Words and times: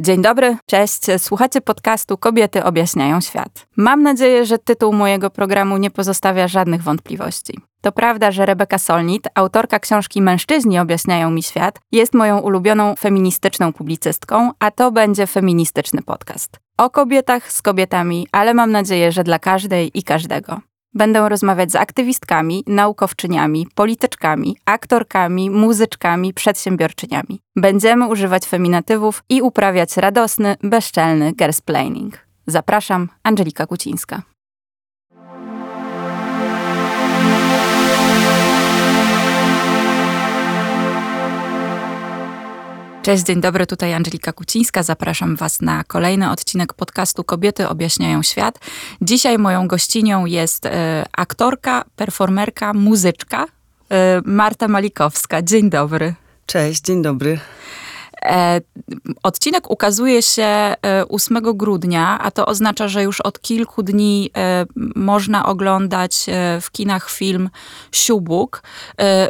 Dzień 0.00 0.22
dobry, 0.22 0.56
cześć. 0.66 1.00
Słuchacie 1.18 1.60
podcastu 1.60 2.18
Kobiety 2.18 2.64
objaśniają 2.64 3.20
świat. 3.20 3.66
Mam 3.76 4.02
nadzieję, 4.02 4.44
że 4.44 4.58
tytuł 4.58 4.92
mojego 4.92 5.30
programu 5.30 5.76
nie 5.76 5.90
pozostawia 5.90 6.48
żadnych 6.48 6.82
wątpliwości. 6.82 7.58
To 7.80 7.92
prawda, 7.92 8.30
że 8.30 8.46
Rebeka 8.46 8.78
Solnit, 8.78 9.28
autorka 9.34 9.78
książki 9.78 10.22
Mężczyźni 10.22 10.78
objaśniają 10.78 11.30
mi 11.30 11.42
świat, 11.42 11.78
jest 11.92 12.14
moją 12.14 12.38
ulubioną 12.38 12.94
feministyczną 12.98 13.72
publicystką, 13.72 14.50
a 14.58 14.70
to 14.70 14.92
będzie 14.92 15.26
feministyczny 15.26 16.02
podcast. 16.02 16.56
O 16.76 16.90
kobietach 16.90 17.52
z 17.52 17.62
kobietami, 17.62 18.26
ale 18.32 18.54
mam 18.54 18.72
nadzieję, 18.72 19.12
że 19.12 19.24
dla 19.24 19.38
każdej 19.38 19.98
i 19.98 20.02
każdego. 20.02 20.60
Będę 20.94 21.28
rozmawiać 21.28 21.72
z 21.72 21.76
aktywistkami, 21.76 22.64
naukowczyniami, 22.66 23.66
polityczkami, 23.74 24.56
aktorkami, 24.64 25.50
muzyczkami, 25.50 26.34
przedsiębiorczyniami. 26.34 27.40
Będziemy 27.56 28.06
używać 28.06 28.46
feminatywów 28.46 29.22
i 29.28 29.42
uprawiać 29.42 29.96
radosny, 29.96 30.56
bezczelny 30.62 31.32
gersplaining. 31.32 32.18
Zapraszam, 32.46 33.08
Angelika 33.22 33.66
Kucińska. 33.66 34.22
Cześć, 43.02 43.24
dzień 43.24 43.40
dobry, 43.40 43.66
tutaj 43.66 43.94
Angelika 43.94 44.32
Kucińska. 44.32 44.82
Zapraszam 44.82 45.36
Was 45.36 45.60
na 45.60 45.84
kolejny 45.84 46.30
odcinek 46.30 46.74
podcastu 46.74 47.24
Kobiety 47.24 47.68
objaśniają 47.68 48.22
świat. 48.22 48.58
Dzisiaj 49.02 49.38
moją 49.38 49.68
gościnią 49.68 50.26
jest 50.26 50.66
e, 50.66 51.04
aktorka, 51.12 51.84
performerka, 51.96 52.72
muzyczka 52.72 53.46
e, 53.90 54.20
Marta 54.24 54.68
Malikowska. 54.68 55.42
Dzień 55.42 55.70
dobry. 55.70 56.14
Cześć, 56.46 56.80
dzień 56.80 57.02
dobry. 57.02 57.38
E, 58.24 58.60
odcinek 59.22 59.70
ukazuje 59.70 60.22
się 60.22 60.74
8 61.08 61.36
e, 61.36 61.40
grudnia, 61.54 62.18
a 62.22 62.30
to 62.30 62.46
oznacza, 62.46 62.88
że 62.88 63.02
już 63.02 63.20
od 63.20 63.40
kilku 63.40 63.82
dni 63.82 64.30
e, 64.36 64.66
można 64.96 65.46
oglądać 65.46 66.26
w 66.60 66.70
kinach 66.70 67.10
film 67.10 67.50
Siubuk. 67.92 68.62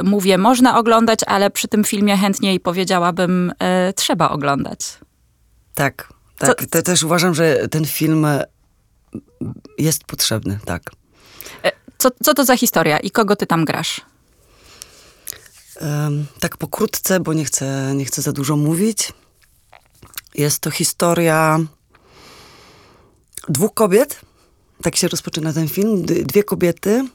Mówię, 0.04 0.38
można 0.38 0.78
oglądać, 0.78 1.20
ale 1.26 1.50
przy 1.50 1.68
tym 1.68 1.84
filmie 1.84 2.16
chętniej 2.16 2.60
powiedziałabym, 2.60 3.52
trzeba 3.96 4.30
oglądać. 4.30 4.80
Tak, 5.74 6.12
tak. 6.38 6.66
Co, 6.70 6.82
też 6.82 7.02
uważam, 7.02 7.34
że 7.34 7.68
ten 7.68 7.84
film 7.84 8.26
jest 9.78 10.04
potrzebny, 10.04 10.58
tak. 10.64 10.82
Co, 11.98 12.08
co 12.22 12.34
to 12.34 12.44
za 12.44 12.56
historia 12.56 12.98
i 12.98 13.10
kogo 13.10 13.36
ty 13.36 13.46
tam 13.46 13.64
grasz? 13.64 14.00
Tak 16.40 16.56
pokrótce, 16.56 17.20
bo 17.20 17.32
nie 17.32 17.44
chcę, 17.44 17.92
nie 17.96 18.04
chcę 18.04 18.22
za 18.22 18.32
dużo 18.32 18.56
mówić. 18.56 19.12
Jest 20.34 20.60
to 20.60 20.70
historia 20.70 21.58
dwóch 23.48 23.74
kobiet. 23.74 24.20
Tak 24.82 24.96
się 24.96 25.08
rozpoczyna 25.08 25.52
ten 25.52 25.68
film. 25.68 26.02
Dwie 26.04 26.44
kobiety, 26.44 27.08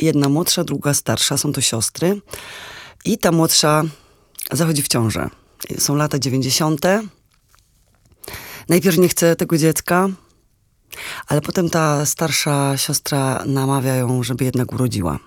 jedna 0.00 0.28
młodsza, 0.28 0.64
druga 0.64 0.94
starsza, 0.94 1.38
są 1.38 1.52
to 1.52 1.60
siostry. 1.60 2.20
I 3.04 3.18
ta 3.18 3.32
młodsza 3.32 3.82
zachodzi 4.52 4.82
w 4.82 4.88
ciążę. 4.88 5.30
Są 5.78 5.96
lata 5.96 6.18
90. 6.18 6.80
Najpierw 8.68 8.98
nie 8.98 9.08
chce 9.08 9.36
tego 9.36 9.58
dziecka, 9.58 10.08
ale 11.26 11.40
potem 11.40 11.70
ta 11.70 12.06
starsza 12.06 12.76
siostra 12.76 13.42
namawia 13.46 13.94
ją, 13.94 14.22
żeby 14.22 14.44
jednak 14.44 14.72
urodziła 14.72 15.18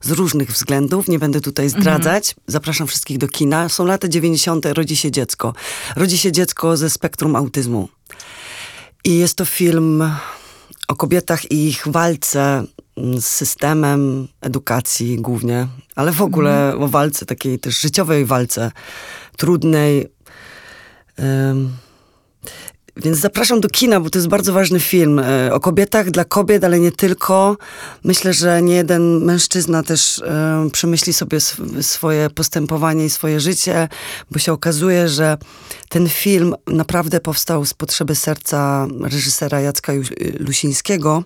z 0.00 0.10
różnych 0.10 0.52
względów, 0.52 1.08
nie 1.08 1.18
będę 1.18 1.40
tutaj 1.40 1.68
zdradzać. 1.68 2.30
Mhm. 2.30 2.44
Zapraszam 2.46 2.86
wszystkich 2.86 3.18
do 3.18 3.28
kina. 3.28 3.68
Są 3.68 3.84
lata 3.84 4.08
90., 4.08 4.66
rodzi 4.66 4.96
się 4.96 5.10
dziecko. 5.10 5.54
Rodzi 5.96 6.18
się 6.18 6.32
dziecko 6.32 6.76
ze 6.76 6.90
spektrum 6.90 7.36
autyzmu. 7.36 7.88
I 9.04 9.18
jest 9.18 9.34
to 9.34 9.44
film 9.44 10.10
o 10.88 10.96
kobietach 10.96 11.50
i 11.50 11.68
ich 11.68 11.82
walce 11.86 12.64
z 12.96 13.24
systemem 13.24 14.28
edukacji 14.40 15.16
głównie, 15.16 15.66
ale 15.94 16.12
w 16.12 16.22
ogóle 16.22 16.64
mhm. 16.64 16.82
o 16.82 16.88
walce, 16.88 17.26
takiej 17.26 17.58
też 17.58 17.80
życiowej 17.80 18.24
walce, 18.24 18.72
trudnej. 19.36 20.08
Więc 22.96 23.18
zapraszam 23.18 23.60
do 23.60 23.68
kina, 23.68 24.00
bo 24.00 24.10
to 24.10 24.18
jest 24.18 24.28
bardzo 24.28 24.52
ważny 24.52 24.80
film 24.80 25.18
e, 25.18 25.54
o 25.54 25.60
kobietach, 25.60 26.10
dla 26.10 26.24
kobiet, 26.24 26.64
ale 26.64 26.80
nie 26.80 26.92
tylko. 26.92 27.56
Myślę, 28.04 28.32
że 28.32 28.62
nie 28.62 28.74
jeden 28.74 29.24
mężczyzna 29.24 29.82
też 29.82 30.18
e, 30.18 30.68
przemyśli 30.72 31.12
sobie 31.12 31.38
swoje 31.80 32.30
postępowanie 32.30 33.04
i 33.04 33.10
swoje 33.10 33.40
życie, 33.40 33.88
bo 34.30 34.38
się 34.38 34.52
okazuje, 34.52 35.08
że 35.08 35.38
ten 35.88 36.08
film 36.08 36.54
naprawdę 36.66 37.20
powstał 37.20 37.64
z 37.64 37.74
potrzeby 37.74 38.14
serca 38.14 38.86
reżysera 39.00 39.60
Jacka 39.60 39.92
Lusińskiego 40.38 41.24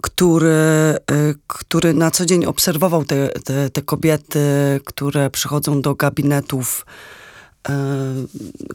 który, 0.00 0.48
e, 0.50 0.98
który 1.46 1.94
na 1.94 2.10
co 2.10 2.26
dzień 2.26 2.46
obserwował 2.46 3.04
te, 3.04 3.28
te, 3.28 3.70
te 3.70 3.82
kobiety, 3.82 4.40
które 4.84 5.30
przychodzą 5.30 5.82
do 5.82 5.94
gabinetów 5.94 6.84
E, 6.84 7.17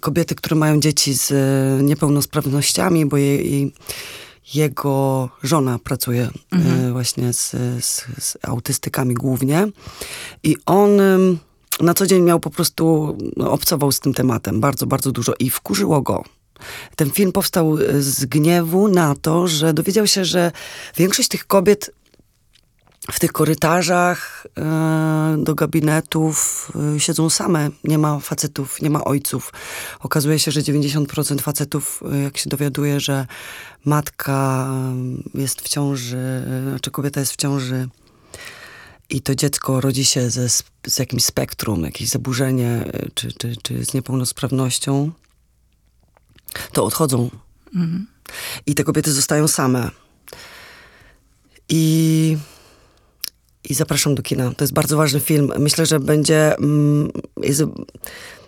kobiety, 0.02 0.36
które 0.36 0.56
mają 0.56 0.80
dzieci 0.80 1.14
z 1.14 1.32
e, 1.32 1.84
niepełnosprawnościami, 1.84 3.06
bo 3.06 3.18
jej, 3.18 3.74
jego 4.54 5.30
żona 5.44 5.80
pracuje 5.80 6.22
e, 6.24 6.56
mhm. 6.56 6.92
właśnie 6.92 7.34
z, 7.34 7.52
z, 7.86 8.06
z, 8.20 8.38
autystykami 8.42 9.14
głównie. 9.14 9.68
I 10.44 10.58
on 10.66 10.90
na 11.80 11.94
co 11.94 12.08
dzień 12.08 12.24
miał 12.24 12.40
po 12.40 12.50
prostu, 12.50 13.18
no, 13.38 13.52
obcował 13.52 13.92
z 13.92 14.00
tym 14.00 14.14
tematem 14.14 14.60
bardzo, 14.60 14.86
bardzo 14.86 15.12
dużo 15.12 15.34
i 15.40 15.50
wkurzyło 15.50 16.02
go. 16.02 16.24
Ten 16.96 17.10
film 17.12 17.32
powstał 17.32 17.78
z 18.00 18.26
gniewu 18.26 18.88
na 18.88 19.16
to, 19.16 19.48
że 19.48 19.74
dowiedział 19.74 20.08
się, 20.08 20.26
że 20.26 20.52
większość 20.98 21.30
tych 21.30 21.48
kobiet 21.48 21.92
w 23.12 23.20
tych 23.20 23.32
korytarzach 23.32 24.48
e, 24.58 25.36
do 25.40 25.56
gabinetów 25.56 26.72
e, 26.96 27.00
siedzą 27.00 27.30
same. 27.30 27.70
Nie 27.84 27.98
ma 27.98 28.20
facetów, 28.20 28.82
nie 28.82 28.90
ma 28.90 29.04
ojców. 29.04 29.54
Okazuje 30.00 30.40
się, 30.40 30.52
że 30.52 30.62
90% 30.62 31.42
facetów, 31.42 32.04
e, 32.14 32.18
jak 32.18 32.38
się 32.38 32.50
dowiaduje, 32.50 33.00
że 33.00 33.28
matka 33.86 34.70
jest 35.34 35.62
w 35.62 35.70
ciąży, 35.70 36.44
czy 36.82 36.92
kobieta 36.92 37.20
jest 37.20 37.34
w 37.34 37.36
ciąży 37.36 37.90
i 39.10 39.22
to 39.22 39.36
dziecko 39.36 39.82
rodzi 39.82 40.06
się 40.06 40.30
ze, 40.30 40.50
z 40.88 41.00
jakimś 41.00 41.26
spektrum, 41.26 41.84
jakieś 41.84 42.10
zaburzenie, 42.10 42.92
czy, 43.14 43.32
czy, 43.32 43.56
czy 43.62 43.86
z 43.86 43.94
niepełnosprawnością, 43.94 45.12
to 46.72 46.84
odchodzą. 46.84 47.30
Mhm. 47.76 48.08
I 48.66 48.76
te 48.76 48.84
kobiety 48.84 49.14
zostają 49.14 49.48
same. 49.48 49.92
I 51.70 52.38
i 53.70 53.74
zapraszam 53.74 54.16
do 54.16 54.24
kina. 54.24 54.52
To 54.58 54.64
jest 54.64 54.74
bardzo 54.74 54.98
ważny 54.98 55.20
film. 55.20 55.52
Myślę, 55.60 55.86
że 55.86 56.00
będzie 56.00 56.58
mm, 56.58 57.12
jest 57.42 57.64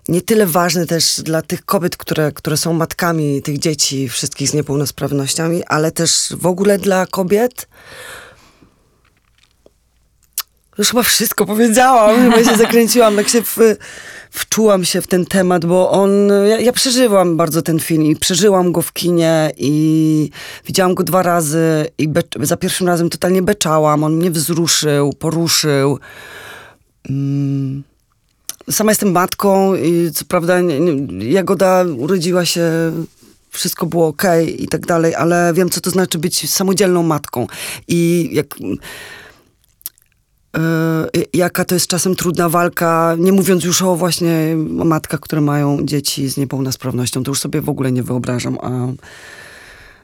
nie 0.08 0.22
tyle 0.22 0.46
ważny 0.46 0.86
też 0.86 1.22
dla 1.24 1.42
tych 1.42 1.66
kobiet, 1.66 1.98
które, 1.98 2.32
które 2.32 2.58
są 2.58 2.74
matkami 2.74 3.42
tych 3.42 3.60
dzieci, 3.60 4.10
wszystkich 4.10 4.50
z 4.50 4.54
niepełnosprawnościami, 4.54 5.64
ale 5.64 5.92
też 5.92 6.34
w 6.38 6.46
ogóle 6.46 6.78
dla 6.78 7.06
kobiet. 7.06 7.68
Już 10.78 10.90
chyba 10.90 11.04
wszystko 11.04 11.46
powiedziałam, 11.46 12.32
chyba 12.32 12.52
się 12.52 12.58
zakręciłam, 12.58 13.16
tak 13.16 13.30
się 13.30 13.42
w, 13.42 13.58
wczułam 14.36 14.86
się 14.86 15.02
w 15.02 15.08
ten 15.08 15.26
temat, 15.26 15.66
bo 15.66 15.92
on, 15.92 16.12
ja, 16.48 16.60
ja, 16.60 16.72
bardzo 17.36 17.62
ten 17.62 17.80
film 17.80 18.04
i 18.04 18.16
przeżyłam 18.16 18.72
go 18.72 18.82
w 18.82 18.94
kinie 18.94 19.52
i 19.58 20.30
widziałam 20.66 20.96
go 20.96 21.04
dwa 21.04 21.24
razy 21.24 21.86
i 21.98 22.08
be, 22.08 22.22
za 22.40 22.58
pierwszym 22.58 22.88
razem 22.88 23.10
totalnie 23.10 23.42
beczałam, 23.42 24.04
on 24.04 24.16
mnie 24.16 24.32
wzruszył, 24.32 25.14
poruszył. 25.14 26.00
Mm. 27.10 27.84
Sama 28.72 28.92
jestem 28.92 29.12
matką 29.12 29.76
i 29.76 30.12
co 30.12 30.26
prawda 30.26 30.62
nie, 30.62 30.80
nie, 30.80 31.32
Jagoda 31.32 31.86
urodziła 31.98 32.46
się 32.46 32.64
wszystko 33.50 33.86
było 33.86 34.08
ok 34.08 34.24
i 34.58 34.68
tak 34.68 34.86
dalej, 34.86 35.16
ale 35.16 35.54
wiem, 35.54 35.70
co 35.70 35.82
to 35.82 35.90
znaczy 35.90 36.18
być 36.18 36.50
samodzielną 36.50 37.04
matką. 37.04 37.48
I 37.88 38.30
jak 38.32 38.48
jaka 41.34 41.66
to 41.66 41.76
jest 41.76 41.88
czasem 41.88 42.16
trudna 42.16 42.50
walka, 42.50 43.16
nie 43.18 43.32
mówiąc 43.32 43.64
już 43.64 43.82
o 43.82 43.96
właśnie 43.96 44.56
matkach, 44.68 45.20
które 45.20 45.42
mają 45.42 45.86
dzieci 45.86 46.30
z 46.30 46.38
niepełnosprawnością, 46.38 47.24
to 47.24 47.32
już 47.32 47.40
sobie 47.40 47.62
w 47.62 47.70
ogóle 47.70 47.92
nie 47.92 48.04
wyobrażam, 48.04 48.58
a 48.62 48.70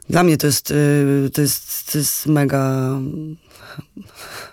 dla 0.10 0.24
mnie 0.24 0.38
to 0.38 0.48
jest, 0.48 0.72
y, 0.72 1.30
to 1.34 1.42
jest, 1.42 1.92
to 1.92 1.98
jest 1.98 2.26
mega, 2.26 2.90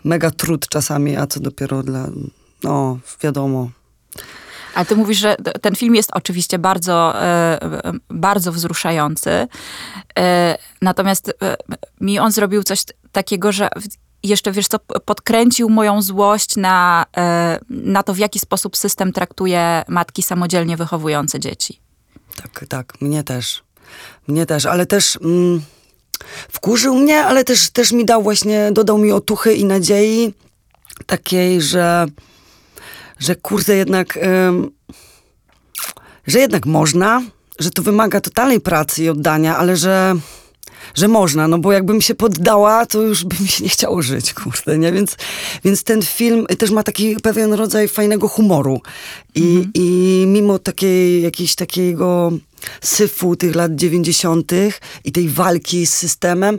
mega 0.05 0.31
trud 0.31 0.69
czasami, 0.69 1.17
a 1.17 1.27
co 1.27 1.41
dopiero 1.41 1.83
dla, 1.83 2.09
no 2.63 2.99
wiadomo, 3.23 3.71
ale 4.75 4.87
ty 4.87 4.97
mówisz, 4.97 5.19
że 5.19 5.37
ten 5.63 5.77
film 5.77 5.95
jest 5.95 6.11
oczywiście 6.13 6.59
bardzo, 6.59 7.15
bardzo 8.11 8.53
wzruszający. 8.53 9.49
Natomiast 10.83 11.33
mi 12.01 12.19
on 12.19 12.33
zrobił 12.33 12.63
coś 12.63 12.85
takiego, 13.13 13.53
że 13.53 13.69
jeszcze, 14.23 14.53
wiesz 14.53 14.69
co, 14.69 14.79
podkręcił 14.79 15.69
moją 15.69 16.03
złość 16.03 16.57
na, 16.57 17.07
e, 17.17 17.59
na 17.71 18.03
to, 18.03 18.15
w 18.15 18.19
jaki 18.19 18.39
sposób 18.39 18.77
system 18.77 19.13
traktuje 19.13 19.83
matki 19.89 20.23
samodzielnie 20.23 20.77
wychowujące 20.77 21.41
dzieci. 21.41 21.81
Tak, 22.43 22.65
tak, 22.69 23.01
mnie 23.01 23.25
też. 23.25 23.63
Mnie 24.29 24.47
też, 24.47 24.67
ale 24.67 24.87
też 24.87 25.19
mm, 25.23 25.63
wkurzył 26.49 26.95
mnie, 26.95 27.25
ale 27.25 27.45
też, 27.45 27.71
też 27.71 27.93
mi 27.93 28.05
dał 28.05 28.23
właśnie, 28.23 28.73
dodał 28.73 28.99
mi 28.99 29.13
otuchy 29.13 29.55
i 29.55 29.65
nadziei 29.65 30.35
takiej, 31.07 31.63
że, 31.63 32.07
że 33.19 33.37
kurde 33.37 33.77
jednak, 33.77 34.17
ym, 34.17 34.71
że 36.27 36.39
jednak 36.39 36.67
można, 36.67 37.23
że 37.59 37.71
to 37.71 37.83
wymaga 37.83 38.21
totalnej 38.21 38.61
pracy 38.61 39.05
i 39.05 39.09
oddania, 39.09 39.57
ale 39.57 39.77
że 39.77 40.15
że 40.95 41.09
można, 41.09 41.49
no 41.49 41.59
bo 41.59 41.73
jakbym 41.73 42.01
się 42.01 42.15
poddała, 42.15 42.87
to 42.87 43.03
już 43.03 43.25
by 43.25 43.37
mi 43.41 43.49
się 43.49 43.65
nie 43.65 43.71
chciało 43.71 44.03
żyć, 44.03 44.35
kurde, 44.35 44.79
nie? 44.79 44.93
Więc, 44.93 45.17
więc 45.65 45.83
ten 45.85 46.03
film 46.03 46.47
też 46.59 46.71
ma 46.71 46.83
taki 46.83 47.17
pewien 47.17 47.53
rodzaj 47.53 47.89
fajnego 47.89 48.29
humoru 48.29 48.81
i, 49.35 49.57
mhm. 49.57 49.71
i 49.75 50.25
mimo 50.27 50.59
takiej, 50.59 51.23
jakiejś 51.23 51.55
takiego 51.55 52.33
syfu 52.81 53.37
tych 53.37 53.55
lat 53.55 53.75
90. 53.75 54.53
i 55.05 55.13
tej 55.13 55.29
walki 55.29 55.87
z 55.87 55.95
systemem, 55.95 56.59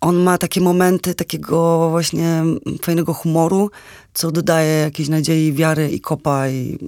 on 0.00 0.16
ma 0.16 0.38
takie 0.38 0.60
momenty 0.60 1.14
takiego 1.14 1.90
właśnie 1.90 2.42
fajnego 2.82 3.14
humoru, 3.14 3.70
co 4.14 4.30
dodaje 4.30 4.72
jakiejś 4.72 5.08
nadziei, 5.08 5.52
wiary 5.52 5.90
i 5.90 6.00
kopa 6.00 6.48
i, 6.48 6.78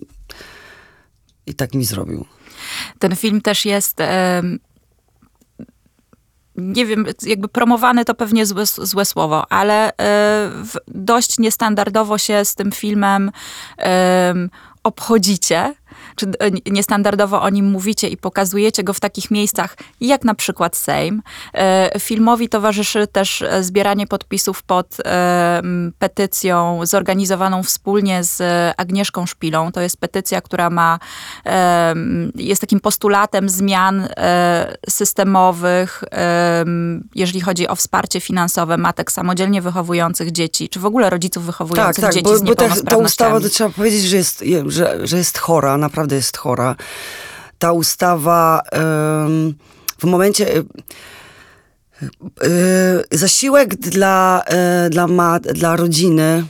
i 1.47 1.55
tak 1.55 1.75
mi 1.75 1.85
zrobił. 1.85 2.25
Ten 2.99 3.17
film 3.17 3.41
też 3.41 3.65
jest 3.65 4.01
nie 6.57 6.87
wiem, 6.87 7.07
jakby 7.23 7.49
promowane 7.49 8.05
to 8.05 8.15
pewnie 8.15 8.47
złe, 8.47 8.67
złe 8.67 9.05
słowo, 9.05 9.53
ale 9.53 9.97
e, 9.97 10.51
dość 10.89 11.39
niestandardowo 11.39 12.19
się 12.19 12.45
z 12.45 12.55
tym 12.55 12.73
filmem 12.73 13.31
obchodzicie 14.83 15.75
czy 16.23 16.27
e, 16.39 16.71
niestandardowo 16.71 17.43
o 17.43 17.51
nim 17.51 17.71
mówicie 17.71 18.09
i 18.09 18.17
pokazujecie 18.17 18.85
go 18.85 18.93
w 18.93 19.01
takich 19.01 19.31
miejscach, 19.31 19.77
jak 20.01 20.25
na 20.25 20.35
przykład 20.35 20.77
Sejm. 20.77 21.23
E, 21.55 21.99
filmowi 21.99 22.49
towarzyszy 22.49 23.07
też 23.07 23.43
e, 23.43 23.65
zbieranie 23.65 24.07
podpisów 24.07 24.63
pod 24.63 24.97
petycją 25.99 26.81
zorganizowaną 26.87 27.63
wspólnie 27.63 28.25
z 28.25 28.43
Agnieszką 28.77 29.27
Szpilą. 29.27 29.73
To 29.73 29.81
jest 29.81 29.97
petycja, 29.97 30.41
która 30.41 30.71
ma, 30.71 30.99
jest 32.35 32.61
takim 32.61 32.81
postulatem 32.81 33.49
zmian 33.49 34.09
systemowych, 34.89 36.05
jeżeli 37.15 37.41
chodzi 37.41 37.69
o 37.69 37.77
wsparcie 37.77 38.21
finansowe 38.21 38.77
matek 38.77 39.13
samodzielnie 39.13 39.63
wychowujących 39.63 40.33
dzieci, 40.33 40.69
czy 40.69 40.81
w 40.81 40.87
ogóle 40.87 41.11
rodziców 41.11 41.45
wychowujących 41.45 42.05
tak, 42.05 42.05
tak, 42.05 42.15
dzieci 42.15 42.25
bo, 42.25 42.37
z 42.37 42.43
niepełnosprawnościami. 42.43 42.85
Bo 42.85 42.91
ta, 42.91 42.97
ta 42.97 43.07
ustawa, 43.07 43.41
to 43.41 43.49
trzeba 43.49 43.71
powiedzieć, 43.71 44.03
że 44.03 44.17
jest, 44.17 44.45
że, 44.67 45.07
że 45.07 45.19
jest 45.19 45.39
chora, 45.39 45.77
naprawdę 45.77 46.12
naprawdę 46.13 46.17
jest 46.17 46.37
chora. 46.37 46.77
Ta 47.59 47.73
ustawa 47.73 48.63
w 49.99 50.05
momencie 50.05 50.57
y, 50.57 50.65
y, 53.13 53.19
zasiłek 53.19 53.77
dla, 53.77 54.43
y, 54.87 54.91
dla, 54.91 55.07
ma, 55.07 55.41
dla 55.41 55.77
rodziny, 55.77 56.45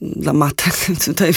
dla 0.00 0.32
matek, 0.32 0.74
tutaj 1.04 1.32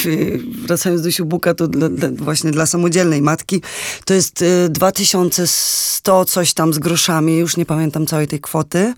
wracając 0.67 1.01
do 1.01 1.11
siubuka, 1.11 1.53
to 1.53 1.67
dla, 1.67 1.89
dla, 1.89 2.09
właśnie 2.09 2.51
dla 2.51 2.65
samodzielnej 2.65 3.21
matki, 3.21 3.61
to 4.05 4.13
jest 4.13 4.43
2100 4.69 6.25
coś 6.25 6.53
tam 6.53 6.73
z 6.73 6.79
groszami, 6.79 7.37
już 7.37 7.57
nie 7.57 7.65
pamiętam 7.65 8.05
całej 8.05 8.27
tej 8.27 8.39
kwoty, 8.39 8.93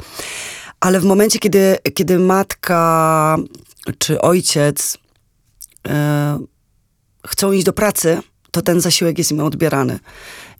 ale 0.79 0.99
w 0.99 1.05
momencie, 1.05 1.39
kiedy, 1.39 1.77
kiedy 1.93 2.19
matka 2.19 3.37
czy 3.97 4.21
ojciec 4.21 4.97
chcą 7.27 7.51
iść 7.51 7.65
do 7.65 7.73
pracy, 7.73 8.21
to 8.51 8.61
ten 8.61 8.81
zasiłek 8.81 9.17
jest 9.17 9.31
im 9.31 9.39
odbierany. 9.39 9.99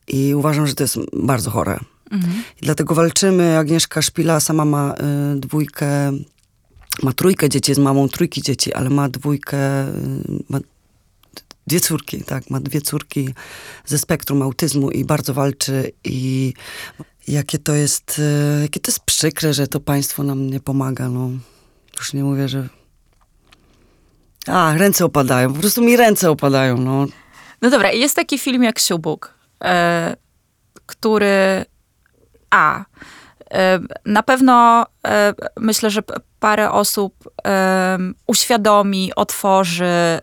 I 0.08 0.34
uważam, 0.34 0.66
że 0.66 0.74
to 0.74 0.84
jest 0.84 0.98
bardzo 1.12 1.50
chore. 1.50 1.78
Mhm. 2.10 2.42
Dlatego 2.62 2.94
walczymy. 2.94 3.58
Agnieszka 3.58 4.02
Szpila 4.02 4.40
sama 4.40 4.64
ma 4.64 4.94
y, 5.34 5.40
dwójkę, 5.40 6.12
ma 7.02 7.12
trójkę 7.12 7.48
dzieci, 7.48 7.74
z 7.74 7.78
mamą 7.78 8.08
trójki 8.08 8.42
dzieci, 8.42 8.72
ale 8.74 8.90
ma 8.90 9.08
dwójkę, 9.08 9.88
y, 9.88 9.92
ma 10.48 10.58
dwie 11.66 11.80
córki, 11.80 12.24
tak, 12.24 12.50
ma 12.50 12.60
dwie 12.60 12.80
córki 12.80 13.34
ze 13.86 13.98
spektrum 13.98 14.42
autyzmu 14.42 14.90
i 14.90 15.04
bardzo 15.04 15.34
walczy 15.34 15.92
i 16.04 16.52
jakie 17.28 17.58
to 17.58 17.74
jest, 17.74 18.18
y, 18.18 18.62
jakie 18.62 18.80
to 18.80 18.90
jest 18.90 19.00
przykre, 19.00 19.54
że 19.54 19.66
to 19.66 19.80
państwo 19.80 20.22
nam 20.22 20.46
nie 20.46 20.60
pomaga, 20.60 21.08
no. 21.08 21.30
Już 21.98 22.12
nie 22.12 22.24
mówię, 22.24 22.48
że 22.48 22.68
a, 24.46 24.74
ręce 24.76 25.04
opadają. 25.04 25.54
Po 25.54 25.60
prostu 25.60 25.82
mi 25.82 25.96
ręce 25.96 26.30
opadają, 26.30 26.76
no. 26.76 27.06
No 27.62 27.70
dobra, 27.70 27.92
jest 27.92 28.16
taki 28.16 28.38
film 28.38 28.62
jak 28.62 28.78
Siubuk, 28.78 29.34
e, 29.64 30.16
który... 30.86 31.64
A, 32.50 32.84
e, 33.50 33.80
na 34.06 34.22
pewno 34.22 34.86
myślę, 35.56 35.90
że 35.90 36.02
parę 36.40 36.70
osób 36.70 37.14
uświadomi, 38.26 39.12
otworzy, 39.16 40.20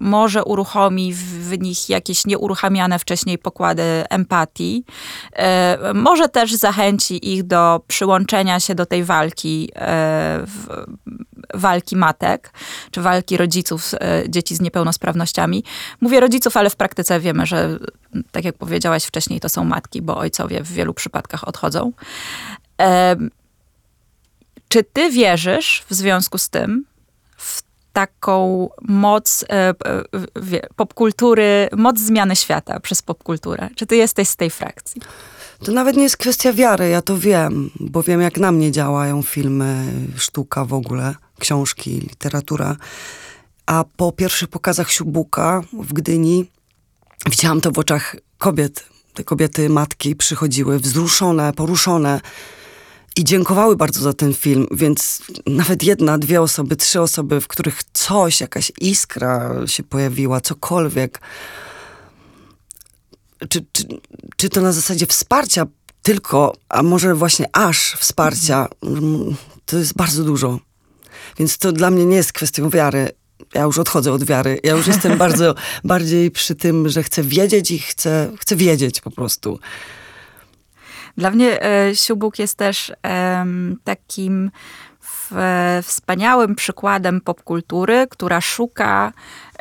może 0.00 0.44
uruchomi 0.44 1.14
w 1.14 1.58
nich 1.58 1.88
jakieś 1.88 2.26
nieuruchamiane 2.26 2.98
wcześniej 2.98 3.38
pokłady 3.38 3.82
empatii. 4.10 4.84
Może 5.94 6.28
też 6.28 6.54
zachęci 6.54 7.32
ich 7.32 7.42
do 7.42 7.80
przyłączenia 7.86 8.60
się 8.60 8.74
do 8.74 8.86
tej 8.86 9.04
walki, 9.04 9.70
walki 11.54 11.96
matek, 11.96 12.52
czy 12.90 13.02
walki 13.02 13.36
rodziców 13.36 13.92
dzieci 14.28 14.54
z 14.54 14.60
niepełnosprawnościami. 14.60 15.64
Mówię 16.00 16.20
rodziców, 16.20 16.56
ale 16.56 16.70
w 16.70 16.76
praktyce 16.76 17.20
wiemy, 17.20 17.46
że 17.46 17.78
tak 18.32 18.44
jak 18.44 18.58
powiedziałaś 18.58 19.04
wcześniej, 19.04 19.40
to 19.40 19.48
są 19.48 19.64
matki, 19.64 20.02
bo 20.02 20.16
ojcowie 20.16 20.62
w 20.62 20.72
wielu 20.72 20.94
przypadkach 20.94 21.48
odchodzą. 21.48 21.92
Czy 24.72 24.84
ty 24.84 25.10
wierzysz 25.10 25.84
w 25.90 25.94
związku 25.94 26.38
z 26.38 26.48
tym 26.48 26.84
w 27.36 27.62
taką 27.92 28.68
moc 28.82 29.44
e, 29.48 29.52
e, 29.52 29.74
popkultury, 30.76 31.68
moc 31.76 31.98
zmiany 31.98 32.36
świata 32.36 32.80
przez 32.80 33.02
popkulturę? 33.02 33.68
Czy 33.76 33.86
ty 33.86 33.96
jesteś 33.96 34.28
z 34.28 34.36
tej 34.36 34.50
frakcji? 34.50 35.02
To 35.64 35.72
nawet 35.72 35.96
nie 35.96 36.02
jest 36.02 36.16
kwestia 36.16 36.52
wiary, 36.52 36.88
ja 36.88 37.02
to 37.02 37.18
wiem, 37.18 37.70
bo 37.80 38.02
wiem 38.02 38.20
jak 38.20 38.38
na 38.38 38.52
mnie 38.52 38.72
działają 38.72 39.22
filmy, 39.22 39.92
sztuka 40.16 40.64
w 40.64 40.74
ogóle, 40.74 41.14
książki, 41.38 41.90
literatura. 41.90 42.76
A 43.66 43.84
po 43.96 44.12
pierwszych 44.12 44.48
pokazach 44.48 44.90
Siubuka 44.90 45.62
w 45.72 45.92
Gdyni 45.92 46.50
widziałam 47.30 47.60
to 47.60 47.70
w 47.70 47.78
oczach 47.78 48.16
kobiet. 48.38 48.84
Te 49.14 49.24
kobiety, 49.24 49.68
matki 49.68 50.16
przychodziły 50.16 50.78
wzruszone, 50.78 51.52
poruszone 51.52 52.20
i 53.20 53.24
dziękowały 53.24 53.76
bardzo 53.76 54.00
za 54.00 54.12
ten 54.12 54.34
film, 54.34 54.66
więc 54.70 55.22
nawet 55.46 55.82
jedna, 55.82 56.18
dwie 56.18 56.40
osoby, 56.40 56.76
trzy 56.76 57.00
osoby, 57.00 57.40
w 57.40 57.48
których 57.48 57.84
coś, 57.92 58.40
jakaś 58.40 58.72
iskra 58.80 59.54
się 59.66 59.82
pojawiła, 59.82 60.40
cokolwiek. 60.40 61.20
Czy, 63.48 63.64
czy, 63.72 63.84
czy 64.36 64.48
to 64.48 64.60
na 64.60 64.72
zasadzie 64.72 65.06
wsparcia 65.06 65.66
tylko, 66.02 66.56
a 66.68 66.82
może 66.82 67.14
właśnie 67.14 67.46
aż 67.52 67.96
wsparcia, 67.98 68.68
to 69.66 69.76
jest 69.76 69.94
bardzo 69.94 70.24
dużo. 70.24 70.58
Więc 71.38 71.58
to 71.58 71.72
dla 71.72 71.90
mnie 71.90 72.06
nie 72.06 72.16
jest 72.16 72.32
kwestią 72.32 72.70
wiary. 72.70 73.08
Ja 73.54 73.62
już 73.62 73.78
odchodzę 73.78 74.12
od 74.12 74.24
wiary. 74.24 74.60
Ja 74.62 74.72
już 74.72 74.86
jestem 74.86 75.18
bardzo 75.24 75.54
bardziej 75.84 76.30
przy 76.30 76.54
tym, 76.54 76.88
że 76.88 77.02
chcę 77.02 77.22
wiedzieć 77.22 77.70
i 77.70 77.78
chcę, 77.78 78.32
chcę 78.38 78.56
wiedzieć 78.56 79.00
po 79.00 79.10
prostu. 79.10 79.58
Dla 81.20 81.30
mnie 81.30 81.62
e, 81.62 81.96
Siubuk 81.96 82.38
jest 82.38 82.58
też 82.58 82.92
e, 83.06 83.46
takim 83.84 84.50
w, 85.00 85.30
wspaniałym 85.82 86.54
przykładem 86.54 87.20
popkultury, 87.20 88.06
która 88.10 88.40
szuka 88.40 89.12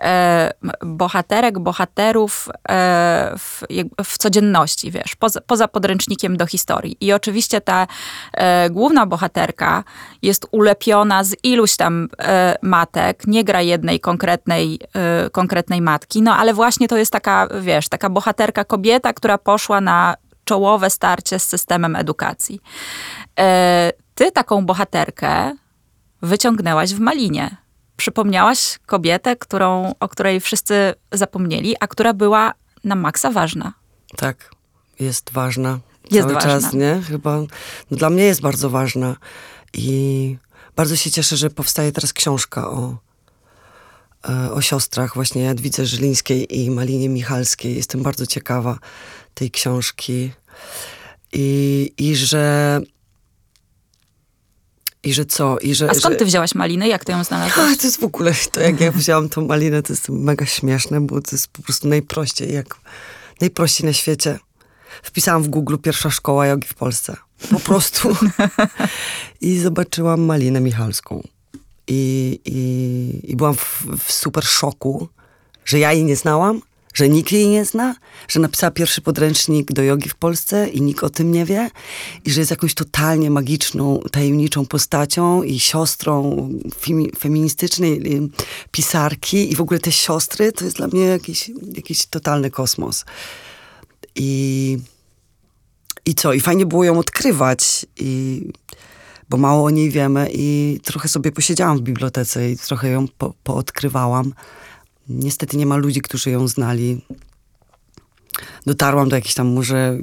e, 0.01 0.51
bohaterek, 0.85 1.59
bohaterów 1.59 2.49
e, 2.69 3.33
w, 3.37 3.63
w, 4.03 4.17
codzienności, 4.17 4.91
wiesz, 4.91 5.15
poza, 5.15 5.41
poza, 5.41 5.67
podręcznikiem 5.67 6.37
do 6.37 6.45
historii. 6.45 6.97
I 7.01 7.13
oczywiście 7.13 7.61
ta 7.61 7.87
e, 8.33 8.69
główna 8.69 9.05
bohaterka 9.05 9.83
jest 10.21 10.47
ulepiona 10.51 11.23
z 11.23 11.35
iluś 11.43 11.75
tam 11.75 12.09
e, 12.19 12.55
matek, 12.61 13.27
nie 13.27 13.43
gra 13.43 13.61
jednej 13.61 13.99
konkretnej, 13.99 14.79
e, 14.93 15.29
konkretnej 15.29 15.81
matki, 15.81 16.21
no 16.21 16.35
ale 16.35 16.53
właśnie 16.53 16.87
to 16.87 16.97
jest 16.97 17.11
taka, 17.11 17.47
wiesz, 17.61 17.89
taka 17.89 18.09
bohaterka 18.09 18.63
kobieta, 18.63 19.13
która 19.13 19.37
poszła 19.37 19.81
na 19.81 20.15
czołowe 20.49 20.89
starcie 20.89 21.39
z 21.39 21.43
systemem 21.43 21.95
edukacji. 21.95 22.59
E, 23.39 23.91
ty 24.15 24.31
taką 24.31 24.65
bohaterkę 24.65 25.55
wyciągnęłaś 26.21 26.93
w 26.93 26.99
Malinie. 26.99 27.57
Przypomniałaś 27.97 28.79
kobietę, 28.85 29.35
którą, 29.35 29.93
o 29.99 30.07
której 30.07 30.39
wszyscy 30.39 30.93
zapomnieli, 31.11 31.75
a 31.79 31.87
która 31.87 32.13
była 32.13 32.53
na 32.83 32.95
maksa 32.95 33.31
ważna. 33.31 33.73
Tak, 34.17 34.51
jest 34.99 35.31
ważna. 35.31 35.79
Jest 36.11 36.27
Cały 36.27 36.33
ważna. 36.33 36.49
czas, 36.49 36.73
nie? 36.73 37.01
Chyba 37.07 37.37
no, 37.91 37.97
dla 37.97 38.09
mnie 38.09 38.23
jest 38.23 38.41
bardzo 38.41 38.69
ważna. 38.69 39.15
I 39.73 40.37
bardzo 40.75 40.95
się 40.95 41.11
cieszę, 41.11 41.37
że 41.37 41.49
powstaje 41.49 41.91
teraz 41.91 42.13
książka 42.13 42.69
o, 42.69 42.97
e, 44.29 44.51
o 44.51 44.61
siostrach, 44.61 45.15
właśnie 45.15 45.41
Jadwidze 45.41 45.85
Żylińskiej 45.85 46.59
i 46.59 46.71
Malinie 46.71 47.09
Michalskiej. 47.09 47.75
Jestem 47.75 48.03
bardzo 48.03 48.25
ciekawa 48.25 48.79
tej 49.33 49.51
książki. 49.51 50.31
I, 51.33 51.91
i 51.97 52.15
że 52.15 52.81
i 55.03 55.13
że 55.13 55.25
co? 55.25 55.59
I 55.59 55.75
że, 55.75 55.89
A 55.89 55.93
skąd 55.93 56.13
że... 56.13 56.19
ty 56.19 56.25
wzięłaś 56.25 56.55
malinę? 56.55 56.87
Jak 56.87 57.05
ty 57.05 57.11
ją 57.11 57.23
znalazłaś? 57.23 57.77
To 57.77 57.87
jest 57.87 57.99
w 57.99 58.03
ogóle, 58.03 58.33
to 58.51 58.59
jak 58.59 58.81
ja 58.81 58.91
wzięłam 58.91 59.29
tą 59.29 59.45
malinę, 59.45 59.83
to 59.83 59.93
jest 59.93 60.09
mega 60.09 60.45
śmieszne, 60.45 61.01
bo 61.01 61.21
to 61.21 61.29
jest 61.31 61.47
po 61.47 61.61
prostu 61.61 61.87
najprościej, 61.87 62.53
jak 62.53 62.75
najprościej 63.41 63.87
na 63.87 63.93
świecie. 63.93 64.39
Wpisałam 65.03 65.43
w 65.43 65.47
Google 65.47 65.77
pierwsza 65.77 66.09
szkoła 66.09 66.47
jogi 66.47 66.67
w 66.67 66.73
Polsce. 66.73 67.17
Po 67.49 67.59
prostu. 67.69 68.15
I 69.41 69.59
zobaczyłam 69.59 70.21
Malinę 70.21 70.61
Michalską. 70.61 71.23
I, 71.87 72.39
i, 72.45 73.31
i 73.31 73.35
byłam 73.35 73.55
w, 73.55 73.85
w 73.99 74.11
super 74.11 74.45
szoku, 74.45 75.09
że 75.65 75.79
ja 75.79 75.93
jej 75.93 76.03
nie 76.03 76.15
znałam, 76.15 76.61
że 76.99 77.09
nikt 77.09 77.31
jej 77.31 77.47
nie 77.47 77.65
zna, 77.65 77.95
że 78.27 78.39
napisała 78.39 78.71
pierwszy 78.71 79.01
podręcznik 79.01 79.71
do 79.71 79.83
jogi 79.83 80.09
w 80.09 80.15
Polsce 80.15 80.69
i 80.69 80.81
nikt 80.81 81.03
o 81.03 81.09
tym 81.09 81.31
nie 81.31 81.45
wie 81.45 81.69
i 82.25 82.31
że 82.31 82.41
jest 82.41 82.51
jakąś 82.51 82.73
totalnie 82.73 83.31
magiczną, 83.31 83.99
tajemniczą 84.11 84.65
postacią 84.65 85.43
i 85.43 85.59
siostrą 85.59 86.49
feministycznej 87.19 88.15
y, 88.15 88.29
pisarki 88.71 89.51
i 89.51 89.55
w 89.55 89.61
ogóle 89.61 89.79
te 89.79 89.91
siostry 89.91 90.51
to 90.51 90.65
jest 90.65 90.77
dla 90.77 90.87
mnie 90.87 91.01
jakiś, 91.01 91.51
jakiś 91.75 92.05
totalny 92.05 92.51
kosmos. 92.51 93.05
I, 94.15 94.77
I 96.05 96.15
co? 96.15 96.33
I 96.33 96.39
fajnie 96.39 96.65
było 96.65 96.83
ją 96.83 96.99
odkrywać 96.99 97.85
i 97.97 98.41
bo 99.29 99.37
mało 99.37 99.65
o 99.65 99.69
niej 99.69 99.89
wiemy 99.89 100.29
i 100.33 100.79
trochę 100.83 101.07
sobie 101.07 101.31
posiedziałam 101.31 101.77
w 101.77 101.81
bibliotece 101.81 102.51
i 102.51 102.57
trochę 102.57 102.89
ją 102.89 103.07
po, 103.17 103.33
poodkrywałam. 103.43 104.33
Niestety 105.09 105.57
nie 105.57 105.65
ma 105.65 105.77
ludzi, 105.77 106.01
którzy 106.01 106.31
ją 106.31 106.47
znali. 106.47 107.01
Dotarłam 108.65 109.09
do 109.09 109.15
jakichś 109.15 109.33
tam 109.33 109.47
może 109.53 109.97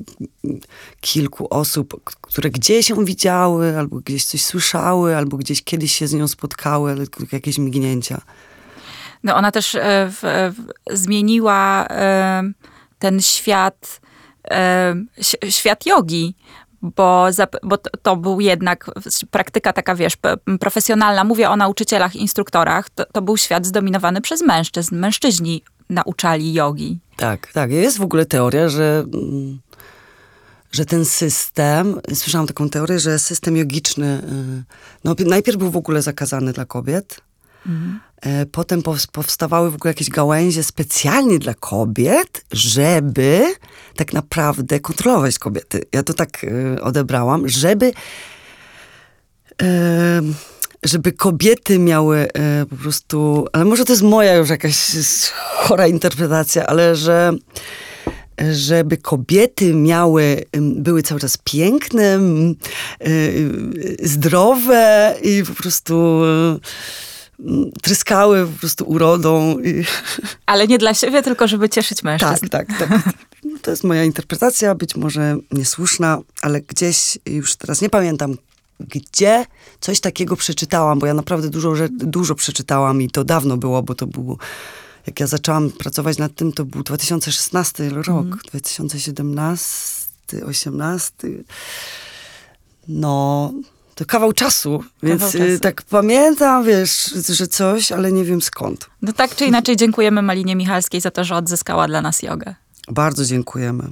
kilku 1.00 1.46
osób, 1.50 2.04
które 2.20 2.50
gdzieś 2.50 2.90
ją 2.90 3.04
widziały, 3.04 3.78
albo 3.78 3.96
gdzieś 3.96 4.24
coś 4.24 4.44
słyszały, 4.44 5.16
albo 5.16 5.36
gdzieś 5.36 5.64
kiedyś 5.64 5.92
się 5.92 6.08
z 6.08 6.14
nią 6.14 6.28
spotkały, 6.28 6.90
ale 6.90 7.04
jakieś 7.32 7.58
mignięcia. 7.58 8.20
No 9.24 9.36
ona 9.36 9.52
też 9.52 9.74
e, 9.74 9.80
w, 10.10 10.18
w, 10.56 10.96
zmieniła 10.98 11.86
e, 11.90 12.42
ten 12.98 13.20
świat, 13.20 14.00
e, 14.50 14.94
świat 15.50 15.86
jogi 15.86 16.34
bo, 16.82 17.26
bo 17.62 17.78
to 17.78 18.16
był 18.16 18.40
jednak 18.40 18.90
praktyka 19.30 19.72
taka, 19.72 19.94
wiesz, 19.94 20.16
profesjonalna. 20.60 21.24
Mówię 21.24 21.50
o 21.50 21.56
nauczycielach, 21.56 22.16
instruktorach. 22.16 22.90
To, 22.90 23.04
to 23.04 23.22
był 23.22 23.36
świat 23.36 23.66
zdominowany 23.66 24.20
przez 24.20 24.42
mężczyzn. 24.42 24.96
Mężczyźni 24.96 25.62
nauczali 25.90 26.52
jogi. 26.52 26.98
Tak, 27.16 27.52
tak. 27.52 27.70
Jest 27.70 27.98
w 27.98 28.02
ogóle 28.02 28.26
teoria, 28.26 28.68
że, 28.68 29.04
mm, 29.14 29.58
że 30.72 30.84
ten 30.84 31.04
system, 31.04 32.00
słyszałam 32.14 32.46
taką 32.46 32.70
teorię, 32.70 32.98
że 32.98 33.18
system 33.18 33.56
jogiczny, 33.56 34.06
y, 34.06 34.74
no 35.04 35.14
najpierw 35.26 35.58
był 35.58 35.70
w 35.70 35.76
ogóle 35.76 36.02
zakazany 36.02 36.52
dla 36.52 36.64
kobiet, 36.64 37.20
mhm. 37.66 38.00
Potem 38.52 38.82
powstawały 39.12 39.70
w 39.70 39.74
ogóle 39.74 39.90
jakieś 39.90 40.10
gałęzie 40.10 40.62
specjalnie 40.62 41.38
dla 41.38 41.54
kobiet, 41.54 42.44
żeby 42.52 43.54
tak 43.96 44.12
naprawdę 44.12 44.80
kontrolować 44.80 45.38
kobiety. 45.38 45.82
Ja 45.92 46.02
to 46.02 46.14
tak 46.14 46.44
e, 46.44 46.82
odebrałam, 46.82 47.48
żeby 47.48 47.92
e, 49.62 50.22
żeby 50.84 51.12
kobiety 51.12 51.78
miały 51.78 52.28
po 52.70 52.76
prostu, 52.76 53.46
ale 53.52 53.64
może 53.64 53.84
to 53.84 53.92
jest 53.92 54.02
moja 54.02 54.34
już 54.34 54.50
jakaś 54.50 54.76
chora 55.32 55.86
interpretacja, 55.86 56.66
ale 56.66 56.96
że 56.96 57.32
żeby 58.52 58.96
kobiety 58.96 59.74
miały, 59.74 60.44
były 60.60 61.02
cały 61.02 61.20
czas 61.20 61.38
piękne, 61.44 62.20
zdrowe 64.02 65.14
i 65.22 65.42
po 65.48 65.54
prostu 65.54 66.22
tryskały 67.82 68.46
po 68.46 68.58
prostu 68.58 68.84
urodą. 68.84 69.58
I... 69.58 69.84
Ale 70.46 70.66
nie 70.66 70.78
dla 70.78 70.94
siebie, 70.94 71.22
tylko 71.22 71.48
żeby 71.48 71.68
cieszyć 71.68 72.02
mężczyzn. 72.02 72.48
Tak, 72.48 72.68
tak, 72.68 72.88
tak. 72.88 73.12
To 73.62 73.70
jest 73.70 73.84
moja 73.84 74.04
interpretacja, 74.04 74.74
być 74.74 74.96
może 74.96 75.36
niesłuszna, 75.52 76.18
ale 76.42 76.60
gdzieś, 76.60 77.18
już 77.26 77.56
teraz 77.56 77.80
nie 77.80 77.90
pamiętam, 77.90 78.36
gdzie 78.80 79.44
coś 79.80 80.00
takiego 80.00 80.36
przeczytałam, 80.36 80.98
bo 80.98 81.06
ja 81.06 81.14
naprawdę 81.14 81.48
dużo, 81.48 81.74
dużo 81.90 82.34
przeczytałam 82.34 83.02
i 83.02 83.10
to 83.10 83.24
dawno 83.24 83.56
było, 83.56 83.82
bo 83.82 83.94
to 83.94 84.06
było, 84.06 84.38
jak 85.06 85.20
ja 85.20 85.26
zaczęłam 85.26 85.70
pracować 85.70 86.18
nad 86.18 86.34
tym, 86.34 86.52
to 86.52 86.64
był 86.64 86.82
2016 86.82 87.88
rok, 87.88 88.08
mm. 88.08 88.38
2017, 88.48 90.44
18. 90.46 91.12
No, 92.88 93.52
to 93.96 94.04
kawał 94.04 94.32
czasu, 94.32 94.84
więc 95.02 95.22
kawał 95.22 95.48
czasu. 95.48 95.60
tak 95.60 95.82
pamiętam, 95.82 96.64
wiesz, 96.64 97.04
że 97.28 97.46
coś, 97.46 97.92
ale 97.92 98.12
nie 98.12 98.24
wiem 98.24 98.42
skąd. 98.42 98.90
No 99.02 99.12
tak 99.12 99.36
czy 99.36 99.46
inaczej 99.46 99.76
dziękujemy 99.76 100.22
Malinie 100.22 100.56
Michalskiej 100.56 101.00
za 101.00 101.10
to, 101.10 101.24
że 101.24 101.36
odzyskała 101.36 101.88
dla 101.88 102.02
nas 102.02 102.22
jogę. 102.22 102.54
Bardzo 102.88 103.24
dziękujemy. 103.24 103.84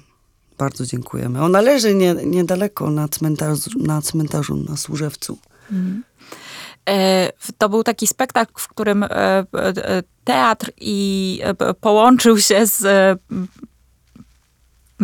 Bardzo 0.58 0.86
dziękujemy. 0.86 1.42
Ona 1.42 1.60
leży 1.60 1.94
nie, 1.94 2.14
niedaleko 2.14 2.90
na 2.90 3.08
cmentarzu, 3.08 3.70
na 3.76 4.02
cmentarzu 4.02 4.56
na 4.56 4.76
Służewcu. 4.76 5.38
Mhm. 5.72 6.02
E, 6.88 7.30
to 7.58 7.68
był 7.68 7.82
taki 7.82 8.06
spektakl, 8.06 8.52
w 8.56 8.68
którym 8.68 9.02
e, 9.02 9.08
e, 9.08 9.44
teatr 10.24 10.70
i 10.80 11.40
połączył 11.80 12.38
się 12.38 12.66
z 12.66 12.82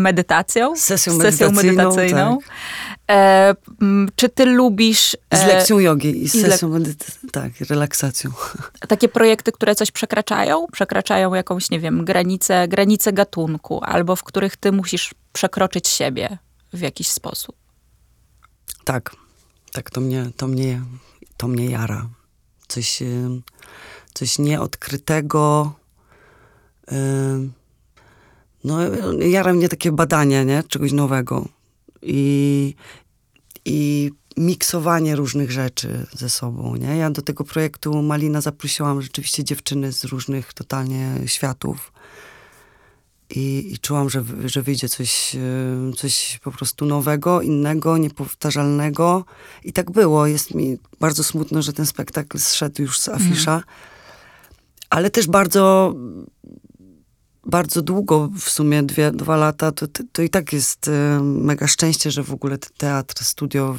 medytacją, 0.01 0.77
sesją, 0.77 1.21
sesją 1.21 1.53
medytacyjną. 1.53 2.39
Tak. 2.39 2.51
E, 3.11 3.55
czy 4.17 4.29
ty 4.29 4.45
lubisz... 4.45 5.17
E, 5.31 5.37
z 5.37 5.47
lekcją 5.47 5.79
jogi 5.79 6.23
i 6.23 6.29
z 6.29 6.33
sesją 6.33 6.69
medytacyjną, 6.69 7.31
tak, 7.33 7.53
relaksacją. 7.61 8.31
Takie 8.89 9.09
projekty, 9.09 9.53
które 9.53 9.75
coś 9.75 9.91
przekraczają? 9.91 10.67
Przekraczają 10.73 11.35
jakąś, 11.35 11.71
nie 11.71 11.81
wiem, 11.81 12.05
granicę, 12.05 12.69
granicę 12.69 13.13
gatunku, 13.13 13.81
albo 13.85 14.17
w 14.17 14.23
których 14.23 14.57
ty 14.57 14.73
musisz 14.73 15.15
przekroczyć 15.33 15.89
siebie 15.89 16.39
w 16.73 16.81
jakiś 16.81 17.09
sposób. 17.09 17.57
Tak, 18.85 19.17
tak, 19.73 19.91
to 19.91 20.01
mnie, 20.01 20.31
to 20.37 20.49
mnie, 20.49 20.81
to 21.37 21.49
mnie 21.49 21.67
jara. 21.67 22.09
Coś, 22.69 23.03
coś 24.15 24.39
nieodkrytego, 24.39 25.73
no, 28.65 28.79
jara 29.19 29.53
mnie 29.53 29.69
takie 29.69 29.93
badania, 29.93 30.43
nie? 30.43 30.63
Czegoś 30.69 30.93
nowego. 30.93 31.49
I, 32.03 32.75
i 33.65 34.11
miksowanie 34.37 35.17
różnych 35.17 35.51
rzeczy 35.51 36.07
ze 36.13 36.31
sobą, 36.31 36.77
nie? 36.77 36.97
Ja 36.97 37.11
do 37.11 37.23
tego 37.23 37.45
projektu 37.45 38.03
Malina 38.03 38.41
zaprosiłam 38.41 39.03
rzeczywiście 39.03 39.45
dziewczyny 39.45 39.93
z 39.93 40.05
różnych 40.05 40.53
totalnie 40.53 41.15
światów. 41.27 41.93
I, 43.31 43.73
i 43.73 43.79
czułam, 43.79 44.11
że, 44.11 44.25
że 44.45 44.63
wyjdzie 44.63 44.89
coś, 44.89 45.37
e, 45.37 45.97
coś 45.97 46.41
po 46.45 46.51
prostu 46.51 46.87
nowego, 46.87 47.43
innego, 47.43 47.99
niepowtarzalnego. 47.99 49.25
I 49.65 49.73
tak 49.73 49.91
było. 49.91 50.27
Jest 50.27 50.55
mi 50.55 50.79
bardzo 51.01 51.25
smutno, 51.25 51.63
że 51.63 51.73
ten 51.73 51.87
spektakl 51.87 52.39
zszedł 52.39 52.83
już 52.83 52.99
z 52.99 53.09
afisza. 53.09 53.55
Mhm. 53.55 53.75
Ale 54.91 55.11
też 55.11 55.27
bardzo 55.27 55.95
bardzo 57.47 57.83
długo, 57.83 58.31
w 58.39 58.51
sumie 58.51 58.83
dwie, 58.83 59.11
dwa 59.11 59.37
lata, 59.37 59.73
to, 59.73 59.87
to 60.13 60.23
i 60.23 60.31
tak 60.31 60.53
jest 60.53 60.89
e, 60.89 61.21
mega 61.23 61.67
szczęście, 61.67 62.11
że 62.11 62.23
w 62.23 62.33
ogóle 62.33 62.59
teatr, 62.59 63.25
studio 63.25 63.77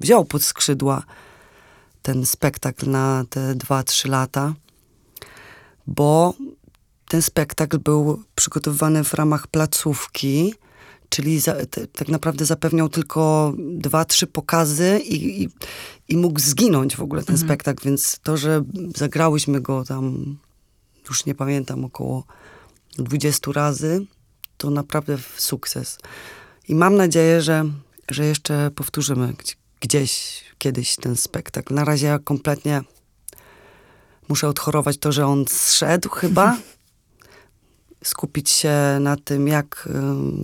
wziął 0.00 0.24
pod 0.24 0.42
skrzydła 0.42 1.02
ten 2.02 2.26
spektakl 2.26 2.90
na 2.90 3.24
te 3.30 3.54
dwa, 3.54 3.82
trzy 3.82 4.08
lata, 4.08 4.54
bo 5.86 6.34
ten 7.08 7.22
spektakl 7.22 7.78
był 7.78 8.22
przygotowywany 8.34 9.04
w 9.04 9.14
ramach 9.14 9.46
placówki, 9.46 10.54
czyli 11.08 11.40
za, 11.40 11.66
te, 11.66 11.86
tak 11.86 12.08
naprawdę 12.08 12.44
zapewniał 12.44 12.88
tylko 12.88 13.52
dwa, 13.58 14.04
trzy 14.04 14.26
pokazy 14.26 15.00
i, 15.04 15.42
i, 15.42 15.48
i 16.08 16.16
mógł 16.16 16.40
zginąć 16.40 16.96
w 16.96 17.02
ogóle 17.02 17.22
ten 17.22 17.34
mhm. 17.34 17.48
spektakl, 17.48 17.84
więc 17.84 18.18
to, 18.22 18.36
że 18.36 18.62
zagrałyśmy 18.96 19.60
go 19.60 19.84
tam, 19.84 20.36
już 21.08 21.26
nie 21.26 21.34
pamiętam, 21.34 21.84
około 21.84 22.24
20 22.98 23.52
razy, 23.52 24.06
to 24.56 24.70
naprawdę 24.70 25.18
sukces. 25.36 25.98
I 26.68 26.74
mam 26.74 26.96
nadzieję, 26.96 27.42
że, 27.42 27.64
że 28.10 28.24
jeszcze 28.24 28.70
powtórzymy 28.70 29.34
gdzieś 29.80 30.44
kiedyś 30.58 30.96
ten 30.96 31.16
spektakl. 31.16 31.74
Na 31.74 31.84
razie 31.84 32.06
ja 32.06 32.18
kompletnie 32.18 32.82
muszę 34.28 34.48
odchorować 34.48 34.98
to, 34.98 35.12
że 35.12 35.26
on 35.26 35.44
zszedł 35.48 36.08
chyba. 36.08 36.56
Skupić 38.04 38.50
się 38.50 38.98
na 39.00 39.16
tym, 39.16 39.48
jak, 39.48 39.88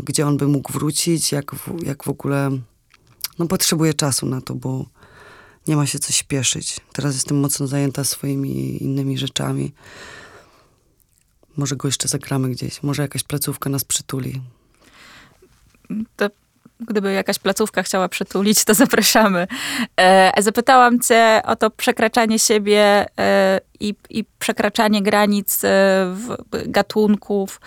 gdzie 0.02 0.26
on 0.26 0.36
by 0.36 0.48
mógł 0.48 0.72
wrócić, 0.72 1.32
jak, 1.32 1.56
jak 1.82 2.04
w 2.04 2.08
ogóle. 2.08 2.50
No, 3.38 3.46
potrzebuję 3.46 3.94
czasu 3.94 4.26
na 4.26 4.40
to, 4.40 4.54
bo 4.54 4.86
nie 5.66 5.76
ma 5.76 5.86
się 5.86 5.98
co 5.98 6.12
śpieszyć. 6.12 6.80
Teraz 6.92 7.14
jestem 7.14 7.40
mocno 7.40 7.66
zajęta 7.66 8.04
swoimi 8.04 8.82
innymi 8.82 9.18
rzeczami. 9.18 9.72
Może 11.58 11.76
go 11.76 11.88
jeszcze 11.88 12.08
zagramy 12.08 12.48
gdzieś. 12.48 12.82
Może 12.82 13.02
jakaś 13.02 13.22
placówka 13.22 13.70
nas 13.70 13.84
przytuli. 13.84 14.40
To 16.16 16.30
gdyby 16.80 17.12
jakaś 17.12 17.38
placówka 17.38 17.82
chciała 17.82 18.08
przytulić, 18.08 18.64
to 18.64 18.74
zapraszamy. 18.74 19.46
E, 20.00 20.42
zapytałam 20.42 21.00
cię 21.00 21.40
o 21.44 21.56
to 21.56 21.70
przekraczanie 21.70 22.38
siebie 22.38 23.06
e, 23.18 23.60
i, 23.80 23.94
i, 24.10 24.24
przekraczanie 24.38 25.02
granic 25.02 25.64
e, 25.64 26.16
gatunków 26.66 27.60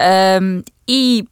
e, 0.00 0.40
i 0.86 1.24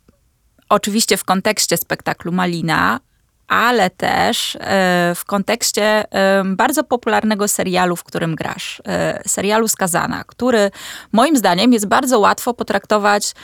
oczywiście 0.68 1.16
w 1.16 1.24
kontekście 1.24 1.76
spektaklu 1.76 2.32
Malina, 2.32 3.00
ale 3.48 3.90
też 3.90 4.56
e, 4.56 5.12
w 5.16 5.24
kontekście 5.24 6.12
e, 6.12 6.44
bardzo 6.44 6.84
popularnego 6.84 7.48
serialu, 7.48 7.96
w 7.96 8.04
którym 8.04 8.34
grasz. 8.34 8.82
E, 8.86 9.22
serialu 9.26 9.68
Skazana, 9.68 10.24
który 10.24 10.70
moim 11.12 11.36
zdaniem 11.36 11.72
jest 11.72 11.86
bardzo 11.86 12.18
łatwo 12.18 12.54
potraktować 12.54 13.34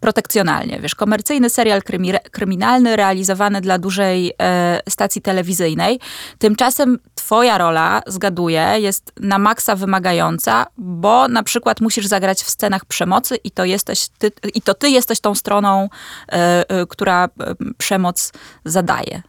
protekcjonalnie. 0.00 0.80
Wiesz, 0.80 0.94
komercyjny 0.94 1.50
serial 1.50 1.82
kryminalny 2.30 2.96
realizowany 2.96 3.60
dla 3.60 3.78
dużej 3.78 4.32
stacji 4.88 5.22
telewizyjnej. 5.22 6.00
Tymczasem 6.38 6.98
twoja 7.14 7.58
rola, 7.58 8.02
zgaduję, 8.06 8.74
jest 8.78 9.12
na 9.20 9.38
maksa 9.38 9.76
wymagająca, 9.76 10.66
bo 10.78 11.28
na 11.28 11.42
przykład 11.42 11.80
musisz 11.80 12.06
zagrać 12.06 12.42
w 12.42 12.50
scenach 12.50 12.84
przemocy 12.84 13.36
i 13.36 13.50
to, 13.50 13.64
jesteś 13.64 14.08
ty, 14.18 14.32
i 14.54 14.62
to 14.62 14.74
ty 14.74 14.90
jesteś 14.90 15.20
tą 15.20 15.34
stroną, 15.34 15.88
która 16.88 17.28
przemoc 17.78 18.32
zadaje. 18.70 19.22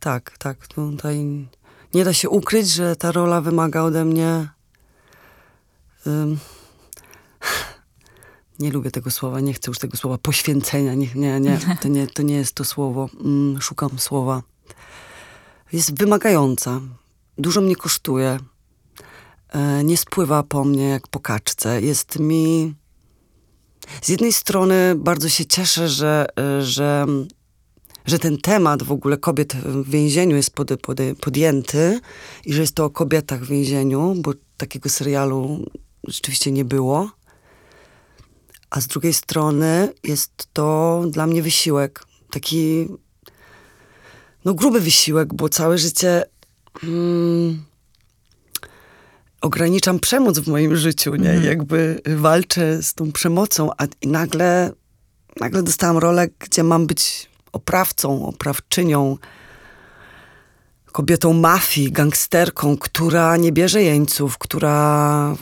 Tak, 0.00 0.38
tak. 0.38 0.66
Tutaj 0.66 1.46
nie 1.94 2.04
da 2.04 2.12
się 2.12 2.28
ukryć, 2.28 2.68
że 2.68 2.96
ta 2.96 3.12
rola 3.12 3.40
wymaga 3.40 3.82
ode 3.82 4.04
mnie. 4.04 4.48
Um, 6.06 6.38
nie 8.58 8.70
lubię 8.70 8.90
tego 8.90 9.10
słowa, 9.10 9.40
nie 9.40 9.54
chcę 9.54 9.70
już 9.70 9.78
tego 9.78 9.96
słowa 9.96 10.18
poświęcenia. 10.18 10.94
Nie, 10.94 11.08
nie, 11.14 11.40
nie, 11.40 11.58
to 11.82 11.88
nie, 11.88 12.06
to 12.06 12.22
nie 12.22 12.34
jest 12.34 12.54
to 12.54 12.64
słowo. 12.64 13.08
Um, 13.24 13.60
szukam 13.60 13.98
słowa. 13.98 14.42
Jest 15.72 15.98
wymagająca. 15.98 16.80
Dużo 17.38 17.60
mnie 17.60 17.76
kosztuje. 17.76 18.38
E, 19.52 19.84
nie 19.84 19.96
spływa 19.96 20.42
po 20.42 20.64
mnie 20.64 20.88
jak 20.88 21.08
po 21.08 21.20
kaczce. 21.20 21.82
Jest 21.82 22.18
mi. 22.18 22.74
Z 24.02 24.08
jednej 24.08 24.32
strony 24.32 24.94
bardzo 24.96 25.28
się 25.28 25.46
cieszę, 25.46 25.88
że, 25.88 26.26
e, 26.38 26.62
że 26.62 27.06
że 28.06 28.18
ten 28.18 28.38
temat 28.38 28.82
w 28.82 28.92
ogóle 28.92 29.16
kobiet 29.16 29.54
w 29.54 29.90
więzieniu 29.90 30.36
jest 30.36 30.50
pod, 30.50 30.80
pod, 30.80 30.98
podjęty 31.20 32.00
i 32.44 32.52
że 32.52 32.60
jest 32.60 32.74
to 32.74 32.84
o 32.84 32.90
kobietach 32.90 33.44
w 33.44 33.48
więzieniu, 33.48 34.14
bo 34.16 34.32
takiego 34.56 34.88
serialu 34.88 35.66
rzeczywiście 36.08 36.52
nie 36.52 36.64
było. 36.64 37.10
A 38.70 38.80
z 38.80 38.86
drugiej 38.86 39.14
strony 39.14 39.92
jest 40.04 40.48
to 40.52 41.02
dla 41.10 41.26
mnie 41.26 41.42
wysiłek, 41.42 42.04
taki 42.30 42.88
no 44.44 44.54
gruby 44.54 44.80
wysiłek, 44.80 45.34
bo 45.34 45.48
całe 45.48 45.78
życie 45.78 46.24
hmm, 46.80 47.62
ograniczam 49.40 50.00
przemoc 50.00 50.38
w 50.38 50.48
moim 50.48 50.76
życiu, 50.76 51.14
nie? 51.14 51.30
Mm. 51.30 51.44
Jakby 51.44 52.00
walczę 52.16 52.82
z 52.82 52.94
tą 52.94 53.12
przemocą, 53.12 53.70
a 53.78 53.86
nagle, 54.06 54.72
nagle 55.40 55.62
dostałam 55.62 55.98
rolę, 55.98 56.28
gdzie 56.38 56.62
mam 56.62 56.86
być 56.86 57.31
oprawcą, 57.52 58.26
oprawczynią, 58.26 59.18
kobietą 60.92 61.32
mafii, 61.32 61.92
gangsterką, 61.92 62.76
która 62.76 63.36
nie 63.36 63.52
bierze 63.52 63.82
jeńców, 63.82 64.38
która 64.38 65.36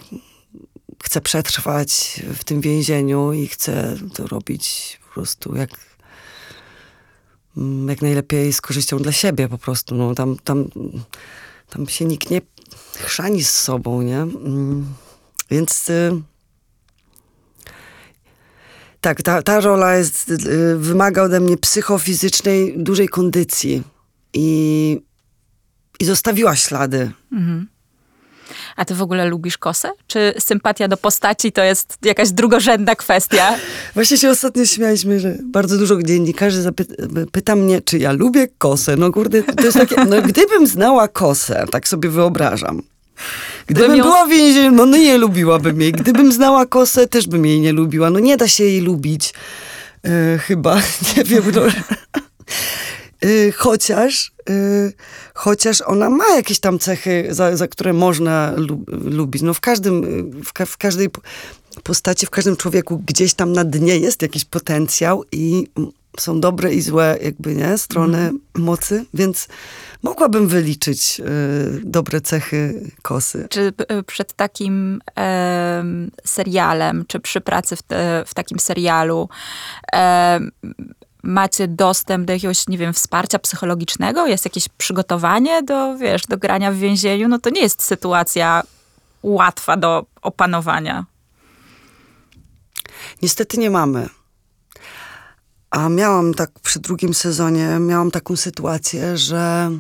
chce 1.02 1.20
przetrwać 1.20 2.20
w 2.34 2.44
tym 2.44 2.60
więzieniu 2.60 3.32
i 3.32 3.46
chce 3.46 3.96
to 4.14 4.26
robić 4.26 4.98
po 5.08 5.14
prostu 5.14 5.56
jak, 5.56 5.70
mm, 7.56 7.88
jak 7.88 8.02
najlepiej 8.02 8.52
z 8.52 8.60
korzyścią 8.60 8.98
dla 8.98 9.12
siebie 9.12 9.48
po 9.48 9.58
prostu. 9.58 9.94
No, 9.94 10.14
tam, 10.14 10.36
tam, 10.44 10.68
tam 11.70 11.88
się 11.88 12.04
nikt 12.04 12.30
nie 12.30 12.40
chrzani 12.98 13.44
z 13.44 13.50
sobą, 13.50 14.02
nie? 14.02 14.18
Mm, 14.18 14.94
więc... 15.50 15.90
Y 15.90 16.29
tak, 19.00 19.22
ta, 19.22 19.42
ta 19.42 19.60
rola 19.60 19.96
jest, 19.96 20.30
y, 20.30 20.76
wymaga 20.76 21.22
ode 21.22 21.40
mnie 21.40 21.56
psychofizycznej, 21.56 22.74
dużej 22.76 23.08
kondycji 23.08 23.82
i, 24.34 25.00
i 26.00 26.04
zostawiła 26.04 26.56
ślady. 26.56 27.10
Mhm. 27.32 27.66
A 28.76 28.84
ty 28.84 28.94
w 28.94 29.02
ogóle 29.02 29.28
lubisz 29.28 29.58
kosę? 29.58 29.90
Czy 30.06 30.34
sympatia 30.38 30.88
do 30.88 30.96
postaci 30.96 31.52
to 31.52 31.62
jest 31.62 31.96
jakaś 32.04 32.30
drugorzędna 32.30 32.94
kwestia? 32.94 33.54
Właśnie 33.94 34.16
się 34.16 34.30
ostatnio 34.30 34.66
śmialiśmy, 34.66 35.20
że 35.20 35.38
bardzo 35.44 35.78
dużo 35.78 36.02
dziennikarzy 36.02 36.62
pyta 37.32 37.56
mnie, 37.56 37.80
czy 37.80 37.98
ja 37.98 38.12
lubię 38.12 38.48
kosę. 38.58 38.96
No 38.96 39.12
kurde, 39.12 39.42
to 39.42 39.64
jest 39.64 39.78
takie, 39.78 40.04
no 40.04 40.22
gdybym 40.22 40.66
znała 40.66 41.08
kosę, 41.08 41.64
tak 41.70 41.88
sobie 41.88 42.08
wyobrażam, 42.08 42.82
Gdybym 43.66 43.96
ją... 43.96 44.04
była 44.04 44.26
w 44.26 44.28
więzieniu, 44.28 44.70
no, 44.70 44.86
no 44.86 44.96
nie 44.96 45.18
lubiłabym 45.18 45.80
jej. 45.80 45.92
Gdybym 45.92 46.32
znała 46.32 46.66
kosę, 46.66 47.06
też 47.06 47.26
bym 47.26 47.46
jej 47.46 47.60
nie 47.60 47.72
lubiła. 47.72 48.10
No 48.10 48.18
nie 48.18 48.36
da 48.36 48.48
się 48.48 48.64
jej 48.64 48.80
lubić. 48.80 49.34
E, 50.04 50.38
chyba, 50.38 50.76
nie 51.16 51.24
wiem. 51.24 51.42
No. 51.54 51.62
E, 53.22 53.52
chociaż, 53.52 54.32
e, 54.50 54.52
chociaż 55.34 55.82
ona 55.82 56.10
ma 56.10 56.28
jakieś 56.36 56.60
tam 56.60 56.78
cechy, 56.78 57.26
za, 57.30 57.56
za 57.56 57.68
które 57.68 57.92
można 57.92 58.52
lu 58.56 58.84
lubić. 58.88 59.42
No 59.42 59.54
w 59.54 59.60
każdym, 59.60 60.02
w, 60.44 60.52
ka 60.52 60.66
w 60.66 60.76
każdej 60.76 61.08
postaci, 61.82 62.26
w 62.26 62.30
każdym 62.30 62.56
człowieku 62.56 63.02
gdzieś 63.06 63.34
tam 63.34 63.52
na 63.52 63.64
dnie 63.64 63.98
jest 63.98 64.22
jakiś 64.22 64.44
potencjał 64.44 65.24
i 65.32 65.66
są 66.18 66.40
dobre 66.40 66.74
i 66.74 66.80
złe 66.82 67.18
jakby, 67.22 67.54
nie, 67.54 67.78
strony 67.78 68.18
mm. 68.18 68.40
mocy, 68.54 69.04
więc 69.14 69.48
mogłabym 70.02 70.48
wyliczyć 70.48 71.20
y, 71.20 71.80
dobre 71.84 72.20
cechy 72.20 72.90
kosy. 73.02 73.46
Czy 73.50 73.72
y, 73.98 74.02
przed 74.02 74.32
takim 74.32 75.00
e, 75.18 75.84
serialem, 76.24 77.04
czy 77.08 77.20
przy 77.20 77.40
pracy 77.40 77.76
w, 77.76 77.82
te, 77.82 78.24
w 78.26 78.34
takim 78.34 78.58
serialu 78.58 79.28
e, 79.92 80.40
macie 81.22 81.68
dostęp 81.68 82.26
do 82.26 82.32
jakiegoś, 82.32 82.68
nie 82.68 82.78
wiem, 82.78 82.92
wsparcia 82.92 83.38
psychologicznego? 83.38 84.26
Jest 84.26 84.44
jakieś 84.44 84.68
przygotowanie 84.68 85.62
do, 85.62 85.96
wiesz, 85.96 86.22
do 86.22 86.38
grania 86.38 86.72
w 86.72 86.76
więzieniu? 86.76 87.28
No 87.28 87.38
to 87.38 87.50
nie 87.50 87.60
jest 87.60 87.82
sytuacja 87.82 88.62
łatwa 89.22 89.76
do 89.76 90.06
opanowania. 90.22 91.04
Niestety 93.22 93.58
nie 93.58 93.70
mamy. 93.70 94.08
A 95.70 95.88
miałam 95.88 96.34
tak 96.34 96.50
przy 96.62 96.80
drugim 96.80 97.14
sezonie, 97.14 97.68
miałam 97.80 98.10
taką 98.10 98.36
sytuację, 98.36 99.16
że, 99.16 99.70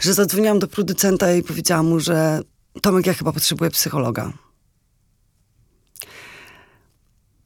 że 0.00 0.14
zadzwoniłam 0.14 0.58
do 0.58 0.68
producenta 0.68 1.32
i 1.32 1.42
powiedziałam 1.42 1.86
mu, 1.86 2.00
że 2.00 2.40
Tomek, 2.82 3.06
ja 3.06 3.14
chyba 3.14 3.32
potrzebuję 3.32 3.70
psychologa. 3.70 4.32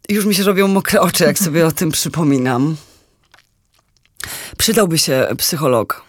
Już 0.08 0.24
mi 0.24 0.34
się 0.34 0.42
robią 0.42 0.68
mokre 0.68 1.00
oczy, 1.00 1.24
jak 1.24 1.38
sobie 1.38 1.66
o 1.66 1.72
tym 1.72 1.90
przypominam. 1.90 2.76
Przydałby 4.58 4.98
się 4.98 5.28
psycholog. 5.38 6.04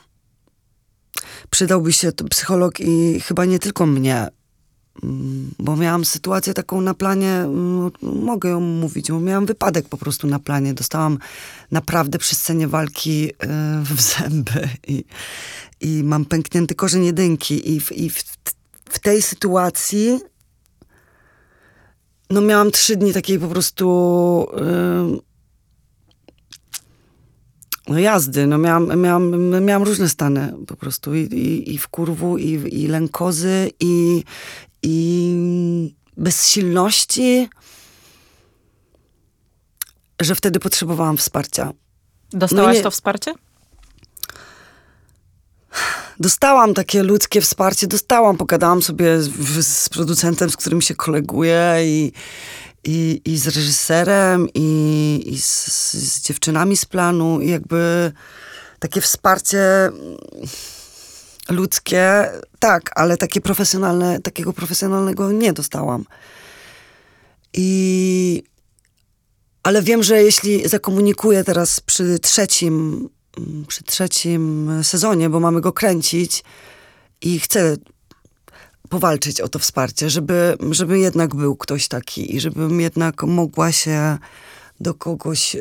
Przydałby 1.49 1.93
się 1.93 2.11
psycholog 2.11 2.79
i 2.79 3.19
chyba 3.19 3.45
nie 3.45 3.59
tylko 3.59 3.85
mnie, 3.85 4.27
bo 5.59 5.75
miałam 5.75 6.05
sytuację 6.05 6.53
taką 6.53 6.81
na 6.81 6.93
planie, 6.93 7.31
mm, 7.31 7.91
mogę 8.01 8.49
ją 8.49 8.59
mówić, 8.59 9.11
bo 9.11 9.19
miałam 9.19 9.45
wypadek 9.45 9.89
po 9.89 9.97
prostu 9.97 10.27
na 10.27 10.39
planie. 10.39 10.73
Dostałam 10.73 11.17
naprawdę 11.71 12.17
przy 12.17 12.35
scenie 12.35 12.67
walki 12.67 13.29
y, 13.29 13.47
w 13.83 14.01
zęby 14.01 14.69
i, 14.87 15.05
i 15.81 16.03
mam 16.03 16.25
pęknięty 16.25 16.75
korzeń 16.75 17.05
jedynki. 17.05 17.71
I 17.71 17.79
w, 17.79 17.91
i 17.91 18.09
w, 18.09 18.23
w 18.89 18.99
tej 18.99 19.21
sytuacji 19.21 20.19
no 22.29 22.41
miałam 22.41 22.71
trzy 22.71 22.95
dni 22.95 23.13
takiej 23.13 23.39
po 23.39 23.47
prostu 23.47 24.47
yy, 25.11 25.19
no 27.87 27.99
jazdy, 27.99 28.47
no 28.47 28.57
miałam, 28.57 29.01
miałam, 29.01 29.49
miałam 29.65 29.83
różne 29.83 30.09
stany 30.09 30.53
po 30.67 30.75
prostu. 30.75 31.15
I, 31.15 31.19
i, 31.19 31.73
i 31.73 31.77
w 31.77 31.87
kurwu, 31.87 32.37
i, 32.37 32.49
i 32.83 32.87
lękozy, 32.87 33.71
i, 33.79 34.23
i 34.83 35.95
bezsilności, 36.17 37.49
że 40.21 40.35
wtedy 40.35 40.59
potrzebowałam 40.59 41.17
wsparcia. 41.17 41.71
Dostałaś 42.33 42.73
no 42.73 42.77
nie... 42.77 42.83
to 42.83 42.91
wsparcie? 42.91 43.33
Dostałam 46.19 46.73
takie 46.73 47.03
ludzkie 47.03 47.41
wsparcie, 47.41 47.87
dostałam, 47.87 48.37
pogadałam 48.37 48.81
sobie 48.81 49.21
z, 49.21 49.67
z 49.67 49.89
producentem, 49.89 50.49
z 50.49 50.57
którym 50.57 50.81
się 50.81 50.95
koleguję 50.95 51.75
i, 51.83 52.11
i, 52.83 53.21
i 53.25 53.37
z 53.37 53.47
reżyserem, 53.47 54.47
i, 54.53 55.23
i 55.25 55.39
z, 55.39 55.67
z 55.93 56.21
dziewczynami 56.21 56.77
z 56.77 56.85
planu, 56.85 57.41
i 57.41 57.49
jakby 57.49 58.11
takie 58.79 59.01
wsparcie 59.01 59.91
ludzkie, 61.49 62.29
tak, 62.59 62.91
ale 62.95 63.17
takie 63.17 63.41
profesjonalne, 63.41 64.21
takiego 64.21 64.53
profesjonalnego 64.53 65.31
nie 65.31 65.53
dostałam. 65.53 66.05
I 67.53 68.43
ale 69.63 69.81
wiem, 69.81 70.03
że 70.03 70.23
jeśli 70.23 70.69
zakomunikuję 70.69 71.43
teraz 71.43 71.79
przy 71.79 72.19
trzecim, 72.19 73.09
przy 73.67 73.83
trzecim 73.83 74.71
sezonie, 74.83 75.29
bo 75.29 75.39
mamy 75.39 75.61
go 75.61 75.73
kręcić 75.73 76.43
i 77.21 77.39
chcę 77.39 77.77
powalczyć 78.89 79.41
o 79.41 79.47
to 79.47 79.59
wsparcie, 79.59 80.09
żeby, 80.09 80.57
żeby 80.71 80.99
jednak 80.99 81.35
był 81.35 81.55
ktoś 81.55 81.87
taki 81.87 82.35
i 82.35 82.39
żebym 82.39 82.81
jednak 82.81 83.23
mogła 83.23 83.71
się 83.71 84.17
do 84.79 84.93
kogoś 84.93 85.55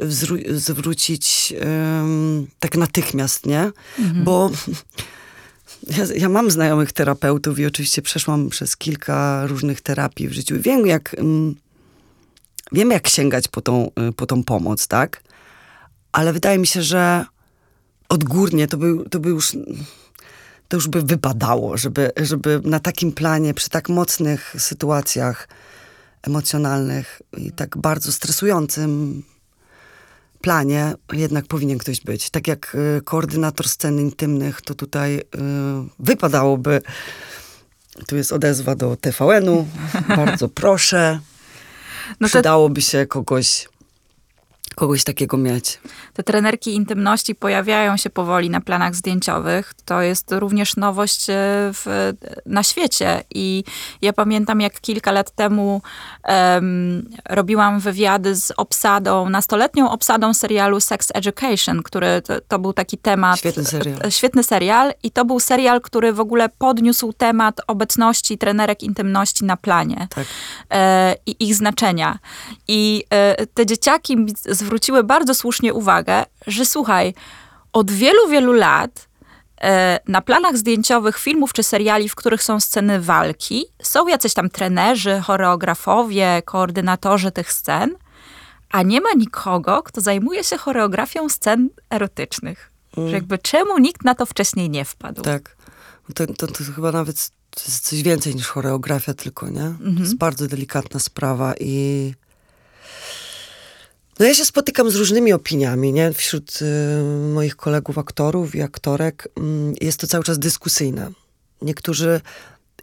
zwrócić 0.51 1.55
um, 1.61 2.47
tak 2.59 2.77
natychmiast, 2.77 3.47
nie? 3.47 3.71
Mhm. 3.99 4.25
Bo 4.25 4.51
ja, 5.87 6.05
ja, 6.17 6.29
mam 6.29 6.51
znajomych 6.51 6.93
terapeutów 6.93 7.59
i 7.59 7.67
oczywiście 7.67 8.03
przeszłam 8.03 8.49
przez 8.49 8.77
kilka 8.77 9.47
różnych 9.47 9.81
terapii 9.81 10.29
w 10.29 10.33
życiu. 10.33 10.55
Wiem, 10.59 10.87
jak, 10.87 11.17
um, 11.19 11.55
wiem, 12.73 12.91
jak 12.91 13.09
sięgać 13.09 13.49
po 13.49 13.61
tą, 13.61 13.91
y, 14.09 14.13
po 14.13 14.27
tą 14.27 14.45
pomoc, 14.45 14.87
tak? 14.87 15.23
Ale 16.13 16.33
wydaje 16.33 16.59
mi 16.59 16.67
się, 16.67 16.83
że 16.83 17.25
odgórnie 18.09 18.69
to 18.69 18.77
by, 18.77 19.09
to 19.11 19.21
by 19.21 19.29
już 19.29 19.57
to 20.69 20.77
już 20.77 20.89
by 20.89 21.03
wypadało, 21.03 21.77
żeby, 21.77 22.11
żeby 22.17 22.61
na 22.65 22.81
takim 22.81 23.13
planie, 23.13 23.55
przy 23.55 23.71
tak 23.71 23.89
mocnych 23.89 24.55
sytuacjach 24.59 25.49
emocjonalnych 26.23 27.23
i 27.37 27.53
tak 27.53 27.77
bardzo 27.77 28.13
stresującym 28.13 29.23
planie 30.43 30.95
jednak 31.13 31.47
powinien 31.47 31.79
ktoś 31.79 32.01
być. 32.01 32.31
Tak 32.31 32.49
jak 32.49 32.75
y, 32.99 33.03
koordynator 33.05 33.69
scen 33.69 33.99
intymnych, 33.99 34.63
to 34.63 34.75
tutaj 34.75 35.19
y, 35.19 35.23
wypadałoby, 35.99 36.83
tu 38.07 38.17
jest 38.17 38.33
odezwa 38.33 38.75
do 38.75 38.97
TVN-u, 38.97 39.67
bardzo 40.17 40.49
proszę, 40.49 41.21
no 42.21 42.29
to... 42.29 42.33
przydałoby 42.33 42.83
się 42.83 43.07
kogoś 43.07 43.69
kogoś 44.75 45.05
takiego 45.05 45.37
mieć. 45.37 45.81
Te 46.13 46.23
trenerki 46.23 46.75
intymności 46.75 47.35
pojawiają 47.35 47.97
się 47.97 48.11
powoli 48.11 48.51
na 48.51 48.61
planach 48.61 48.95
zdjęciowych. 48.95 49.75
To 49.85 50.03
jest 50.03 50.33
również 50.33 50.77
nowość 50.77 51.31
e, 51.31 51.35
w, 51.73 52.13
na 52.47 52.63
świecie. 52.63 53.25
I 53.35 53.65
ja 54.03 54.13
pamiętam, 54.13 54.61
jak 54.61 54.81
kilka 54.81 55.13
lat 55.13 55.31
temu 55.31 55.83
um, 56.29 57.11
robiłam 57.29 57.81
wywiady 57.81 58.37
z 58.37 58.53
obsadą, 58.57 59.29
nastoletnią 59.29 59.91
obsadą 59.91 60.35
serialu 60.35 60.81
Sex 60.81 61.09
Education, 61.15 61.83
który 61.83 62.23
to, 62.23 62.41
to, 62.41 62.59
był 62.59 62.73
taki 62.73 62.99
temat. 62.99 63.39
Świetny 63.39 63.65
serial. 63.65 63.99
E, 64.05 64.11
świetny 64.11 64.43
serial. 64.43 64.93
I 65.03 65.11
to 65.11 65.25
był 65.25 65.41
serial, 65.41 65.81
który 65.81 66.13
w 66.13 66.21
ogóle 66.21 66.49
podniósł 66.49 67.13
temat 67.13 67.61
obecności 67.67 68.39
trenerek 68.39 68.83
intymności 68.83 69.45
na 69.45 69.57
planie. 69.57 70.09
Tak. 70.15 70.27
E, 70.71 71.17
I 71.27 71.37
ich 71.45 71.55
znaczenia. 71.55 72.19
I 72.69 73.05
e, 73.11 73.47
te 73.47 73.67
dzieciaki 73.67 74.17
zwróciły 74.63 75.05
bardzo 75.05 75.35
słusznie 75.35 75.75
uwagę, 75.75 76.25
że 76.47 76.65
słuchaj, 76.65 77.15
od 77.73 77.91
wielu, 77.91 78.29
wielu 78.29 78.53
lat 78.53 79.09
e, 79.61 80.01
na 80.09 80.21
planach 80.21 80.57
zdjęciowych 80.57 81.19
filmów 81.19 81.53
czy 81.53 81.63
seriali, 81.63 82.09
w 82.09 82.15
których 82.15 82.43
są 82.43 82.61
sceny 82.61 83.01
walki, 83.01 83.65
są 83.83 84.09
jacyś 84.09 84.35
tam 84.35 84.51
trenerzy, 84.51 85.21
choreografowie, 85.21 86.43
koordynatorzy 86.45 87.31
tych 87.31 87.53
scen, 87.53 87.95
a 88.71 88.83
nie 88.83 89.01
ma 89.01 89.11
nikogo, 89.17 89.83
kto 89.83 90.01
zajmuje 90.01 90.45
się 90.45 90.59
choreografią 90.59 91.29
scen 91.29 91.69
erotycznych. 91.91 92.73
Mm. 92.97 93.09
Że 93.09 93.15
jakby 93.15 93.39
czemu 93.39 93.79
nikt 93.79 94.05
na 94.05 94.15
to 94.15 94.27
wcześniej 94.27 94.71
nie 94.71 94.85
wpadł? 94.85 95.23
Tak. 95.23 95.57
To, 96.15 96.27
to, 96.27 96.47
to 96.47 96.65
chyba 96.75 96.93
nawet 96.93 97.31
to 97.51 97.63
jest 97.67 97.89
coś 97.89 98.03
więcej 98.03 98.35
niż 98.35 98.47
choreografia 98.47 99.15
tylko, 99.15 99.49
nie? 99.49 99.61
Mm 99.61 99.77
-hmm. 99.77 99.79
To 99.79 99.89
jest 99.89 100.01
mhm. 100.01 100.19
bardzo 100.19 100.49
delikatna 100.49 101.01
sprawa 101.01 101.55
i 101.61 102.15
no 104.19 104.27
ja 104.27 104.35
się 104.35 104.45
spotykam 104.45 104.91
z 104.91 104.95
różnymi 104.95 105.33
opiniami, 105.33 105.93
nie? 105.93 106.13
Wśród 106.13 106.59
y, 106.63 107.29
moich 107.35 107.57
kolegów 107.57 107.99
aktorów 107.99 108.55
i 108.55 108.63
aktorek 108.63 109.29
y, 109.81 109.85
jest 109.85 110.01
to 110.01 110.07
cały 110.07 110.25
czas 110.25 110.39
dyskusyjne. 110.39 111.11
Niektórzy, 111.63 112.21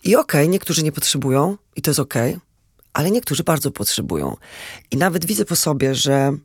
i 0.03 0.15
okej, 0.15 0.41
okay, 0.41 0.47
niektórzy 0.47 0.83
nie 0.83 0.91
potrzebują, 0.91 1.57
i 1.75 1.81
to 1.81 1.89
jest 1.89 1.99
okej, 1.99 2.29
okay, 2.29 2.41
ale 2.93 3.11
niektórzy 3.11 3.43
bardzo 3.43 3.71
potrzebują. 3.71 4.37
I 4.91 4.97
nawet 4.97 5.25
widzę 5.25 5.45
po 5.45 5.55
sobie, 5.55 5.95
że, 5.95 6.37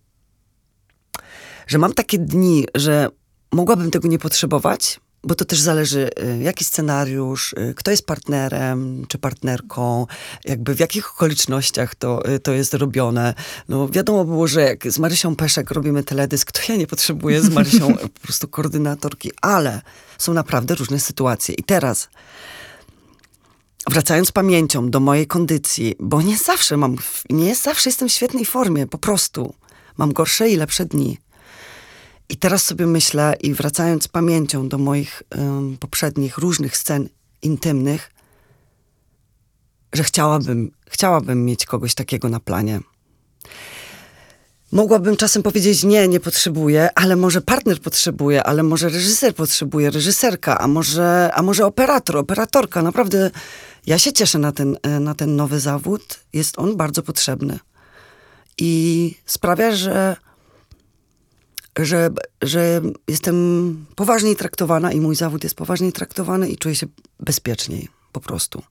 że 1.66 1.78
mam 1.78 1.92
takie 1.92 2.18
dni, 2.18 2.66
że 2.74 3.08
mogłabym 3.52 3.90
tego 3.90 4.08
nie 4.08 4.18
potrzebować, 4.18 5.00
bo 5.24 5.34
to 5.34 5.44
też 5.44 5.60
zależy, 5.60 6.10
y, 6.22 6.42
jaki 6.42 6.64
scenariusz, 6.64 7.52
y, 7.52 7.74
kto 7.76 7.90
jest 7.90 8.06
partnerem 8.06 9.06
czy 9.08 9.18
partnerką, 9.18 10.06
jakby 10.44 10.74
w 10.74 10.80
jakich 10.80 11.10
okolicznościach 11.10 11.94
to, 11.94 12.28
y, 12.34 12.38
to 12.38 12.52
jest 12.52 12.74
robione. 12.74 13.34
No 13.68 13.88
wiadomo 13.88 14.24
było, 14.24 14.46
że 14.46 14.62
jak 14.62 14.92
z 14.92 14.98
Marysią 14.98 15.36
Peszek 15.36 15.70
robimy 15.70 16.04
teledysk, 16.04 16.52
to 16.52 16.60
ja 16.68 16.76
nie 16.76 16.86
potrzebuję 16.86 17.40
z 17.40 17.50
Marysią 17.50 17.96
po 18.14 18.20
prostu 18.20 18.48
koordynatorki, 18.48 19.30
ale 19.42 19.82
są 20.18 20.34
naprawdę 20.34 20.74
różne 20.74 21.00
sytuacje. 21.00 21.54
I 21.54 21.62
teraz 21.62 22.08
wracając 23.90 24.32
pamięcią 24.32 24.90
do 24.90 25.00
mojej 25.00 25.26
kondycji, 25.26 25.94
bo 26.00 26.22
nie 26.22 26.36
zawsze 26.36 26.76
mam, 26.76 26.96
nie 27.30 27.54
zawsze 27.54 27.90
jestem 27.90 28.08
w 28.08 28.12
świetnej 28.12 28.44
formie, 28.44 28.86
po 28.86 28.98
prostu. 28.98 29.54
Mam 29.96 30.12
gorsze 30.12 30.50
i 30.50 30.56
lepsze 30.56 30.84
dni. 30.84 31.18
I 32.28 32.36
teraz 32.36 32.62
sobie 32.62 32.86
myślę, 32.86 33.36
i 33.40 33.54
wracając 33.54 34.08
pamięcią 34.08 34.68
do 34.68 34.78
moich 34.78 35.22
um, 35.36 35.76
poprzednich 35.80 36.38
różnych 36.38 36.76
scen 36.76 37.08
intymnych, 37.42 38.10
że 39.92 40.04
chciałabym, 40.04 40.70
chciałabym 40.86 41.44
mieć 41.44 41.66
kogoś 41.66 41.94
takiego 41.94 42.28
na 42.28 42.40
planie. 42.40 42.80
Mogłabym 44.72 45.16
czasem 45.16 45.42
powiedzieć, 45.42 45.84
nie, 45.84 46.08
nie 46.08 46.20
potrzebuję, 46.20 46.88
ale 46.94 47.16
może 47.16 47.40
partner 47.40 47.80
potrzebuje, 47.80 48.44
ale 48.44 48.62
może 48.62 48.88
reżyser 48.88 49.34
potrzebuje, 49.34 49.90
reżyserka, 49.90 50.58
a 50.58 50.68
może, 50.68 51.30
a 51.34 51.42
może 51.42 51.66
operator, 51.66 52.16
operatorka. 52.16 52.82
Naprawdę 52.82 53.30
ja 53.86 53.98
się 53.98 54.12
cieszę 54.12 54.38
na 54.38 54.52
ten, 54.52 54.78
na 55.00 55.14
ten 55.14 55.36
nowy 55.36 55.60
zawód. 55.60 56.20
Jest 56.32 56.58
on 56.58 56.76
bardzo 56.76 57.02
potrzebny. 57.02 57.58
I 58.58 59.14
sprawia, 59.26 59.74
że 59.74 60.16
że, 61.78 62.10
że 62.42 62.80
jestem 63.08 63.86
poważniej 63.96 64.36
traktowana 64.36 64.92
i 64.92 65.00
mój 65.00 65.16
zawód 65.16 65.44
jest 65.44 65.56
poważniej 65.56 65.92
traktowany 65.92 66.48
i 66.48 66.56
czuję 66.56 66.74
się 66.74 66.86
bezpieczniej 67.20 67.88
po 68.12 68.20
prostu. 68.20 68.62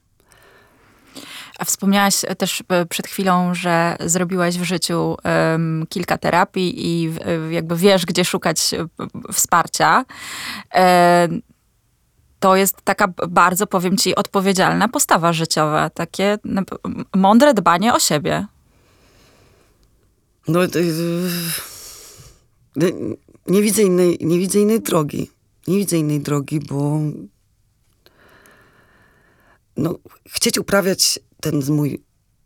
A 1.60 1.66
wspomniałaś 1.66 2.22
też 2.38 2.64
e, 2.70 2.86
przed 2.86 3.08
chwilą, 3.08 3.54
że 3.54 3.96
zrobiłaś 4.06 4.58
w 4.58 4.64
życiu 4.64 5.18
um, 5.24 5.86
kilka 5.90 6.18
terapii 6.18 6.86
i 6.88 7.14
jakby 7.50 7.76
wiesz, 7.76 8.06
gdzie 8.06 8.26
szukać 8.26 8.74
e, 8.74 8.88
wsparcia. 9.34 10.06
E, 10.76 11.28
to 12.40 12.56
jest 12.56 12.82
taka 12.84 13.08
bardzo, 13.28 13.68
powiem 13.68 13.98
ci, 13.98 14.16
odpowiedzialna 14.16 14.88
postawa 14.88 15.34
życiowa. 15.34 15.90
Takie 15.90 16.38
mądre 17.16 17.54
dbanie 17.54 17.94
o 17.94 18.00
siebie. 18.00 18.46
No, 20.48 20.68
to, 20.68 20.80
nie 23.48 23.62
widzę 23.62 23.82
innej, 23.82 24.18
nie 24.22 24.40
widzę 24.40 24.60
innej 24.60 24.82
drogi. 24.82 25.32
Nie 25.68 25.78
widzę 25.78 25.98
innej 25.98 26.20
drogi, 26.20 26.60
bo 26.60 27.00
no, 29.78 30.00
chcieć 30.28 30.58
uprawiać 30.58 31.20
ten 31.42 31.62
mój 31.70 32.04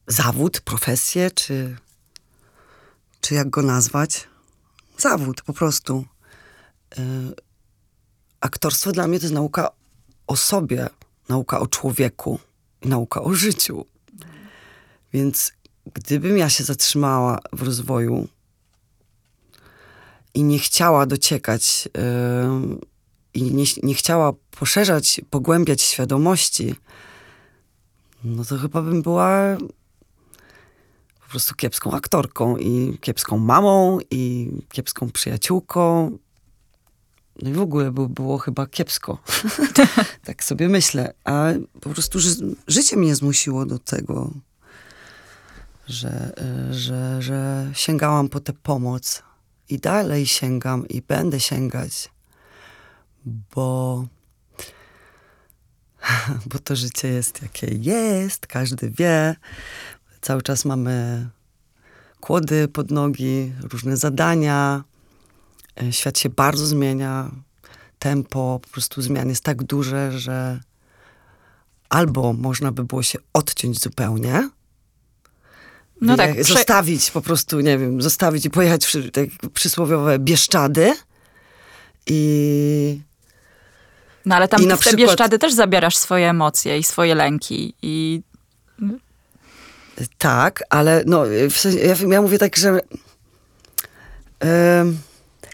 zawód, 0.08 0.62
profesję, 0.62 1.32
czy, 1.32 1.78
czy 3.22 3.34
jak 3.36 3.50
go 3.50 3.62
nazwać? 3.62 4.28
Zawód 4.98 5.42
po 5.42 5.54
prostu. 5.54 6.06
Yy, 6.98 7.04
aktorstwo 8.42 8.92
dla 8.92 9.08
mnie 9.08 9.20
to 9.20 9.26
jest 9.26 9.34
nauka 9.34 9.70
o 10.28 10.36
sobie, 10.36 10.90
nauka 11.30 11.60
o 11.60 11.68
człowieku, 11.68 12.40
nauka 12.82 13.22
o 13.22 13.34
życiu. 13.34 13.86
Więc 15.14 15.54
gdybym 15.94 16.38
ja 16.38 16.50
się 16.50 16.64
zatrzymała 16.64 17.40
w 17.54 17.62
rozwoju 17.62 18.28
i 20.34 20.44
nie 20.44 20.60
chciała 20.60 21.06
dociekać 21.06 21.90
yy, 21.96 22.78
i 23.34 23.42
nie, 23.42 23.64
nie 23.84 23.94
chciała 23.94 24.34
poszerzać, 24.52 25.22
pogłębiać 25.30 25.82
świadomości, 25.82 26.76
no 28.24 28.46
to 28.46 28.58
chyba 28.58 28.82
bym 28.82 29.02
była 29.02 29.58
po 31.28 31.32
prostu 31.32 31.56
kiepską 31.56 31.92
aktorką 31.92 32.58
i 32.58 32.98
kiepską 33.02 33.38
mamą 33.38 34.00
i 34.12 34.52
kiepską 34.70 35.10
przyjaciółką. 35.10 36.12
No 37.42 37.50
i 37.50 37.54
w 37.54 37.62
ogóle 37.62 37.92
by 37.92 38.10
było 38.10 38.38
chyba 38.38 38.68
kiepsko. 38.68 39.18
tak 40.26 40.44
sobie 40.44 40.70
myślę. 40.70 41.14
A 41.24 41.46
po 41.82 41.90
prostu 41.90 42.20
ży 42.20 42.56
życie 42.68 42.98
mnie 42.98 43.16
zmusiło 43.16 43.66
do 43.66 43.80
tego, 43.80 44.32
że, 45.88 46.34
y, 46.72 46.74
że, 46.74 47.22
że 47.22 47.72
sięgałam 47.74 48.30
po 48.30 48.40
tę 48.40 48.54
pomoc 48.54 49.24
i 49.70 49.80
dalej 49.80 50.28
sięgam 50.28 50.88
i 50.88 51.02
będę 51.02 51.40
sięgać, 51.40 52.10
bo 53.26 54.06
bo 56.50 56.60
to 56.60 56.76
życie 56.76 57.08
jest 57.08 57.42
jakie 57.42 57.68
jest, 57.68 58.48
każdy 58.48 58.90
wie. 58.90 59.36
Cały 60.22 60.42
czas 60.42 60.66
mamy 60.66 61.28
kłody 62.20 62.68
pod 62.68 62.92
nogi, 62.92 63.54
różne 63.72 63.98
zadania. 63.98 64.84
E, 65.82 65.94
świat 65.94 66.20
się 66.20 66.30
bardzo 66.30 66.66
zmienia. 66.66 67.32
Tempo 68.00 68.60
po 68.64 68.70
prostu 68.70 69.02
zmian 69.02 69.30
jest 69.30 69.44
tak 69.44 69.64
duże, 69.64 70.20
że 70.20 70.60
albo 71.90 72.34
można 72.34 72.72
by 72.72 72.84
było 72.84 73.04
się 73.04 73.20
odciąć 73.34 73.82
zupełnie, 73.82 74.50
no 76.02 76.18
tak, 76.18 76.44
zostawić 76.44 77.12
po 77.12 77.22
prostu, 77.22 77.60
nie 77.60 77.78
wiem, 77.78 78.02
zostawić 78.02 78.46
i 78.46 78.50
pojechać 78.50 78.86
w 78.86 79.12
te 79.12 79.26
przysłowiowe 79.54 80.20
Bieszczady 80.20 80.94
i... 82.08 83.02
No 84.26 84.36
ale 84.36 84.48
tam 84.48 84.62
w 84.62 84.68
te 84.68 84.78
przykład, 84.78 84.96
Bieszczady 84.96 85.40
też 85.40 85.54
zabierasz 85.54 85.98
swoje 85.98 86.30
emocje 86.30 86.78
i 86.78 86.84
swoje 86.84 87.16
lęki 87.16 87.74
i... 87.82 88.22
Tak, 90.18 90.64
ale 90.70 91.04
no, 91.06 91.24
w 91.50 91.58
sensie, 91.58 91.80
ja, 91.80 91.96
ja 92.08 92.22
mówię 92.22 92.38
tak, 92.38 92.56
że 92.56 92.70
yy, 92.72 94.50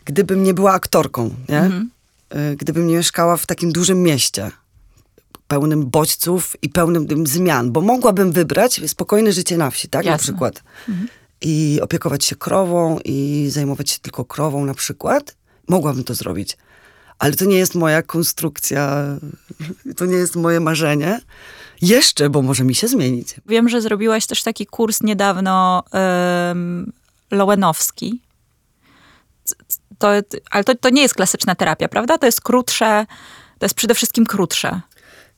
gdybym 0.06 0.44
nie 0.44 0.54
była 0.54 0.74
aktorką, 0.74 1.36
nie? 1.50 1.60
Mhm. 1.60 1.90
Yy, 2.34 2.56
gdybym 2.56 2.88
nie 2.88 2.96
mieszkała 2.96 3.38
w 3.38 3.46
takim 3.46 3.72
dużym 3.72 4.04
mieście, 4.04 4.52
pełnym 5.54 5.90
bodźców 5.90 6.56
i 6.62 6.70
pełnym 6.70 7.28
zmian, 7.28 7.72
bo 7.72 7.82
mogłabym 7.82 8.32
wybrać 8.32 8.82
spokojne 8.88 9.32
życie 9.32 9.58
na 9.58 9.70
wsi, 9.70 9.90
tak? 9.90 10.06
Jasne. 10.06 10.12
Na 10.12 10.18
przykład. 10.18 10.64
Mhm. 10.90 11.08
I 11.42 11.80
opiekować 11.82 12.26
się 12.26 12.36
krową 12.36 13.00
i 13.06 13.48
zajmować 13.50 13.90
się 13.90 14.00
tylko 14.00 14.26
krową 14.26 14.66
na 14.66 14.74
przykład. 14.74 15.36
Mogłabym 15.68 16.04
to 16.04 16.14
zrobić. 16.14 16.58
Ale 17.20 17.34
to 17.34 17.46
nie 17.46 17.58
jest 17.58 17.76
moja 17.76 18.02
konstrukcja, 18.02 19.06
to 19.98 20.06
nie 20.06 20.16
jest 20.16 20.36
moje 20.36 20.60
marzenie. 20.60 21.22
Jeszcze, 21.82 22.30
bo 22.30 22.42
może 22.42 22.64
mi 22.64 22.76
się 22.76 22.88
zmienić. 22.88 23.36
Wiem, 23.46 23.70
że 23.70 23.82
zrobiłaś 23.82 24.26
też 24.26 24.44
taki 24.44 24.66
kurs 24.66 25.04
niedawno 25.04 25.84
um, 25.92 26.92
Lowenowski. 27.32 28.22
To, 29.98 30.08
ale 30.52 30.64
to, 30.64 30.76
to 30.76 30.90
nie 30.90 31.02
jest 31.02 31.14
klasyczna 31.14 31.56
terapia, 31.56 31.88
prawda? 31.88 32.18
To 32.18 32.26
jest 32.26 32.42
krótsze, 32.42 33.06
to 33.60 33.66
jest 33.66 33.76
przede 33.76 33.96
wszystkim 33.96 34.26
krótsze. 34.26 34.82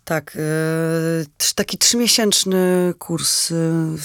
Tak, 0.05 0.35
yy, 0.35 1.25
taki 1.55 1.77
trzymiesięczny 1.77 2.93
kurs 2.99 3.49
yy, 3.49 3.57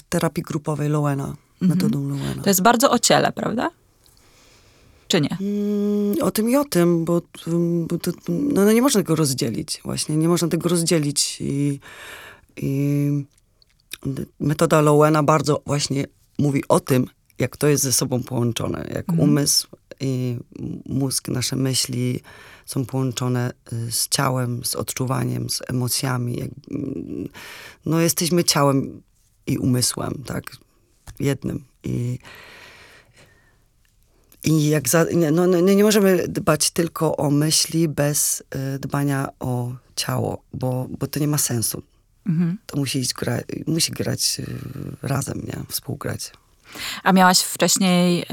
terapii 0.08 0.42
grupowej 0.42 0.88
Lowena, 0.88 1.24
mhm. 1.24 1.38
metodą 1.60 2.08
Lowena. 2.08 2.42
To 2.42 2.50
jest 2.50 2.62
bardzo 2.62 2.90
o 2.90 2.98
ciele, 2.98 3.32
prawda? 3.32 3.70
Czy 5.08 5.20
nie? 5.20 5.36
Yy, 6.16 6.24
o 6.24 6.30
tym 6.30 6.50
i 6.50 6.56
o 6.56 6.64
tym, 6.64 7.04
bo, 7.04 7.22
bo 7.88 7.98
to, 7.98 8.10
no, 8.28 8.64
no, 8.64 8.72
nie 8.72 8.82
można 8.82 9.00
tego 9.00 9.14
rozdzielić 9.14 9.80
właśnie, 9.84 10.16
nie 10.16 10.28
można 10.28 10.48
tego 10.48 10.68
rozdzielić 10.68 11.36
i, 11.40 11.80
i 12.56 13.10
metoda 14.40 14.80
Lowena 14.80 15.22
bardzo 15.22 15.62
właśnie 15.66 16.04
mówi 16.38 16.62
o 16.68 16.80
tym, 16.80 17.06
jak 17.38 17.56
to 17.56 17.68
jest 17.68 17.82
ze 17.82 17.92
sobą 17.92 18.22
połączone, 18.22 18.88
jak 18.94 19.08
mhm. 19.08 19.30
umysł 19.30 19.68
i 20.00 20.36
mózg, 20.86 21.28
nasze 21.28 21.56
myśli, 21.56 22.20
są 22.70 22.86
połączone 22.86 23.52
y, 23.72 23.92
z 23.92 24.08
ciałem, 24.08 24.64
z 24.64 24.74
odczuwaniem, 24.74 25.50
z 25.50 25.62
emocjami. 25.68 26.40
Mm, 26.40 27.28
no, 27.86 28.00
jesteśmy 28.00 28.44
ciałem 28.44 29.02
i 29.46 29.58
umysłem, 29.58 30.22
tak? 30.26 30.56
Jednym. 31.20 31.64
I, 31.84 32.18
i 34.44 34.68
jak 34.68 34.88
za, 34.88 35.06
no, 35.32 35.46
no, 35.46 35.60
nie 35.60 35.84
możemy 35.84 36.28
dbać 36.28 36.70
tylko 36.70 37.16
o 37.16 37.30
myśli 37.30 37.88
bez 37.88 38.40
y, 38.74 38.78
dbania 38.78 39.28
o 39.40 39.72
ciało, 39.96 40.42
bo, 40.52 40.86
bo 40.98 41.06
to 41.06 41.20
nie 41.20 41.28
ma 41.28 41.38
sensu. 41.38 41.82
Mhm. 42.26 42.58
To 42.66 42.78
musi, 42.78 42.98
iść 42.98 43.14
gra, 43.14 43.38
musi 43.66 43.92
grać 43.92 44.40
y, 44.40 44.46
razem, 45.02 45.42
nie? 45.46 45.64
Współgrać. 45.68 46.32
A 47.02 47.12
miałaś 47.12 47.40
wcześniej 47.40 48.22
y, 48.22 48.26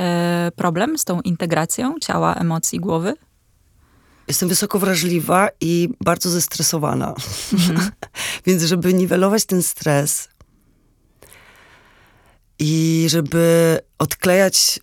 problem 0.52 0.98
z 0.98 1.06
tą 1.06 1.22
integracją 1.22 1.96
ciała, 2.00 2.36
emocji, 2.36 2.80
głowy? 2.80 3.14
Jestem 4.28 4.50
wysoko 4.50 4.80
wrażliwa 4.80 5.50
i 5.62 5.90
bardzo 6.02 6.30
zestresowana. 6.30 7.16
Mhm. 7.54 7.92
Więc 8.46 8.64
żeby 8.64 8.94
niwelować 8.94 9.46
ten 9.46 9.64
stres 9.64 10.30
i 12.60 13.06
żeby 13.10 13.80
odklejać 13.98 14.80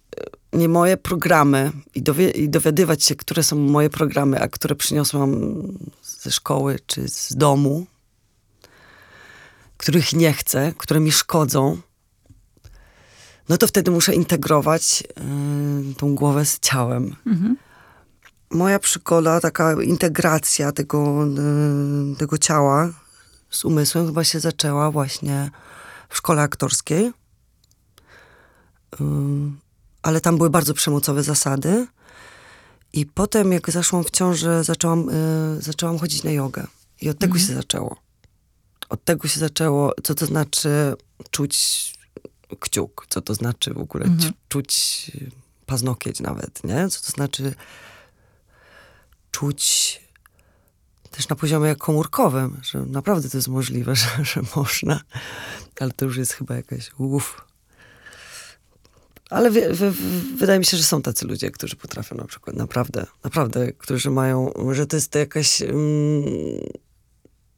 e, 0.52 0.58
nie 0.58 0.68
moje 0.68 0.96
programy 0.96 1.72
i, 1.94 2.02
dowi 2.02 2.40
i 2.40 2.48
dowiadywać 2.48 3.04
się, 3.04 3.14
które 3.14 3.42
są 3.42 3.56
moje 3.56 3.90
programy, 3.90 4.40
a 4.40 4.48
które 4.48 4.74
przyniosłam 4.74 5.62
ze 6.02 6.30
szkoły 6.30 6.78
czy 6.86 7.08
z 7.08 7.36
domu, 7.36 7.86
których 9.76 10.12
nie 10.12 10.32
chcę, 10.32 10.72
które 10.78 11.00
mi 11.00 11.12
szkodzą, 11.12 11.78
no 13.48 13.56
to 13.56 13.66
wtedy 13.66 13.90
muszę 13.90 14.14
integrować 14.14 15.02
y, 15.90 15.94
tą 15.94 16.14
głowę 16.14 16.44
z 16.44 16.60
ciałem. 16.60 17.16
Mhm 17.26 17.56
moja 18.54 18.78
przygoda, 18.78 19.40
taka 19.40 19.82
integracja 19.82 20.72
tego, 20.72 21.26
y, 22.12 22.16
tego 22.16 22.38
ciała 22.38 22.88
z 23.50 23.64
umysłem 23.64 24.06
chyba 24.06 24.24
się 24.24 24.40
zaczęła 24.40 24.90
właśnie 24.90 25.50
w 26.08 26.16
szkole 26.16 26.42
aktorskiej. 26.42 27.12
Ale 30.02 30.20
tam 30.20 30.36
były 30.36 30.50
bardzo 30.50 30.74
przemocowe 30.74 31.22
zasady. 31.22 31.86
I 32.92 33.06
potem, 33.06 33.52
jak 33.52 33.70
zaszłam 33.70 34.04
w 34.04 34.10
ciążę, 34.10 34.64
zaczęłam, 34.64 35.08
y, 35.08 35.62
zaczęłam 35.62 35.98
chodzić 35.98 36.22
na 36.22 36.30
jogę. 36.30 36.66
I 37.00 37.10
od 37.10 37.18
tego 37.18 37.34
mhm. 37.34 37.48
się 37.48 37.54
zaczęło. 37.54 37.96
Od 38.88 39.04
tego 39.04 39.28
się 39.28 39.40
zaczęło, 39.40 39.92
co 40.02 40.14
to 40.14 40.26
znaczy 40.26 40.94
czuć 41.30 41.94
kciuk, 42.60 43.06
co 43.08 43.20
to 43.20 43.34
znaczy 43.34 43.74
w 43.74 43.78
ogóle 43.78 44.04
mhm. 44.04 44.32
czuć 44.48 45.10
paznokieć 45.66 46.20
nawet, 46.20 46.64
nie? 46.64 46.88
Co 46.88 47.00
to 47.00 47.12
znaczy 47.12 47.54
czuć 49.34 50.00
też 51.10 51.28
na 51.28 51.36
poziomie 51.36 51.76
komórkowym, 51.76 52.60
że 52.62 52.78
naprawdę 52.80 53.30
to 53.30 53.38
jest 53.38 53.48
możliwe, 53.48 53.96
że, 54.02 54.06
że 54.22 54.40
można, 54.56 55.00
ale 55.80 55.90
to 55.90 56.04
już 56.04 56.16
jest 56.16 56.32
chyba 56.32 56.56
jakaś 56.56 56.90
uff. 56.98 57.44
Ale 59.30 59.50
wydaje 60.36 60.58
mi 60.58 60.64
się, 60.64 60.76
że 60.76 60.82
są 60.82 61.02
tacy 61.02 61.26
ludzie, 61.26 61.50
którzy 61.50 61.76
potrafią 61.76 62.16
na 62.16 62.24
przykład 62.24 62.56
naprawdę, 62.56 63.06
naprawdę, 63.24 63.72
którzy 63.72 64.10
mają, 64.10 64.52
że 64.72 64.86
to 64.86 64.96
jest 64.96 65.10
to 65.10 65.18
jakaś 65.18 65.60
um, 65.60 65.74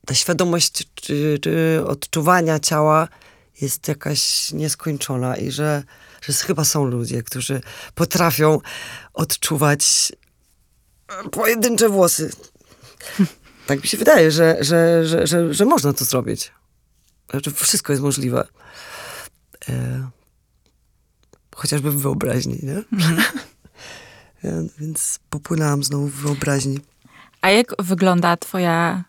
ta 0.06 0.14
świadomość 0.14 0.72
czy, 0.94 1.38
czy 1.42 1.82
odczuwania 1.86 2.60
ciała 2.60 3.08
jest 3.60 3.88
jakaś 3.88 4.52
nieskończona 4.52 5.36
i 5.36 5.50
że, 5.50 5.82
że 6.22 6.32
chyba 6.32 6.64
są 6.64 6.84
ludzie, 6.84 7.22
którzy 7.22 7.60
potrafią 7.94 8.60
odczuwać 9.14 10.12
pojedyncze 11.30 11.88
włosy. 11.88 12.32
Tak 13.66 13.82
mi 13.82 13.88
się 13.88 13.96
wydaje, 13.96 14.30
że, 14.30 14.56
że, 14.60 15.06
że, 15.06 15.26
że, 15.26 15.54
że 15.54 15.64
można 15.64 15.92
to 15.92 16.04
zrobić. 16.04 16.52
Znaczy, 17.30 17.50
wszystko 17.50 17.92
jest 17.92 18.02
możliwe. 18.02 18.48
E, 19.68 20.08
chociażby 21.54 21.90
w 21.90 22.00
wyobraźni, 22.00 22.58
nie? 22.62 22.82
Ja, 24.42 24.52
więc 24.78 25.18
popłynęłam 25.30 25.84
znowu 25.84 26.06
w 26.06 26.14
wyobraźni. 26.14 26.80
A 27.40 27.50
jak 27.50 27.74
wygląda 27.78 28.36
twoja 28.36 29.04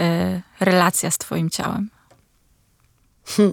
e, 0.00 0.42
relacja 0.60 1.10
z 1.10 1.18
twoim 1.18 1.50
ciałem? 1.50 1.90
Hm. 3.26 3.52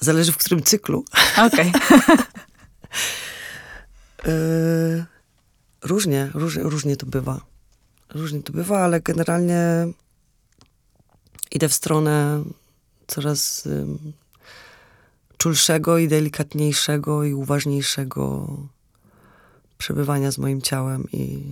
Zależy 0.00 0.32
w 0.32 0.36
którym 0.36 0.62
cyklu. 0.62 1.04
Okej. 1.46 1.72
Okay. 1.72 2.18
e, 4.32 5.17
Różnie, 5.82 6.30
różnie, 6.34 6.62
różnie 6.62 6.96
to 6.96 7.06
bywa. 7.06 7.40
Różnie 8.14 8.42
to 8.42 8.52
bywa, 8.52 8.78
ale 8.78 9.00
generalnie 9.00 9.86
idę 11.50 11.68
w 11.68 11.74
stronę 11.74 12.44
coraz 13.06 13.66
um, 13.66 14.12
czulszego 15.36 15.98
i 15.98 16.08
delikatniejszego 16.08 17.24
i 17.24 17.34
uważniejszego 17.34 18.48
przebywania 19.78 20.30
z 20.30 20.38
moim 20.38 20.62
ciałem 20.62 21.04
i, 21.12 21.42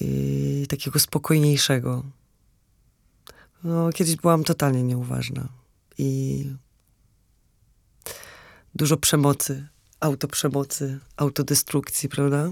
i 0.00 0.66
takiego 0.68 0.98
spokojniejszego. 0.98 2.04
No, 3.64 3.92
kiedyś 3.92 4.16
byłam 4.16 4.44
totalnie 4.44 4.82
nieuważna 4.82 5.48
i 5.98 6.44
dużo 8.74 8.96
przemocy 8.96 9.68
autoprzemocy, 10.04 10.98
autodestrukcji, 11.16 12.08
prawda? 12.08 12.50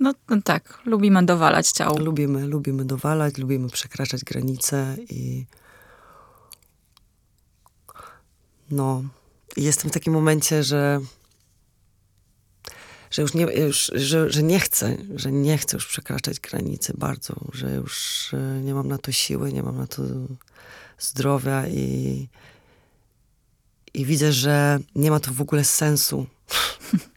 No, 0.00 0.14
no, 0.28 0.42
tak, 0.42 0.78
lubimy 0.86 1.26
dowalać 1.26 1.70
ciało. 1.70 1.98
Lubimy, 1.98 2.46
lubimy 2.46 2.84
dowalać, 2.84 3.38
lubimy 3.38 3.68
przekraczać 3.68 4.24
granice 4.24 4.96
i 5.10 5.46
no, 8.70 9.02
jestem 9.56 9.90
w 9.90 9.94
takim 9.94 10.12
momencie, 10.12 10.62
że 10.62 11.00
że 13.10 13.22
już 13.22 13.34
nie, 13.34 13.44
już, 13.44 13.90
że, 13.94 14.30
że 14.30 14.42
nie 14.42 14.60
chcę, 14.60 14.96
że 15.14 15.32
nie 15.32 15.58
chcę 15.58 15.76
już 15.76 15.86
przekraczać 15.86 16.40
granicy 16.40 16.94
bardzo, 16.98 17.34
że 17.52 17.74
już 17.74 18.28
e, 18.34 18.60
nie 18.60 18.74
mam 18.74 18.88
na 18.88 18.98
to 18.98 19.12
siły, 19.12 19.52
nie 19.52 19.62
mam 19.62 19.76
na 19.76 19.86
to 19.86 20.02
zdrowia 20.98 21.68
i, 21.68 22.28
i 23.94 24.04
widzę, 24.04 24.32
że 24.32 24.78
nie 24.94 25.10
ma 25.10 25.20
to 25.20 25.32
w 25.32 25.40
ogóle 25.40 25.64
sensu. 25.64 26.26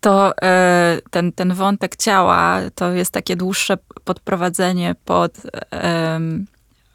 To 0.00 0.32
e, 0.42 0.98
ten, 1.10 1.32
ten 1.32 1.54
wątek 1.54 1.96
ciała 1.96 2.60
to 2.74 2.92
jest 2.92 3.10
takie 3.10 3.36
dłuższe 3.36 3.78
podprowadzenie 4.04 4.94
pod 5.04 5.32
e, 5.72 6.20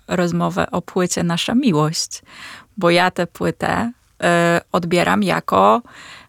rozmowę 0.08 0.72
o 0.72 0.82
płycie 0.82 1.24
Nasza 1.24 1.56
Miłość, 1.56 2.22
bo 2.78 2.90
ja 2.90 3.12
tę 3.12 3.28
płytę 3.28 3.92
e, 4.24 4.62
odbieram 4.72 5.24
jako 5.24 5.82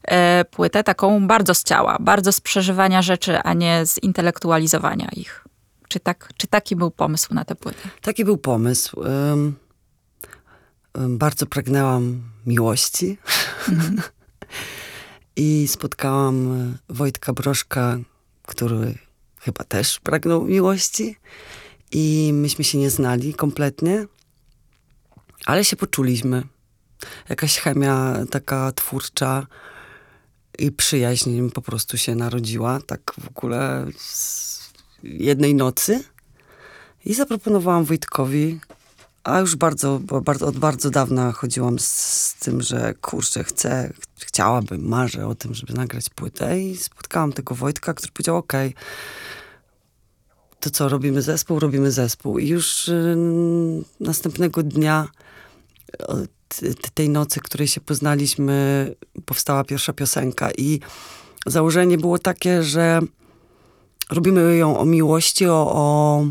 e, 0.05 0.45
płytę 0.45 0.85
taką 0.85 1.27
bardzo 1.27 1.55
z 1.55 1.65
ciała, 1.65 1.97
bardzo 2.01 2.33
z 2.33 2.41
przeżywania 2.41 3.03
rzeczy, 3.03 3.39
a 3.39 3.55
nie 3.55 3.87
z 3.87 4.03
intelektualizowania 4.03 5.09
ich. 5.17 5.45
Czy, 5.89 6.01
tak, 6.01 6.29
czy 6.37 6.47
taki 6.47 6.77
był 6.77 6.91
pomysł 6.91 7.35
na 7.35 7.45
tę 7.45 7.55
płytę? 7.55 7.89
Taki 8.03 8.25
był 8.25 8.37
pomysł. 8.37 9.01
Um, 9.01 9.09
um, 9.09 9.55
bardzo 10.95 11.47
pragnęłam 11.47 12.23
miłości. 12.47 13.19
I 15.37 15.69
spotkałam 15.69 16.79
Wojtka 16.89 17.33
Broszka, 17.33 17.99
który 18.47 18.99
chyba 19.39 19.65
też 19.65 20.01
pragnął 20.01 20.45
miłości. 20.45 21.17
I 21.93 22.31
myśmy 22.35 22.65
się 22.65 22.79
nie 22.79 22.91
znali 22.91 23.35
kompletnie, 23.35 24.07
ale 25.47 25.65
się 25.65 25.77
poczuliśmy. 25.77 26.43
Jakaś 27.29 27.59
chemia 27.59 28.17
taka 28.31 28.73
twórcza 28.73 29.47
i 30.59 30.73
przyjaźń 30.73 31.51
po 31.51 31.63
prostu 31.63 31.99
się 31.99 32.15
narodziła, 32.15 32.81
tak 32.87 33.13
w 33.21 33.29
ogóle 33.29 33.87
z 33.97 34.73
jednej 35.03 35.55
nocy. 35.55 36.05
I 37.05 37.15
zaproponowałam 37.15 37.85
Wojtkowi, 37.85 38.61
a 39.25 39.41
już 39.41 39.57
bardzo, 39.57 40.01
bardzo 40.23 40.47
od 40.47 40.59
bardzo 40.59 40.91
dawna 40.91 41.33
chodziłam 41.33 41.79
z, 41.79 41.87
z, 41.87 42.35
tym, 42.35 42.63
że 42.63 42.95
kurczę, 42.95 43.45
chcę, 43.45 43.93
chciałabym, 44.19 44.89
marzę 44.89 45.27
o 45.27 45.35
tym, 45.35 45.55
żeby 45.55 45.75
nagrać 45.75 46.09
płytę 46.09 46.61
i 46.61 46.77
spotkałam 46.77 47.33
tego 47.33 47.55
Wojtka, 47.55 47.95
który 47.95 48.13
powiedział, 48.13 48.37
okej, 48.37 48.69
okay, 48.69 48.83
to 50.61 50.71
co, 50.71 50.89
robimy 50.89 51.23
zespół? 51.23 51.59
Robimy 51.59 51.93
zespół. 51.93 52.39
I 52.39 52.49
już 52.49 52.89
y, 52.89 53.17
następnego 54.01 54.63
dnia, 54.63 55.09
tej 56.95 57.09
nocy, 57.09 57.41
której 57.41 57.69
się 57.69 57.81
poznaliśmy, 57.81 58.95
powstała 59.25 59.65
pierwsza 59.65 59.93
piosenka. 59.93 60.51
I 60.59 60.81
założenie 61.47 61.99
było 61.99 62.19
takie, 62.19 62.63
że 62.63 63.01
robimy 64.11 64.57
ją 64.57 64.79
o 64.79 64.85
miłości, 64.85 65.47
o, 65.47 65.73
o, 65.75 66.27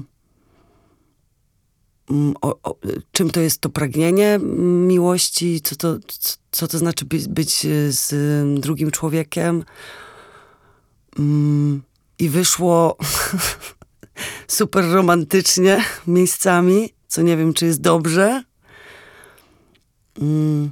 o, 2.42 2.60
o 2.64 2.78
czym 3.12 3.30
to 3.30 3.40
jest 3.40 3.62
to 3.62 3.70
pragnienie 3.70 4.40
miłości, 4.88 5.62
co 5.62 5.76
to, 5.76 5.98
co, 6.52 6.68
to 6.68 6.78
znaczy 6.78 7.06
być, 7.06 7.28
być 7.28 7.68
z 7.90 8.14
drugim 8.62 8.92
człowiekiem. 8.92 9.64
Mm, 11.20 11.82
I 12.20 12.30
wyszło 12.30 12.98
super 14.48 14.86
romantycznie 14.86 15.84
miejscami, 16.08 16.90
co 17.08 17.22
nie 17.22 17.38
wiem, 17.38 17.54
czy 17.54 17.66
jest 17.66 17.82
dobrze. 17.82 18.44
Mm, 20.22 20.72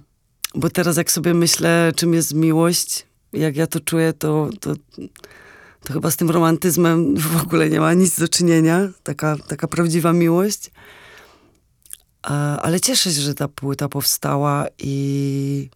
bo 0.56 0.70
teraz 0.70 0.98
jak 0.98 1.12
sobie 1.12 1.34
myślę, 1.34 1.92
czym 1.96 2.14
jest 2.14 2.34
miłość, 2.34 3.06
jak 3.34 3.56
ja 3.56 3.68
to 3.68 3.80
czuję, 3.80 4.14
to, 4.14 4.50
to, 4.60 4.74
to 5.84 5.94
chyba 5.94 6.12
z 6.12 6.16
tym 6.16 6.30
romantyzmem 6.30 7.18
w 7.18 7.42
ogóle 7.44 7.70
nie 7.70 7.80
ma 7.80 7.94
nic 7.94 8.20
do 8.20 8.28
czynienia. 8.28 8.90
Taka, 9.04 9.38
taka 9.48 9.68
prawdziwa 9.68 10.14
miłość. 10.14 10.72
Ale 12.62 12.80
cieszę 12.80 13.14
się, 13.14 13.22
że 13.22 13.34
ta 13.34 13.48
płyta 13.48 13.90
powstała 13.90 14.66
i 14.80 15.70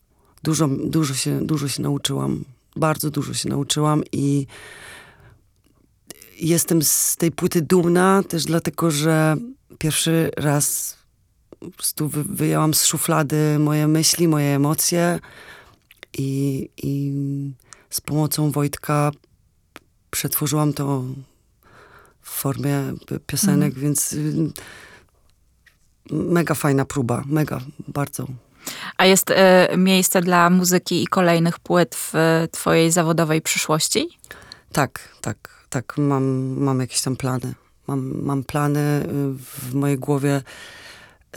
dużo, 0.43 0.67
dużo, 0.67 1.13
się, 1.13 1.45
dużo 1.45 1.67
się 1.67 1.82
nauczyłam. 1.82 2.45
Bardzo 2.75 3.10
dużo 3.10 3.34
się 3.34 3.49
nauczyłam 3.49 4.04
i 4.12 4.47
jestem 6.39 6.84
z 6.84 7.15
tej 7.17 7.32
płyty 7.32 7.62
dumna 7.62 8.23
też 8.30 8.45
dlatego, 8.45 8.91
że 8.91 9.36
pierwszy 9.77 10.32
raz 10.38 10.97
po 11.60 11.71
prostu 11.71 12.08
wy, 12.08 12.23
wyjęłam 12.23 12.73
z 12.73 12.86
szuflady 12.86 13.60
moje 13.60 13.88
myśli, 13.88 14.27
moje 14.27 14.56
emocje 14.56 15.19
i, 16.17 16.69
i 16.77 17.13
z 17.89 18.01
pomocą 18.01 18.51
Wojtka 18.51 19.12
przetworzyłam 20.12 20.73
to 20.73 21.04
w 22.21 22.30
formie 22.30 22.93
piosenek, 23.27 23.71
mm. 23.73 23.82
więc 23.82 24.15
mega 26.12 26.56
fajna 26.56 26.86
próba, 26.86 27.24
mega, 27.26 27.62
bardzo. 27.88 28.28
A 28.97 29.06
jest 29.06 29.30
y, 29.30 29.34
miejsce 29.78 30.21
dla 30.21 30.50
muzyki 30.50 31.04
i 31.04 31.08
kolejnych 31.08 31.60
płyt 31.60 31.95
w 31.95 32.13
twojej 32.52 32.91
zawodowej 32.91 33.41
przyszłości? 33.41 34.10
Tak, 34.71 35.10
tak 35.21 35.62
tak, 35.71 35.97
mam, 35.97 36.24
mam 36.60 36.80
jakieś 36.80 37.02
tam 37.02 37.15
plany. 37.15 37.54
Mam, 37.88 38.24
mam 38.24 38.43
plany 38.43 38.80
y, 38.80 39.08
w 39.69 39.74
mojej 39.74 39.97
głowie. 39.97 40.41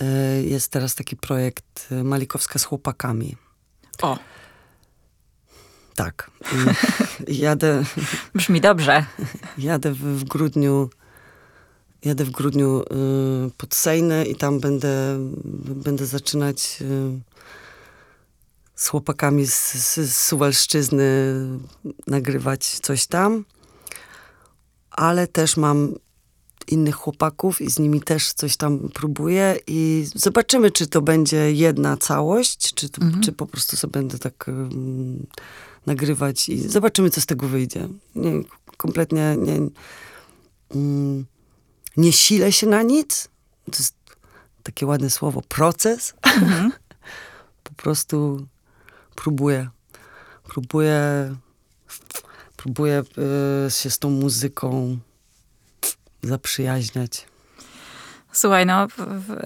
Y, 0.01 0.45
jest 0.45 0.73
teraz 0.73 0.95
taki 0.95 1.17
projekt 1.17 1.89
y, 1.93 2.05
Malikowska 2.05 2.59
z 2.59 2.65
chłopakami. 2.65 3.37
O. 4.03 4.19
Tak. 5.95 6.31
jadę. 7.29 7.85
Brzmi 8.35 8.61
dobrze. 8.61 9.05
Jadę 9.59 9.93
w, 9.93 9.99
w 9.99 10.25
grudniu. 10.25 10.91
Jadę 12.05 12.25
w 12.25 12.31
grudniu 12.31 12.83
y, 12.83 12.85
pod 13.57 13.75
Sejny 13.75 14.25
i 14.25 14.37
tam 14.37 14.61
będę, 14.61 15.19
będę 15.85 16.07
zaczynać 16.07 16.79
y, 16.81 17.21
z 18.75 18.89
chłopakami 18.89 19.47
z, 19.47 19.73
z, 19.73 19.95
z 19.95 20.17
Suwalszczyzny 20.17 21.35
nagrywać 22.07 22.65
coś 22.65 23.07
tam 23.07 23.45
ale 24.97 25.27
też 25.27 25.57
mam 25.57 25.95
innych 26.69 26.95
chłopaków 26.95 27.61
i 27.61 27.71
z 27.71 27.79
nimi 27.79 28.01
też 28.01 28.33
coś 28.33 28.57
tam 28.57 28.89
próbuję 28.95 29.59
i 29.67 30.07
zobaczymy, 30.15 30.71
czy 30.71 30.87
to 30.87 31.03
będzie 31.03 31.53
jedna 31.53 31.97
całość, 31.97 32.75
czy, 32.75 32.89
to, 32.89 33.03
mhm. 33.03 33.23
czy 33.23 33.33
po 33.33 33.47
prostu 33.47 33.77
sobie 33.77 33.93
będę 33.93 34.19
tak 34.19 34.45
um, 34.49 35.27
nagrywać 35.87 36.49
i 36.49 36.69
zobaczymy, 36.69 37.11
co 37.11 37.21
z 37.21 37.27
tego 37.27 37.49
wyjdzie. 37.49 37.89
Nie, 38.15 38.33
kompletnie 38.77 39.37
nie, 39.39 39.69
um, 40.75 41.25
nie 41.97 42.13
silę 42.13 42.53
się 42.53 42.67
na 42.67 42.83
nic. 42.83 43.29
To 43.65 43.79
jest 43.79 43.95
takie 44.63 44.87
ładne 44.87 45.11
słowo, 45.11 45.43
proces. 45.49 46.15
Mhm. 46.23 46.73
po 47.65 47.73
prostu 47.73 48.47
próbuję. 49.15 49.69
Próbuję 50.49 51.35
próbuję 52.65 53.03
y, 53.67 53.71
się 53.71 53.91
z 53.91 53.99
tą 53.99 54.11
muzyką 54.11 54.99
zaprzyjaźniać. 56.23 57.27
Słuchaj, 58.33 58.67
no, 58.67 58.89
w, 58.89 58.97
w, 58.97 59.37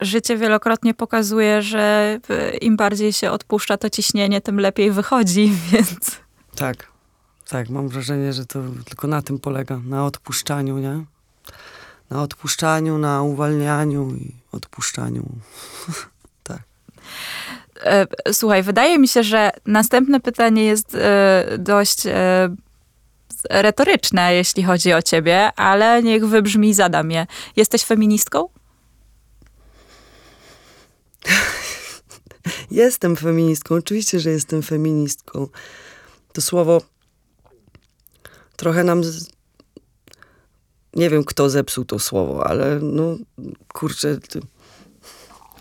życie 0.00 0.36
wielokrotnie 0.36 0.94
pokazuje, 0.94 1.62
że 1.62 2.18
im 2.60 2.76
bardziej 2.76 3.12
się 3.12 3.30
odpuszcza 3.30 3.76
to 3.76 3.90
ciśnienie, 3.90 4.40
tym 4.40 4.60
lepiej 4.60 4.90
wychodzi, 4.90 5.52
więc. 5.72 6.16
Tak, 6.54 6.86
tak. 7.48 7.68
Mam 7.68 7.88
wrażenie, 7.88 8.32
że 8.32 8.46
to 8.46 8.62
tylko 8.84 9.06
na 9.06 9.22
tym 9.22 9.38
polega, 9.38 9.80
na 9.84 10.04
odpuszczaniu, 10.04 10.78
nie? 10.78 11.04
Na 12.10 12.22
odpuszczaniu, 12.22 12.98
na 12.98 13.22
uwalnianiu 13.22 14.14
i 14.14 14.32
odpuszczaniu. 14.52 15.28
tak. 16.42 16.62
E, 17.82 18.06
słuchaj, 18.32 18.62
wydaje 18.62 18.98
mi 18.98 19.08
się, 19.08 19.22
że 19.22 19.50
następne 19.66 20.20
pytanie 20.20 20.64
jest 20.64 20.94
e, 20.94 21.44
dość 21.58 22.06
e, 22.06 22.48
retoryczne, 23.50 24.34
jeśli 24.34 24.62
chodzi 24.62 24.92
o 24.92 25.02
ciebie, 25.02 25.52
ale 25.56 26.02
niech 26.02 26.26
wybrzmi, 26.26 26.74
zadam 26.74 27.10
je. 27.10 27.26
Jesteś 27.56 27.84
feministką? 27.84 28.48
Jestem 32.70 33.16
feministką, 33.16 33.74
oczywiście, 33.74 34.20
że 34.20 34.30
jestem 34.30 34.62
feministką. 34.62 35.48
To 36.32 36.40
słowo 36.40 36.82
trochę 38.56 38.84
nam. 38.84 39.02
Nie 40.96 41.10
wiem, 41.10 41.24
kto 41.24 41.50
zepsuł 41.50 41.84
to 41.84 41.98
słowo, 41.98 42.46
ale 42.46 42.78
no 42.82 43.16
kurczę. 43.72 44.18
To 44.28 44.38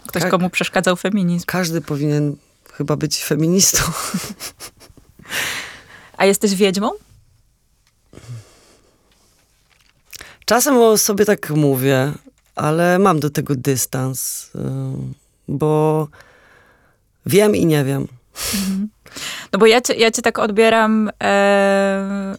Ktoś, 0.08 0.24
Ka 0.24 0.30
komu 0.30 0.50
przeszkadzał 0.50 0.96
feminizm. 0.96 1.46
Każdy 1.48 1.82
powinien 1.82 2.36
chyba 2.74 2.96
być 2.96 3.24
feministą. 3.24 3.84
A 6.18 6.26
jesteś 6.26 6.56
wiedźmą? 6.56 6.92
Czasem 10.46 10.78
o 10.78 10.98
sobie 10.98 11.26
tak 11.26 11.50
mówię, 11.50 12.14
ale 12.56 13.00
mam 13.00 13.20
do 13.20 13.30
tego 13.30 13.56
dystans, 13.56 14.52
bo 15.48 16.08
wiem 17.26 17.56
i 17.56 17.66
nie 17.66 17.84
wiem. 17.84 18.08
Mhm. 18.54 18.90
No 19.54 19.60
bo 19.60 19.66
ja 19.66 19.82
cię, 19.82 19.94
ja 19.94 20.12
cię 20.12 20.22
tak 20.22 20.40
odbieram 20.40 21.12
e, 21.24 22.36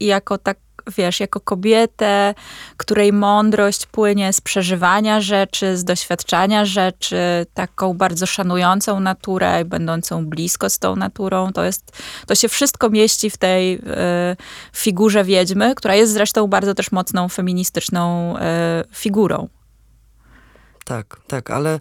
jako 0.00 0.38
tak, 0.38 0.58
wiesz, 0.96 1.20
jako 1.20 1.40
kobietę, 1.40 2.34
której 2.76 3.12
mądrość 3.12 3.86
płynie 3.86 4.32
z 4.32 4.40
przeżywania 4.40 5.20
rzeczy, 5.20 5.76
z 5.76 5.84
doświadczania 5.84 6.64
rzeczy, 6.64 7.46
taką 7.54 7.94
bardzo 7.94 8.26
szanującą 8.26 9.00
naturę 9.00 9.60
i 9.62 9.64
będącą 9.64 10.26
blisko 10.26 10.70
z 10.70 10.78
tą 10.78 10.96
naturą. 10.96 11.52
To 11.52 11.64
jest, 11.64 11.92
to 12.26 12.34
się 12.34 12.48
wszystko 12.48 12.90
mieści 12.90 13.30
w 13.30 13.36
tej 13.36 13.74
e, 13.74 14.36
figurze 14.72 15.24
wiedźmy, 15.24 15.74
która 15.74 15.94
jest 15.94 16.12
zresztą 16.12 16.46
bardzo 16.46 16.74
też 16.74 16.92
mocną 16.92 17.28
feministyczną 17.28 18.36
e, 18.38 18.84
figurą. 18.94 19.48
Tak, 20.84 21.20
tak, 21.26 21.50
ale 21.50 21.80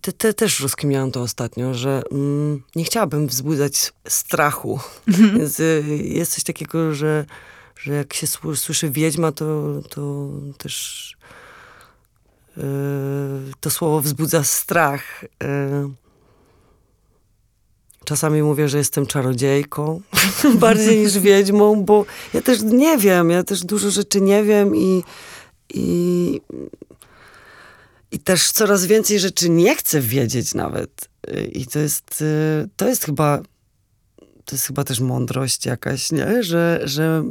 te, 0.00 0.12
te 0.12 0.34
też 0.34 0.60
rozkminiałam 0.60 1.10
to 1.10 1.22
ostatnio, 1.22 1.74
że 1.74 2.02
mm, 2.12 2.62
nie 2.76 2.84
chciałabym 2.84 3.26
wzbudzać 3.26 3.92
strachu. 4.08 4.80
Mhm. 5.08 5.38
Więc 5.38 5.60
y, 5.60 5.84
jest 6.04 6.34
coś 6.34 6.44
takiego, 6.44 6.94
że, 6.94 7.24
że 7.82 7.92
jak 7.92 8.14
się 8.14 8.26
słyszy 8.54 8.90
wiedźma, 8.90 9.32
to, 9.32 9.80
to 9.90 10.28
też 10.58 11.16
y, 12.58 12.60
to 13.60 13.70
słowo 13.70 14.00
wzbudza 14.00 14.44
strach. 14.44 15.24
Y, 15.24 15.26
czasami 18.04 18.42
mówię, 18.42 18.68
że 18.68 18.78
jestem 18.78 19.06
czarodziejką 19.06 20.00
bardziej 20.54 20.98
niż 20.98 21.18
wiedźmą, 21.28 21.84
bo 21.84 22.04
ja 22.34 22.42
też 22.42 22.62
nie 22.62 22.98
wiem, 22.98 23.30
ja 23.30 23.42
też 23.44 23.60
dużo 23.60 23.90
rzeczy 23.90 24.20
nie 24.20 24.44
wiem 24.44 24.76
i, 24.76 25.02
i 25.74 26.40
i 28.12 28.18
też 28.18 28.52
coraz 28.52 28.86
więcej 28.86 29.18
rzeczy 29.18 29.48
nie 29.50 29.76
chcę 29.76 30.00
wiedzieć 30.00 30.54
nawet. 30.54 31.08
I 31.52 31.66
to 31.66 31.78
jest, 31.78 32.24
to 32.76 32.88
jest 32.88 33.04
chyba, 33.04 33.42
to 34.50 34.56
jest 34.56 34.66
chyba 34.66 34.84
też 34.84 35.00
mądrość 35.00 35.66
jakaś, 35.66 36.12
nie? 36.12 36.42
Że, 36.42 36.80
że, 36.84 37.24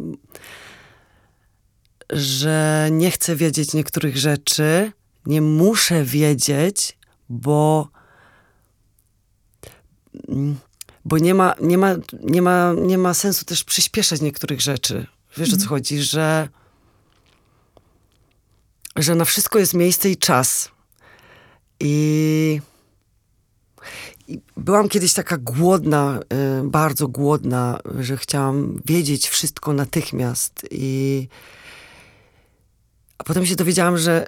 że 2.09 2.87
nie 2.91 3.11
chcę 3.11 3.35
wiedzieć 3.35 3.73
niektórych 3.73 4.17
rzeczy, 4.17 4.91
nie 5.25 5.41
muszę 5.41 6.03
wiedzieć, 6.03 6.97
bo 7.29 7.87
bo 11.05 11.17
nie 11.17 11.33
ma, 11.33 11.55
nie 11.61 11.77
ma, 11.77 11.95
nie 12.23 12.41
ma, 12.41 12.73
nie 12.77 12.97
ma 12.97 13.13
sensu 13.13 13.45
też 13.45 13.63
przyspieszać 13.63 14.21
niektórych 14.21 14.61
rzeczy. 14.61 15.07
Wiesz 15.37 15.49
o 15.49 15.51
co 15.51 15.63
mhm. 15.63 15.69
chodzi, 15.69 16.01
że 16.01 16.49
że 18.95 19.15
na 19.15 19.25
wszystko 19.25 19.59
jest 19.59 19.73
miejsce 19.73 20.09
i 20.09 20.17
czas. 20.17 20.71
I 21.79 22.61
byłam 24.57 24.89
kiedyś 24.89 25.13
taka 25.13 25.37
głodna, 25.37 26.19
y, 26.63 26.67
bardzo 26.67 27.07
głodna, 27.07 27.79
że 27.99 28.17
chciałam 28.17 28.81
wiedzieć 28.85 29.29
wszystko 29.29 29.73
natychmiast. 29.73 30.65
I, 30.71 31.27
a 33.17 33.23
potem 33.23 33.45
się 33.45 33.55
dowiedziałam, 33.55 33.97
że, 33.97 34.27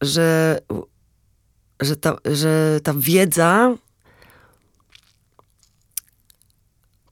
że, 0.00 0.58
że, 1.80 1.96
ta, 1.96 2.16
że 2.24 2.80
ta 2.82 2.94
wiedza 2.96 3.74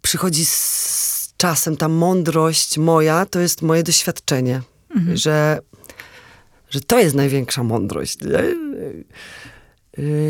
przychodzi 0.03 0.45
z 0.45 1.35
czasem, 1.37 1.77
ta 1.77 1.89
mądrość 1.89 2.79
moja 2.79 3.27
to 3.27 3.41
jest 3.41 3.63
moje 3.63 3.83
doświadczenie. 3.83 4.63
Mhm. 4.91 5.17
Że 5.17 5.61
że 6.75 6.81
to 6.81 6.99
jest 6.99 7.15
największa 7.15 7.63
mądrość. 7.63 8.21
Nie, 8.21 8.43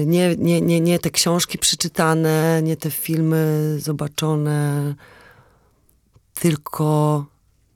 nie, 0.06 0.36
nie, 0.60 0.80
nie 0.80 0.98
te 0.98 1.10
książki 1.10 1.58
przeczytane, 1.58 2.60
nie 2.62 2.76
te 2.76 2.90
filmy 2.90 3.74
zobaczone, 3.78 4.94
tylko 6.34 7.26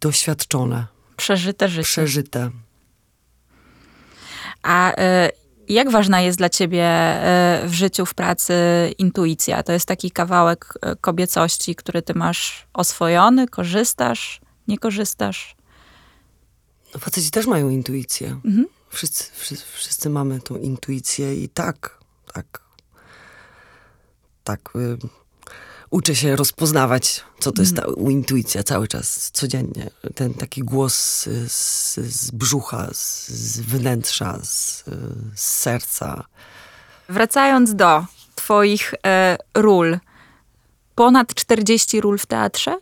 doświadczone. 0.01 0.86
Przeżyte 1.16 1.68
życie. 1.68 1.82
Przeżyte. 1.82 2.51
A 4.62 4.93
y, 4.93 4.95
jak 5.68 5.91
ważna 5.91 6.20
jest 6.20 6.39
dla 6.39 6.49
ciebie 6.49 6.86
y, 7.64 7.68
w 7.68 7.74
życiu, 7.74 8.07
w 8.07 8.14
pracy 8.14 8.55
intuicja? 8.99 9.62
To 9.62 9.72
jest 9.72 9.86
taki 9.86 10.11
kawałek 10.11 10.74
y, 10.93 10.97
kobiecości, 11.01 11.74
który 11.74 12.03
ty 12.03 12.14
masz 12.14 12.66
oswojony, 12.74 13.49
korzystasz, 13.49 14.41
nie 14.68 14.78
korzystasz? 14.78 15.57
No, 16.95 17.01
faceci 17.01 17.30
też 17.30 17.47
mają 17.47 17.68
intuicję. 17.68 18.41
Mhm. 18.45 18.66
Wszyscy, 18.91 19.24
wszyscy, 19.34 19.66
wszyscy, 19.74 20.11
mamy 20.11 20.41
tą 20.41 20.57
intuicję 20.57 21.43
i 21.43 21.49
tak, 21.49 21.99
tak, 22.34 22.62
tak. 24.45 24.61
Y, 24.76 24.99
uczę 25.91 26.16
się 26.16 26.36
rozpoznawać, 26.36 27.24
co 27.39 27.53
to 27.53 27.62
jest 27.62 27.76
ta 27.76 27.82
mhm. 27.82 28.11
intuicja 28.11 28.62
cały 28.62 28.89
czas, 28.89 29.30
codziennie. 29.30 29.91
Ten 30.14 30.34
taki 30.34 30.61
głos 30.61 31.28
z, 31.49 31.95
z 31.95 32.30
brzucha, 32.30 32.89
z, 32.93 33.28
z 33.28 33.61
wnętrza, 33.61 34.39
z, 34.43 34.84
z, 35.34 35.41
serca. 35.41 36.24
Wracając 37.09 37.74
do 37.74 38.05
twoich 38.34 38.95
e, 39.07 39.39
ról, 39.55 39.99
ponad 40.95 41.34
40 41.34 42.01
ról 42.01 42.18
w 42.18 42.26
teatrze? 42.26 42.76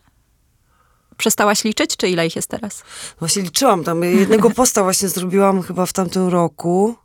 Przestałaś 1.16 1.64
liczyć, 1.64 1.96
czy 1.96 2.08
ile 2.08 2.26
ich 2.26 2.36
jest 2.36 2.48
teraz? 2.48 2.82
Właśnie 3.18 3.42
liczyłam 3.42 3.84
tam. 3.84 4.02
Jednego 4.02 4.50
posta 4.60 4.82
właśnie 4.82 5.08
zrobiłam 5.08 5.62
chyba 5.62 5.86
w 5.86 5.92
tamtym 5.92 6.28
roku 6.28 6.96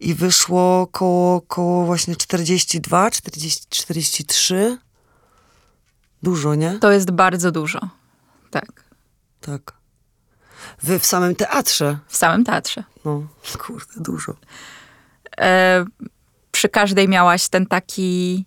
i 0.00 0.14
wyszło 0.14 0.86
koło, 0.86 1.40
koło 1.40 1.86
właśnie 1.86 2.16
42, 2.16 3.10
40, 3.10 3.66
43. 3.68 4.78
Dużo, 6.22 6.54
nie? 6.54 6.78
To 6.78 6.92
jest 6.92 7.10
bardzo 7.10 7.52
dużo. 7.52 7.80
Tak. 8.50 8.84
Tak. 9.40 9.72
Wy 10.82 10.98
w 10.98 11.06
samym 11.06 11.34
teatrze? 11.34 11.98
W 12.08 12.16
samym 12.16 12.44
teatrze. 12.44 12.84
No, 13.04 13.26
kurde, 13.66 13.92
dużo. 13.96 14.34
E, 15.40 15.84
przy 16.50 16.68
każdej 16.68 17.08
miałaś 17.08 17.48
ten 17.48 17.66
taki, 17.66 18.44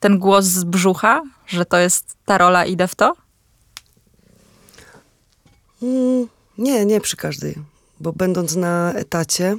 ten 0.00 0.18
głos 0.18 0.44
z 0.44 0.64
brzucha, 0.64 1.22
że 1.46 1.64
to 1.64 1.76
jest 1.76 2.16
ta 2.24 2.38
rola, 2.38 2.64
idę 2.64 2.88
w 2.88 2.94
to? 2.94 3.23
Mm, 5.82 6.28
nie, 6.58 6.84
nie 6.84 7.00
przy 7.00 7.16
każdej. 7.16 7.54
Bo 8.00 8.12
będąc 8.12 8.56
na 8.56 8.92
etacie, 8.92 9.56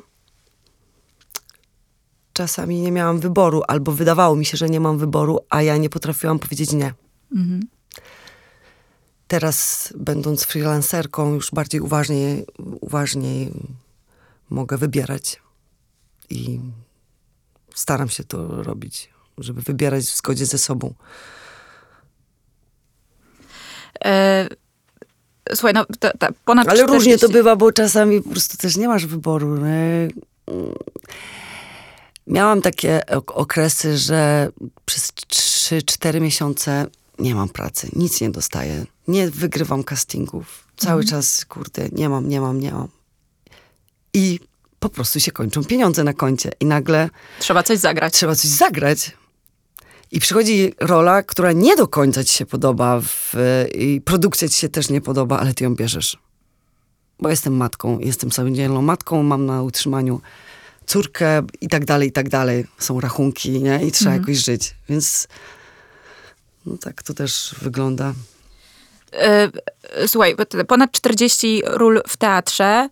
czasami 2.34 2.82
nie 2.82 2.92
miałam 2.92 3.20
wyboru, 3.20 3.62
albo 3.68 3.92
wydawało 3.92 4.36
mi 4.36 4.46
się, 4.46 4.58
że 4.58 4.70
nie 4.70 4.80
mam 4.80 4.98
wyboru, 4.98 5.40
a 5.50 5.62
ja 5.62 5.78
nie 5.78 5.90
potrafiłam 5.90 6.40
powiedzieć 6.40 6.72
nie. 6.72 6.94
Mhm. 7.32 7.68
Teraz, 9.28 9.94
będąc 9.98 10.44
freelancerką, 10.44 11.34
już 11.34 11.52
bardziej 11.52 11.82
uważniej, 11.82 12.46
uważniej 12.82 13.52
mogę 14.50 14.78
wybierać. 14.78 15.42
I 16.30 16.60
staram 17.74 18.10
się 18.10 18.24
to 18.24 18.64
robić, 18.64 19.10
żeby 19.38 19.62
wybierać 19.62 20.06
w 20.06 20.18
zgodzie 20.18 20.46
ze 20.46 20.58
sobą. 20.58 20.94
E 24.06 24.48
Słuchaj, 25.54 25.74
no 25.74 25.86
to, 26.00 26.18
to 26.18 26.28
ponad 26.46 26.68
Ale 26.68 26.78
40... 26.78 26.94
różnie 26.94 27.18
to 27.18 27.30
bywa, 27.30 27.56
bo 27.56 27.72
czasami 27.72 28.22
po 28.22 28.30
prostu 28.30 28.58
też 28.58 28.78
nie 28.78 28.88
masz 28.88 29.06
wyboru. 29.06 29.58
Miałam 32.28 32.62
takie 32.62 33.02
okresy, 33.28 33.98
że 33.98 34.50
przez 34.86 35.12
3-4 35.12 36.22
miesiące 36.22 36.88
nie 37.20 37.36
mam 37.36 37.50
pracy, 37.50 37.90
nic 37.96 38.22
nie 38.22 38.30
dostaję, 38.30 38.86
nie 39.08 39.30
wygrywam 39.30 39.84
castingów. 39.84 40.68
Cały 40.78 41.02
mhm. 41.02 41.10
czas, 41.10 41.46
kurde, 41.46 41.90
nie 41.92 42.10
mam, 42.10 42.30
nie 42.30 42.42
mam, 42.42 42.60
nie 42.60 42.72
mam. 42.72 42.88
I 44.14 44.40
po 44.80 44.90
prostu 44.90 45.20
się 45.20 45.32
kończą 45.32 45.64
pieniądze 45.64 46.04
na 46.04 46.14
koncie 46.14 46.52
i 46.60 46.66
nagle... 46.66 47.10
Trzeba 47.40 47.64
coś 47.64 47.80
zagrać. 47.80 48.14
Trzeba 48.14 48.36
coś 48.36 48.52
zagrać. 48.52 49.12
I 50.12 50.20
przychodzi 50.20 50.74
rola, 50.80 51.24
która 51.24 51.52
nie 51.52 51.76
do 51.76 51.88
końca 51.88 52.24
ci 52.24 52.34
się 52.34 52.46
podoba 52.46 53.02
w, 53.02 53.34
i 53.76 54.02
produkcja 54.02 54.50
ci 54.50 54.56
się 54.56 54.70
też 54.70 54.90
nie 54.90 55.02
podoba, 55.02 55.40
ale 55.40 55.54
ty 55.54 55.64
ją 55.64 55.76
bierzesz. 55.76 56.18
Bo 57.20 57.30
jestem 57.30 57.58
matką, 57.58 58.00
jestem 58.00 58.32
samodzielną 58.32 58.82
matką, 58.82 59.24
mam 59.24 59.46
na 59.46 59.64
utrzymaniu 59.64 60.22
córkę 60.86 61.44
i 61.62 61.68
tak 61.68 61.86
dalej, 61.86 62.10
i 62.10 62.12
tak 62.12 62.30
dalej. 62.30 62.66
Są 62.78 63.00
rachunki, 63.00 63.52
nie? 63.62 63.86
I 63.86 63.92
trzeba 63.92 64.12
mhm. 64.12 64.22
jakoś 64.22 64.46
żyć. 64.46 64.76
Więc 64.90 65.28
no 66.66 66.78
tak 66.78 67.04
to 67.04 67.14
też 67.14 67.56
wygląda. 67.62 68.14
E, 69.14 69.52
słuchaj, 70.08 70.36
ponad 70.68 70.92
40 70.92 71.62
ról 71.66 72.02
w 72.08 72.18
teatrze. 72.18 72.90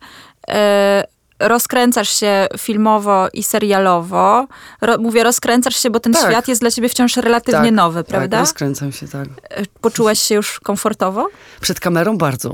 Rozkręcasz 1.48 2.10
się 2.10 2.48
filmowo 2.58 3.28
i 3.34 3.44
serialowo. 3.44 4.48
Ro, 4.82 4.98
mówię 4.98 5.24
rozkręcasz 5.24 5.76
się, 5.76 5.90
bo 5.90 6.00
ten 6.00 6.14
tak. 6.14 6.32
świat 6.32 6.48
jest 6.48 6.62
dla 6.62 6.72
ciebie 6.72 6.90
wciąż 6.90 7.18
relatywnie 7.18 7.62
tak, 7.62 7.72
nowy, 7.72 8.00
tak, 8.00 8.08
prawda? 8.08 8.38
Tak, 8.38 8.40
rozkręcam 8.40 8.92
się, 8.92 9.08
tak. 9.08 9.28
E, 9.50 9.66
poczułaś 9.82 10.20
się 10.20 10.36
już 10.36 10.60
komfortowo? 10.60 11.30
Przed 11.62 11.80
kamerą 11.80 12.18
bardzo. 12.18 12.54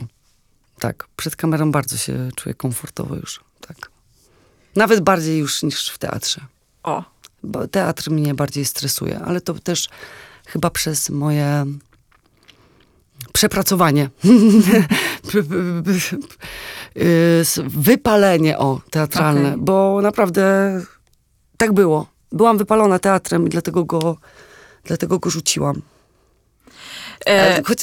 Tak, 0.80 1.08
przed 1.16 1.36
kamerą 1.36 1.72
bardzo 1.72 1.98
się 1.98 2.30
czuję 2.36 2.56
komfortowo 2.56 3.16
już, 3.16 3.40
tak. 3.68 3.78
Nawet 4.76 5.00
bardziej 5.00 5.38
już 5.38 5.64
niż 5.64 5.90
w 5.90 5.98
teatrze. 5.98 6.42
O. 6.84 7.04
Bo 7.44 7.68
teatr 7.68 8.12
mnie 8.12 8.36
bardziej 8.36 8.66
stresuje, 8.66 9.20
ale 9.26 9.42
to 9.42 9.54
też 9.54 9.90
chyba 10.48 10.70
przez 10.70 11.10
moje 11.10 11.66
przepracowanie. 13.34 14.10
Wypalenie, 17.68 18.58
o, 18.58 18.82
teatralne, 18.90 19.50
okay. 19.50 19.58
bo 19.58 20.00
naprawdę 20.02 20.74
tak 21.58 21.74
było. 21.74 22.08
Byłam 22.32 22.58
wypalona 22.58 23.00
teatrem 23.00 23.48
i 23.48 23.50
dlatego 23.50 23.86
go, 23.86 24.18
dlatego 24.84 25.20
go 25.20 25.30
rzuciłam. 25.30 25.82
E... 27.26 27.64
Choć 27.64 27.80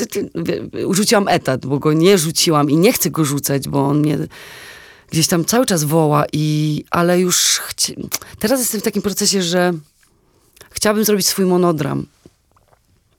rzuciłam 0.90 1.28
etat, 1.28 1.66
bo 1.66 1.78
go 1.78 1.92
nie 1.92 2.18
rzuciłam 2.18 2.70
i 2.70 2.76
nie 2.76 2.92
chcę 2.92 3.10
go 3.10 3.24
rzucać, 3.24 3.68
bo 3.68 3.86
on 3.86 3.98
mnie 3.98 4.18
gdzieś 5.10 5.26
tam 5.26 5.44
cały 5.44 5.66
czas 5.66 5.84
woła 5.84 6.24
i, 6.32 6.84
ale 6.90 7.20
już 7.20 7.58
chci... 7.58 7.96
teraz 8.38 8.60
jestem 8.60 8.80
w 8.80 8.84
takim 8.84 9.02
procesie, 9.02 9.42
że 9.42 9.72
chciałabym 10.70 11.04
zrobić 11.04 11.26
swój 11.26 11.44
monodram. 11.44 12.06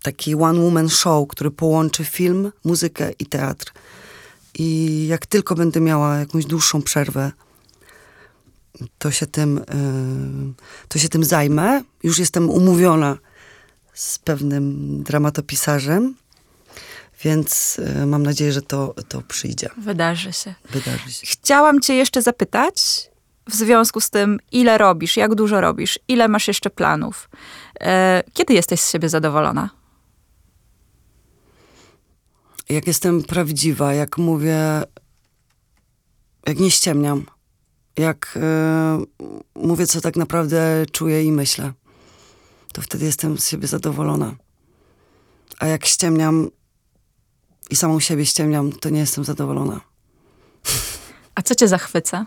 Taki 0.01 0.35
one 0.35 0.59
woman 0.59 0.89
show, 0.89 1.27
który 1.27 1.51
połączy 1.51 2.05
film, 2.05 2.51
muzykę 2.63 3.11
i 3.19 3.25
teatr. 3.25 3.73
I 4.59 5.07
jak 5.07 5.25
tylko 5.25 5.55
będę 5.55 5.79
miała 5.79 6.17
jakąś 6.17 6.45
dłuższą 6.45 6.81
przerwę, 6.81 7.31
to 8.97 9.11
się 9.11 9.25
tym, 9.25 9.55
yy, 9.55 10.53
to 10.87 10.99
się 10.99 11.09
tym 11.09 11.23
zajmę. 11.23 11.83
Już 12.03 12.19
jestem 12.19 12.49
umówiona 12.49 13.17
z 13.93 14.19
pewnym 14.19 15.03
dramatopisarzem, 15.03 16.15
więc 17.23 17.77
yy, 17.95 18.05
mam 18.05 18.23
nadzieję, 18.23 18.51
że 18.53 18.61
to, 18.61 18.95
to 19.07 19.21
przyjdzie. 19.21 19.69
Wydarzy 19.77 20.33
się. 20.33 20.53
Wydarzy 20.69 21.11
się. 21.11 21.27
Chciałam 21.27 21.81
cię 21.81 21.95
jeszcze 21.95 22.21
zapytać 22.21 23.09
w 23.49 23.53
związku 23.55 24.01
z 24.01 24.09
tym, 24.09 24.39
ile 24.51 24.77
robisz, 24.77 25.17
jak 25.17 25.35
dużo 25.35 25.61
robisz, 25.61 25.99
ile 26.07 26.27
masz 26.27 26.47
jeszcze 26.47 26.69
planów. 26.69 27.29
Yy, 27.81 27.87
kiedy 28.33 28.53
jesteś 28.53 28.81
z 28.81 28.91
siebie 28.91 29.09
zadowolona? 29.09 29.76
Jak 32.69 32.87
jestem 32.87 33.23
prawdziwa, 33.23 33.93
jak 33.93 34.17
mówię, 34.17 34.83
jak 36.45 36.59
nie 36.59 36.71
ściemniam 36.71 37.25
jak 37.97 38.37
y, 38.37 39.59
mówię, 39.59 39.87
co 39.87 40.01
tak 40.01 40.15
naprawdę 40.15 40.85
czuję 40.91 41.23
i 41.23 41.31
myślę, 41.31 41.73
to 42.73 42.81
wtedy 42.81 43.05
jestem 43.05 43.37
z 43.37 43.47
siebie 43.47 43.67
zadowolona. 43.67 44.35
A 45.59 45.67
jak 45.67 45.85
ściemniam 45.85 46.49
i 47.69 47.75
samą 47.75 47.99
siebie 47.99 48.25
ściemniam, 48.25 48.71
to 48.71 48.89
nie 48.89 48.99
jestem 48.99 49.23
zadowolona. 49.23 49.81
A 51.35 51.41
co 51.41 51.55
cię 51.55 51.67
zachwyca? 51.67 52.25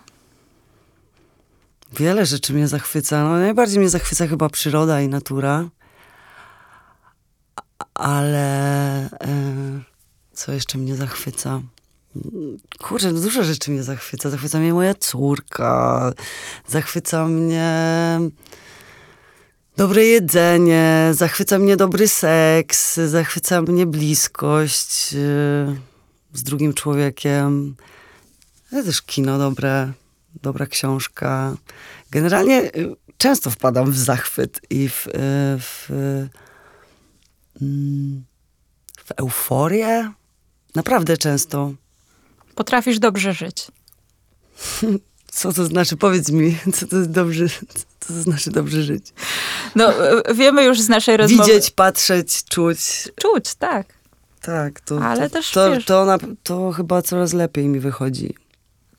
Wiele 1.92 2.26
rzeczy 2.26 2.52
mnie 2.52 2.68
zachwyca. 2.68 3.24
No, 3.24 3.30
najbardziej 3.30 3.78
mnie 3.78 3.88
zachwyca 3.88 4.26
chyba 4.26 4.48
przyroda 4.48 5.00
i 5.00 5.08
natura. 5.08 5.68
Ale 7.94 9.06
y, 9.06 9.89
co 10.32 10.52
jeszcze 10.52 10.78
mnie 10.78 10.96
zachwyca? 10.96 11.62
Kurczę, 12.78 13.12
no 13.12 13.20
dużo 13.20 13.44
rzeczy 13.44 13.70
mnie 13.70 13.82
zachwyca. 13.82 14.30
Zachwyca 14.30 14.58
mnie 14.58 14.72
moja 14.72 14.94
córka, 14.94 16.12
zachwyca 16.66 17.26
mnie 17.26 18.18
dobre 19.76 20.04
jedzenie, 20.04 21.10
zachwyca 21.12 21.58
mnie 21.58 21.76
dobry 21.76 22.08
seks, 22.08 22.94
zachwyca 22.96 23.62
mnie 23.62 23.86
bliskość 23.86 25.12
yy, 25.12 25.20
z 26.32 26.42
drugim 26.42 26.74
człowiekiem. 26.74 27.76
Ale 28.72 28.84
też 28.84 29.02
kino 29.02 29.38
dobre, 29.38 29.92
dobra 30.42 30.66
książka. 30.66 31.56
Generalnie 32.10 32.60
yy, 32.60 32.96
często 33.18 33.50
wpadam 33.50 33.92
w 33.92 33.98
zachwyt 33.98 34.60
i 34.70 34.88
w, 34.88 35.06
yy, 35.06 35.12
w, 35.58 35.88
mm, 37.62 38.24
w 39.04 39.12
euforię. 39.16 40.12
Naprawdę 40.74 41.16
często. 41.16 41.72
Potrafisz 42.54 42.98
dobrze 42.98 43.32
żyć. 43.32 43.66
Co 45.32 45.52
to 45.52 45.64
znaczy? 45.64 45.96
Powiedz 45.96 46.30
mi, 46.30 46.58
co 46.74 46.86
to 46.86 46.96
jest 46.96 47.10
dobrze, 47.10 47.48
co 48.00 48.14
to 48.14 48.22
znaczy 48.22 48.50
dobrze 48.50 48.82
żyć? 48.82 49.06
No, 49.74 49.92
wiemy 50.34 50.64
już 50.64 50.80
z 50.80 50.88
naszej 50.88 51.16
rozmowy. 51.16 51.52
Widzieć, 51.52 51.70
patrzeć, 51.70 52.44
czuć. 52.44 52.78
Czuć, 53.16 53.54
tak. 53.54 53.86
Tak, 54.42 54.80
to, 54.80 55.00
Ale 55.04 55.28
to, 55.28 55.34
też, 55.34 55.50
to, 55.50 55.72
wiesz, 55.72 55.84
to, 55.84 56.04
na, 56.04 56.18
to 56.42 56.72
chyba 56.72 57.02
coraz 57.02 57.32
lepiej 57.32 57.68
mi 57.68 57.80
wychodzi. 57.80 58.34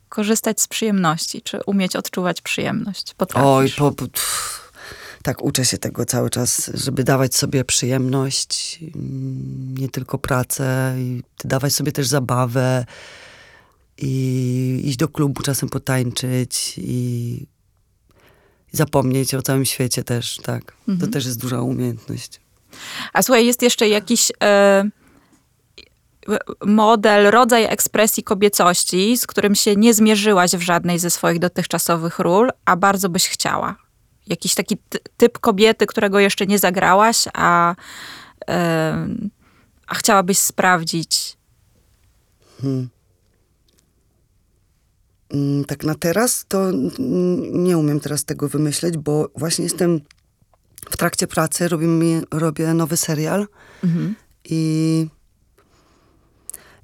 Korzystać 0.10 0.62
z 0.62 0.68
przyjemności, 0.68 1.42
czy 1.42 1.60
umieć 1.66 1.96
odczuwać 1.96 2.42
przyjemność. 2.42 3.14
Potrafisz. 3.14 3.48
Oj, 3.48 3.72
po, 3.78 3.92
po, 3.92 4.06
tak, 5.24 5.44
uczę 5.44 5.66
się 5.66 5.78
tego 5.78 6.06
cały 6.06 6.30
czas, 6.30 6.72
żeby 6.74 7.04
dawać 7.04 7.36
sobie 7.36 7.66
przyjemność, 7.66 8.80
mm, 8.82 9.78
nie 9.78 9.90
tylko 9.90 10.18
pracę, 10.18 10.96
i 10.98 11.24
dawać 11.44 11.74
sobie 11.74 11.92
też 11.92 12.08
zabawę, 12.08 12.86
i 13.98 14.82
iść 14.86 14.98
do 14.98 15.08
klubu 15.08 15.42
czasem 15.44 15.70
potańczyć 15.70 16.76
i 16.78 17.46
zapomnieć 18.72 19.36
o 19.36 19.42
całym 19.42 19.66
świecie 19.66 20.04
też, 20.04 20.38
tak. 20.44 20.74
Mhm. 20.88 21.00
To 21.00 21.08
też 21.14 21.26
jest 21.26 21.40
duża 21.40 21.62
umiejętność. 21.62 22.42
A 23.14 23.22
słuchaj, 23.22 23.46
jest 23.46 23.62
jeszcze 23.62 23.90
jakiś 23.90 24.32
e, 24.44 24.84
model, 26.66 27.32
rodzaj 27.32 27.66
ekspresji 27.66 28.24
kobiecości, 28.24 29.18
z 29.18 29.28
którym 29.28 29.56
się 29.56 29.76
nie 29.76 29.94
zmierzyłaś 29.94 30.52
w 30.52 30.62
żadnej 30.62 31.00
ze 31.00 31.10
swoich 31.10 31.40
dotychczasowych 31.40 32.20
ról, 32.20 32.50
a 32.66 32.76
bardzo 32.76 33.10
byś 33.10 33.30
chciała? 33.30 33.76
Jakiś 34.32 34.56
taki 34.56 34.78
typ 35.18 35.40
kobiety, 35.40 35.86
którego 35.86 36.20
jeszcze 36.20 36.48
nie 36.48 36.60
zagrałaś, 36.60 37.26
a, 37.34 37.76
e, 38.50 39.08
a 39.88 39.96
chciałabyś 39.96 40.38
sprawdzić? 40.38 41.38
Hmm. 42.62 42.90
Mm, 45.34 45.66
tak 45.66 45.84
na 45.84 45.96
teraz 45.96 46.46
to 46.48 46.72
nie 47.52 47.78
umiem 47.78 48.00
teraz 48.00 48.26
tego 48.26 48.50
wymyśleć, 48.50 48.98
bo 48.98 49.30
właśnie 49.36 49.64
jestem 49.64 50.02
w 50.90 50.98
trakcie 50.98 51.28
pracy, 51.28 51.68
robię, 51.68 51.88
robię 52.32 52.74
nowy 52.74 52.98
serial 52.98 53.48
mhm. 53.84 54.16
i, 54.46 55.08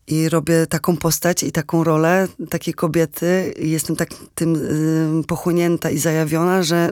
i 0.08 0.30
robię 0.30 0.68
taką 0.68 0.98
postać 0.98 1.44
i 1.44 1.52
taką 1.52 1.84
rolę 1.84 2.28
takiej 2.50 2.74
kobiety. 2.74 3.54
I 3.60 3.70
jestem 3.70 3.96
tak 3.96 4.10
tym 4.36 4.58
pochłonięta 5.28 5.90
i 5.90 5.98
zajawiona, 5.98 6.64
że 6.64 6.92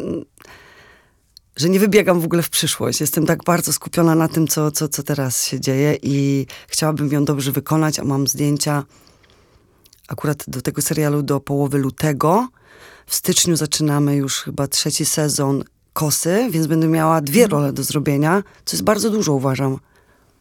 że 1.56 1.70
nie 1.70 1.80
wybiegam 1.80 2.22
w 2.22 2.26
ogóle 2.26 2.42
w 2.42 2.50
przyszłość. 2.50 3.02
Jestem 3.02 3.26
tak 3.26 3.44
bardzo 3.44 3.74
skupiona 3.74 4.16
na 4.16 4.28
tym, 4.28 4.48
co, 4.48 4.72
co, 4.72 4.88
co 4.88 5.04
teraz 5.04 5.46
się 5.46 5.60
dzieje 5.60 5.98
i 6.02 6.46
chciałabym 6.68 7.12
ją 7.12 7.26
dobrze 7.26 7.52
wykonać, 7.52 8.00
a 8.00 8.04
mam 8.04 8.28
zdjęcia 8.28 8.84
akurat 10.08 10.44
do 10.48 10.62
tego 10.62 10.82
serialu 10.82 11.24
do 11.24 11.40
połowy 11.40 11.78
lutego. 11.78 12.48
W 13.06 13.16
styczniu 13.16 13.56
zaczynamy 13.56 14.16
już 14.16 14.42
chyba 14.42 14.68
trzeci 14.68 15.06
sezon 15.06 15.64
Kosy, 15.94 16.48
więc 16.52 16.68
będę 16.68 16.88
miała 16.88 17.22
dwie 17.22 17.44
mhm. 17.44 17.62
role 17.62 17.74
do 17.74 17.84
zrobienia, 17.84 18.44
co 18.66 18.76
jest 18.76 18.84
bardzo 18.84 19.10
dużo, 19.10 19.34
uważam. 19.34 19.78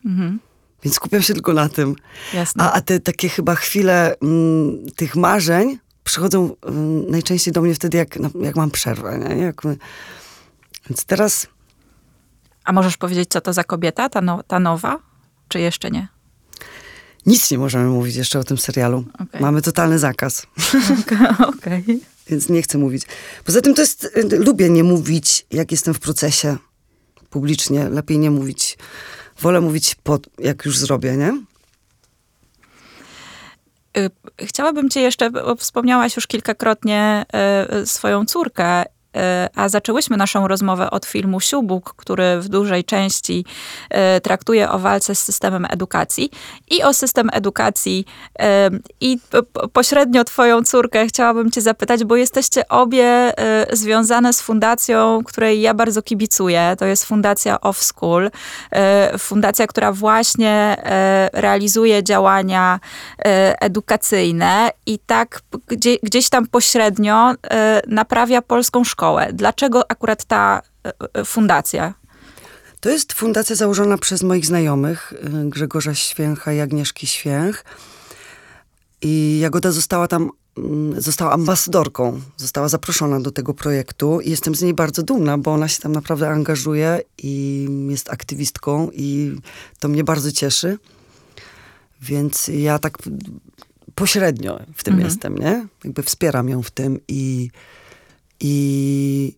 Mhm. 0.04 0.38
Więc 0.84 0.96
skupiam 0.96 1.22
się 1.22 1.34
tylko 1.34 1.52
na 1.52 1.68
tym. 1.68 1.96
Jasne. 2.34 2.64
A, 2.64 2.72
a 2.72 2.80
te 2.80 3.00
takie 3.00 3.28
chyba 3.28 3.54
chwile 3.54 4.14
m, 4.22 4.28
mm, 4.28 4.86
tych 4.96 5.16
marzeń 5.16 5.78
przychodzą 6.04 6.44
m, 6.62 6.74
mm, 6.74 7.10
najczęściej 7.10 7.52
do 7.52 7.62
mnie 7.62 7.74
wtedy, 7.74 7.98
jak, 7.98 8.18
jak 8.40 8.56
mam 8.56 8.70
przerwę. 8.70 9.18
Nie? 9.18 9.36
Jak, 9.36 9.62
więc 10.90 11.04
teraz... 11.04 11.46
A 12.64 12.72
możesz 12.72 12.96
powiedzieć, 12.96 13.28
co 13.30 13.40
to 13.40 13.52
za 13.52 13.64
kobieta, 13.64 14.08
ta, 14.08 14.20
no, 14.20 14.42
ta 14.42 14.60
nowa? 14.60 14.98
Czy 15.48 15.60
jeszcze 15.60 15.90
nie? 15.90 16.08
Nic 17.26 17.50
nie 17.50 17.58
możemy 17.58 17.84
mówić 17.84 18.16
jeszcze 18.16 18.38
o 18.38 18.44
tym 18.44 18.58
serialu. 18.58 19.04
Okay. 19.14 19.40
Mamy 19.40 19.62
totalny 19.62 19.98
zakaz. 19.98 20.46
Okej. 21.48 21.82
Okay. 21.82 22.00
Więc 22.26 22.48
nie 22.48 22.62
chcę 22.62 22.78
mówić. 22.78 23.02
Poza 23.44 23.60
tym 23.60 23.74
to 23.74 23.80
jest, 23.80 24.04
y, 24.04 24.38
lubię 24.38 24.70
nie 24.70 24.84
mówić, 24.84 25.46
jak 25.50 25.72
jestem 25.72 25.94
w 25.94 26.00
procesie 26.00 26.56
publicznie. 27.30 27.88
Lepiej 27.88 28.18
nie 28.18 28.30
mówić. 28.30 28.78
Wolę 29.44 29.60
mówić, 29.60 29.94
po, 29.94 30.18
jak 30.38 30.64
już 30.64 30.78
zrobię, 30.78 31.16
nie? 31.16 31.42
Y, 33.98 34.10
chciałabym 34.40 34.90
cię 34.90 35.00
jeszcze, 35.00 35.30
wspomniałaś 35.58 36.16
już 36.16 36.26
kilkakrotnie 36.26 37.26
y, 37.82 37.86
swoją 37.86 38.26
córkę 38.26 38.84
a 39.54 39.68
zaczęłyśmy 39.68 40.16
naszą 40.16 40.48
rozmowę 40.48 40.90
od 40.90 41.06
filmu 41.06 41.40
Siubuk, 41.40 41.94
który 41.96 42.40
w 42.40 42.48
dużej 42.48 42.84
części 42.84 43.44
e, 43.90 44.20
traktuje 44.20 44.70
o 44.70 44.78
walce 44.78 45.14
z 45.14 45.18
systemem 45.18 45.66
edukacji 45.70 46.30
i 46.70 46.82
o 46.82 46.94
system 46.94 47.30
edukacji 47.32 48.04
e, 48.38 48.70
i 49.00 49.18
pośrednio 49.72 50.24
twoją 50.24 50.62
córkę 50.62 51.06
chciałabym 51.06 51.50
cię 51.50 51.60
zapytać, 51.60 52.04
bo 52.04 52.16
jesteście 52.16 52.68
obie 52.68 53.32
związane 53.72 54.32
z 54.32 54.40
fundacją, 54.40 55.24
której 55.24 55.60
ja 55.60 55.74
bardzo 55.74 56.02
kibicuję. 56.02 56.76
To 56.78 56.84
jest 56.84 57.04
Fundacja 57.04 57.60
Off 57.60 57.82
School. 57.82 58.30
Fundacja, 59.18 59.66
która 59.66 59.92
właśnie 59.92 60.76
realizuje 61.32 62.02
działania 62.04 62.80
edukacyjne 63.60 64.70
i 64.86 64.98
tak 64.98 65.40
gdzieś 66.02 66.28
tam 66.28 66.46
pośrednio 66.46 67.32
naprawia 67.86 68.42
polską 68.42 68.84
szkołę 68.84 69.03
szkołę. 69.04 69.32
Dlaczego 69.32 69.90
akurat 69.90 70.24
ta 70.24 70.62
e, 70.86 70.92
e, 71.14 71.24
fundacja? 71.24 71.94
To 72.80 72.90
jest 72.90 73.12
fundacja 73.12 73.56
założona 73.56 73.98
przez 73.98 74.22
moich 74.22 74.46
znajomych, 74.46 75.12
y, 75.12 75.50
Grzegorza 75.50 75.94
Święcha 75.94 76.52
i 76.52 76.60
Agnieszki 76.60 77.06
Święch. 77.06 77.64
I 79.02 79.38
Jagoda 79.40 79.70
została 79.72 80.08
tam, 80.08 80.30
mm, 80.58 81.00
została 81.00 81.32
ambasadorką, 81.32 82.20
została 82.36 82.68
zaproszona 82.68 83.20
do 83.20 83.30
tego 83.30 83.54
projektu 83.54 84.20
i 84.20 84.30
jestem 84.30 84.54
z 84.54 84.62
niej 84.62 84.74
bardzo 84.74 85.02
dumna, 85.02 85.38
bo 85.38 85.52
ona 85.52 85.68
się 85.68 85.82
tam 85.82 85.92
naprawdę 85.92 86.28
angażuje 86.28 87.00
i 87.22 87.66
jest 87.88 88.10
aktywistką 88.10 88.90
i 88.92 89.36
to 89.80 89.88
mnie 89.88 90.04
bardzo 90.04 90.32
cieszy. 90.32 90.78
Więc 92.02 92.48
ja 92.48 92.78
tak 92.78 92.98
pośrednio 93.94 94.60
w 94.74 94.84
tym 94.84 94.94
Mhm. 94.94 95.10
jestem, 95.10 95.38
nie? 95.38 95.66
Jakby 95.84 96.02
wspieram 96.02 96.48
ją 96.48 96.62
w 96.62 96.70
tym 96.70 97.00
i, 97.08 97.50
i, 98.40 99.36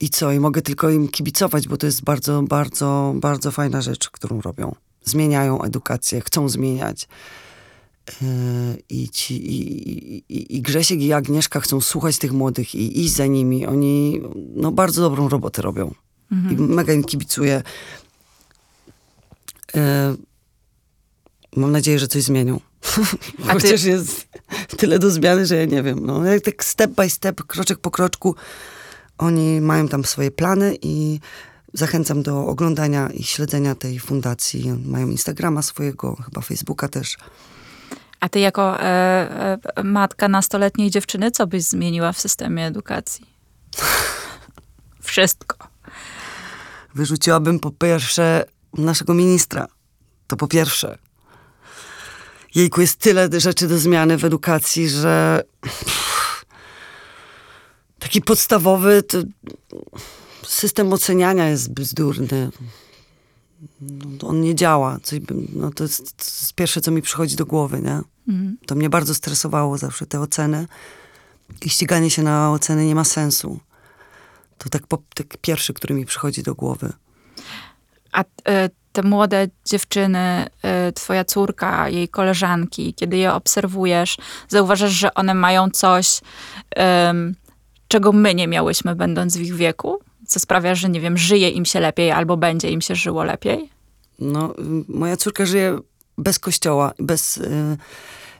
i 0.00 0.08
co? 0.10 0.32
I 0.32 0.40
mogę 0.40 0.62
tylko 0.62 0.90
im 0.90 1.08
kibicować, 1.08 1.68
bo 1.68 1.76
to 1.76 1.86
jest 1.86 2.04
bardzo, 2.04 2.42
bardzo, 2.42 3.14
bardzo 3.16 3.50
fajna 3.50 3.82
rzecz, 3.82 4.10
którą 4.10 4.40
robią. 4.40 4.74
Zmieniają 5.04 5.62
edukację, 5.62 6.20
chcą 6.20 6.48
zmieniać. 6.48 7.08
Yy, 8.22 8.28
I, 8.88 9.08
ci, 9.08 9.50
i, 9.50 10.16
i, 10.28 10.56
I 10.56 10.62
Grzesiek 10.62 11.00
i 11.00 11.12
Agnieszka 11.12 11.60
chcą 11.60 11.80
słuchać 11.80 12.18
tych 12.18 12.32
młodych 12.32 12.74
i 12.74 13.04
iść 13.04 13.14
za 13.14 13.26
nimi. 13.26 13.66
Oni 13.66 14.22
no, 14.54 14.72
bardzo 14.72 15.02
dobrą 15.02 15.28
robotę 15.28 15.62
robią. 15.62 15.94
I 16.50 16.54
mega 16.54 16.92
im 16.92 17.04
kibicuję. 17.04 17.62
Yy, 19.74 19.82
Mam 21.56 21.72
nadzieję, 21.72 21.98
że 21.98 22.08
coś 22.08 22.22
zmienią. 22.22 22.60
A 23.42 23.46
ty- 23.46 23.52
Chociaż 23.52 23.82
jest 23.82 24.28
tyle 24.76 24.98
do 24.98 25.10
zmiany, 25.10 25.46
że 25.46 25.56
ja 25.56 25.64
nie 25.64 25.82
wiem. 25.82 26.06
No, 26.06 26.24
jak 26.24 26.42
tak 26.42 26.64
step 26.64 26.90
by 26.90 27.10
step, 27.10 27.42
kroczek 27.46 27.78
po 27.78 27.90
kroczku, 27.90 28.34
oni 29.18 29.60
mają 29.60 29.88
tam 29.88 30.04
swoje 30.04 30.30
plany 30.30 30.76
i 30.82 31.20
zachęcam 31.72 32.22
do 32.22 32.46
oglądania 32.46 33.08
i 33.10 33.22
śledzenia 33.22 33.74
tej 33.74 33.98
fundacji. 34.00 34.72
Mają 34.86 35.08
Instagrama 35.08 35.62
swojego, 35.62 36.16
chyba 36.24 36.40
Facebooka 36.40 36.88
też. 36.88 37.16
A 38.20 38.28
ty 38.28 38.40
jako 38.40 38.80
e, 38.80 39.58
e, 39.76 39.82
matka 39.82 40.28
nastoletniej 40.28 40.90
dziewczyny, 40.90 41.30
co 41.30 41.46
byś 41.46 41.62
zmieniła 41.62 42.12
w 42.12 42.20
systemie 42.20 42.66
edukacji? 42.66 43.26
Wszystko. 45.00 45.56
Wyrzuciłabym 46.94 47.60
po 47.60 47.70
pierwsze 47.70 48.44
naszego 48.78 49.14
ministra. 49.14 49.66
To 50.26 50.36
po 50.36 50.48
pierwsze. 50.48 50.98
Jejku, 52.54 52.80
jest 52.80 52.96
tyle 52.96 53.28
rzeczy 53.40 53.68
do 53.68 53.78
zmiany 53.78 54.18
w 54.18 54.24
edukacji, 54.24 54.88
że 54.88 55.44
taki 57.98 58.22
podstawowy 58.22 59.02
system 60.46 60.92
oceniania 60.92 61.48
jest 61.48 61.72
bzdurny. 61.72 62.50
No, 63.80 64.28
on 64.28 64.40
nie 64.40 64.54
działa. 64.54 64.98
Coś, 65.02 65.20
no, 65.52 65.70
to, 65.70 65.84
jest, 65.84 66.16
to 66.16 66.24
jest 66.24 66.54
pierwsze, 66.54 66.80
co 66.80 66.90
mi 66.90 67.02
przychodzi 67.02 67.36
do 67.36 67.46
głowy, 67.46 67.82
nie? 67.82 68.00
Mhm. 68.28 68.56
To 68.66 68.74
mnie 68.74 68.90
bardzo 68.90 69.14
stresowało 69.14 69.78
zawsze, 69.78 70.06
te 70.06 70.20
oceny. 70.20 70.66
I 71.62 71.70
ściganie 71.70 72.10
się 72.10 72.22
na 72.22 72.52
oceny 72.52 72.86
nie 72.86 72.94
ma 72.94 73.04
sensu. 73.04 73.60
To 74.58 74.68
tak, 74.68 74.86
po, 74.86 75.02
tak 75.14 75.26
pierwszy, 75.42 75.74
który 75.74 75.94
mi 75.94 76.06
przychodzi 76.06 76.42
do 76.42 76.54
głowy. 76.54 76.92
A 78.12 78.24
e, 78.48 78.70
te 78.92 79.02
młode 79.02 79.48
dziewczyny, 79.64 80.46
e, 80.62 80.92
twoja 80.92 81.24
córka, 81.24 81.88
jej 81.88 82.08
koleżanki, 82.08 82.94
kiedy 82.94 83.16
je 83.16 83.32
obserwujesz, 83.32 84.16
zauważasz, 84.48 84.92
że 84.92 85.14
one 85.14 85.34
mają 85.34 85.70
coś, 85.70 86.20
czego 87.88 88.12
my 88.12 88.34
nie 88.34 88.48
miałyśmy, 88.48 88.96
będąc 88.96 89.36
w 89.36 89.40
ich 89.40 89.54
wieku? 89.54 89.98
Co 90.26 90.40
sprawia, 90.40 90.74
że 90.74 90.88
nie 90.88 91.00
wiem, 91.00 91.18
żyje 91.18 91.48
im 91.48 91.64
się 91.64 91.80
lepiej 91.80 92.10
albo 92.10 92.36
będzie 92.36 92.70
im 92.70 92.80
się 92.80 92.94
żyło 92.94 93.24
lepiej? 93.24 93.70
No, 94.18 94.54
y, 94.58 94.62
moja 94.88 95.16
córka 95.16 95.46
żyje 95.46 95.78
bez 96.18 96.38
kościoła, 96.38 96.92
bez 96.98 97.36
y, 97.36 97.76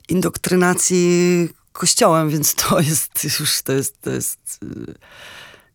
indoktrynacji 0.08 1.48
kościołem, 1.72 2.30
więc 2.30 2.54
to 2.54 2.80
jest 2.80 3.24
już, 3.24 3.62
to 3.62 3.72
jest, 3.72 4.00
to 4.00 4.10
jest, 4.10 4.60
y, 4.62 4.94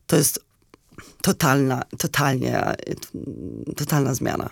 to 0.07 0.15
jest 0.15 0.45
totalna, 1.21 1.83
totalnie, 1.97 2.71
y, 3.69 3.75
totalna 3.75 4.13
zmiana. 4.13 4.45
E, 4.45 4.49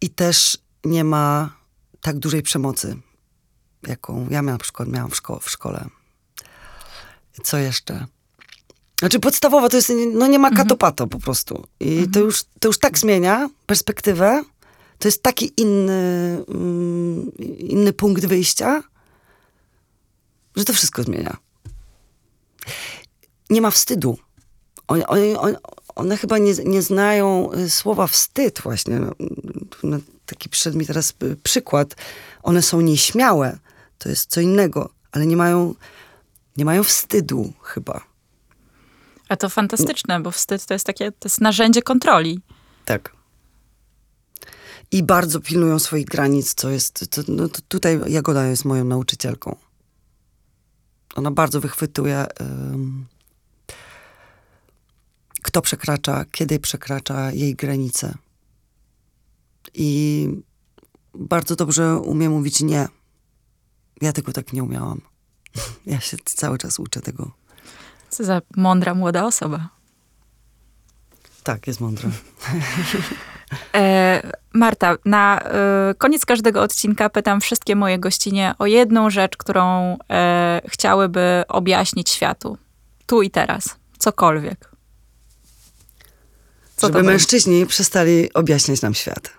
I 0.00 0.10
też 0.10 0.58
nie 0.84 1.04
ma 1.04 1.56
tak 2.00 2.18
dużej 2.18 2.42
przemocy, 2.42 2.96
jaką 3.86 4.26
ja 4.30 4.42
na 4.42 4.58
przykład 4.58 4.88
miałam 4.88 5.10
w, 5.10 5.14
szko- 5.14 5.40
w 5.40 5.50
szkole. 5.50 5.88
Co 7.42 7.58
jeszcze? 7.58 8.06
Znaczy 8.98 9.20
podstawowa 9.20 9.68
to 9.68 9.76
jest, 9.76 9.92
no 10.14 10.26
nie 10.26 10.38
ma 10.38 10.50
katopato 10.50 11.06
po 11.06 11.18
prostu. 11.18 11.66
I 11.80 12.08
to, 12.08 12.20
już, 12.20 12.44
to 12.60 12.68
już 12.68 12.78
tak 12.78 12.98
zmienia 12.98 13.48
perspektywę. 13.66 14.44
To 14.98 15.08
jest 15.08 15.22
taki 15.22 15.52
inny, 15.56 15.92
mm, 16.48 17.32
inny 17.58 17.92
punkt 17.92 18.26
wyjścia, 18.26 18.82
że 20.56 20.64
to 20.64 20.72
wszystko 20.72 21.02
zmienia. 21.02 21.36
Nie 23.50 23.60
ma 23.60 23.70
wstydu. 23.70 24.18
One, 24.88 25.06
one, 25.06 25.38
one, 25.40 25.58
one 25.98 26.16
chyba 26.16 26.38
nie, 26.38 26.54
nie 26.64 26.82
znają 26.82 27.52
y, 27.52 27.70
słowa 27.70 28.06
wstyd 28.06 28.60
właśnie. 28.62 29.00
No, 29.82 29.98
taki 30.26 30.48
przyszedł 30.48 30.78
mi 30.78 30.86
teraz 30.86 31.14
y, 31.22 31.36
przykład. 31.36 31.96
One 32.42 32.62
są 32.62 32.80
nieśmiałe. 32.80 33.58
To 33.98 34.08
jest 34.08 34.30
co 34.30 34.40
innego, 34.40 34.90
ale 35.12 35.26
nie 35.26 35.36
mają, 35.36 35.74
nie 36.56 36.64
mają 36.64 36.82
wstydu 36.82 37.52
chyba. 37.62 38.00
A 39.28 39.36
to 39.36 39.48
fantastyczne, 39.48 40.20
bo 40.20 40.30
wstyd 40.30 40.66
to 40.66 40.74
jest 40.74 40.86
takie, 40.86 41.12
to 41.12 41.26
jest 41.28 41.40
narzędzie 41.40 41.82
kontroli. 41.82 42.40
Tak. 42.84 43.12
I 44.90 45.02
bardzo 45.02 45.40
pilnują 45.40 45.78
swoich 45.78 46.06
granic, 46.06 46.54
co 46.54 46.70
jest. 46.70 47.10
To, 47.10 47.22
no, 47.28 47.48
to 47.48 47.60
tutaj 47.68 48.00
Jagoda 48.06 48.46
jest 48.46 48.64
moją 48.64 48.84
nauczycielką. 48.84 49.56
Ona 51.14 51.30
bardzo 51.30 51.60
wychwytuje, 51.60 52.26
ym, 52.40 53.06
kto 55.42 55.62
przekracza, 55.62 56.24
kiedy 56.32 56.58
przekracza 56.58 57.32
jej 57.32 57.54
granice. 57.54 58.14
I 59.74 60.28
bardzo 61.14 61.56
dobrze 61.56 61.96
umie 61.96 62.30
mówić 62.30 62.60
nie. 62.60 62.88
Ja 64.00 64.12
tego 64.12 64.32
tak 64.32 64.52
nie 64.52 64.62
umiałam. 64.62 65.00
Ja 65.86 66.00
się 66.00 66.16
cały 66.24 66.58
czas 66.58 66.78
uczę 66.78 67.00
tego. 67.00 67.30
Co 68.10 68.24
za 68.24 68.42
mądra 68.56 68.94
młoda 68.94 69.26
osoba. 69.26 69.68
Tak, 71.42 71.66
jest 71.66 71.80
mądre. 71.80 72.10
E, 73.74 74.22
Marta, 74.54 74.96
na 75.04 75.40
e, 75.40 75.94
koniec 75.98 76.26
każdego 76.26 76.62
odcinka 76.62 77.10
pytam 77.10 77.40
wszystkie 77.40 77.76
moje 77.76 77.98
gościnie 77.98 78.54
o 78.58 78.66
jedną 78.66 79.10
rzecz, 79.10 79.36
którą 79.36 79.96
e, 80.10 80.60
chciałyby 80.68 81.44
objaśnić 81.48 82.10
światu. 82.10 82.58
Tu 83.06 83.22
i 83.22 83.30
teraz. 83.30 83.76
Cokolwiek. 83.98 84.70
Co 86.78 86.86
Żeby 86.86 86.98
będzie? 86.98 87.10
mężczyźni 87.10 87.66
przestali 87.66 88.32
objaśniać 88.32 88.82
nam 88.82 88.94
świat. 88.94 89.32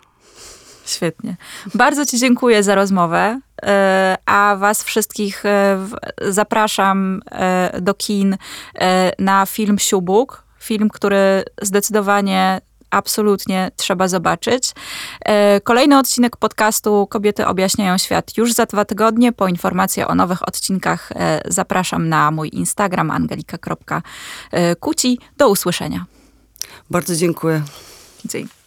Świetnie. 0.85 1.37
Bardzo 1.75 2.05
Ci 2.05 2.19
dziękuję 2.19 2.63
za 2.63 2.75
rozmowę, 2.75 3.39
e, 3.63 4.17
a 4.25 4.55
Was 4.55 4.83
wszystkich 4.83 5.45
e, 5.45 5.87
zapraszam 6.27 7.21
e, 7.31 7.81
do 7.81 7.93
kin 7.93 8.37
na 9.19 9.45
film 9.45 9.79
Siubuk. 9.79 10.43
Film, 10.59 10.89
który 10.89 11.43
zdecydowanie, 11.61 12.61
absolutnie 12.89 13.71
trzeba 13.75 14.07
zobaczyć. 14.07 14.71
Kolejny 15.63 15.97
odcinek 15.97 16.37
podcastu 16.37 17.07
Kobiety 17.07 17.45
objaśniają 17.45 17.97
świat 17.97 18.37
już 18.37 18.53
za 18.53 18.65
dwa 18.65 18.85
tygodnie. 18.85 19.31
Po 19.31 19.47
informacje 19.47 20.07
o 20.07 20.15
nowych 20.15 20.47
odcinkach 20.47 21.11
zapraszam 21.45 22.09
na 22.09 22.31
mój 22.31 22.49
Instagram 22.53 23.11
angelika.kuci. 23.11 25.19
Do 25.37 25.49
usłyszenia. 25.49 26.05
Bardzo 26.89 27.15
dziękuję. 27.15 27.63
Dzięki. 28.25 28.58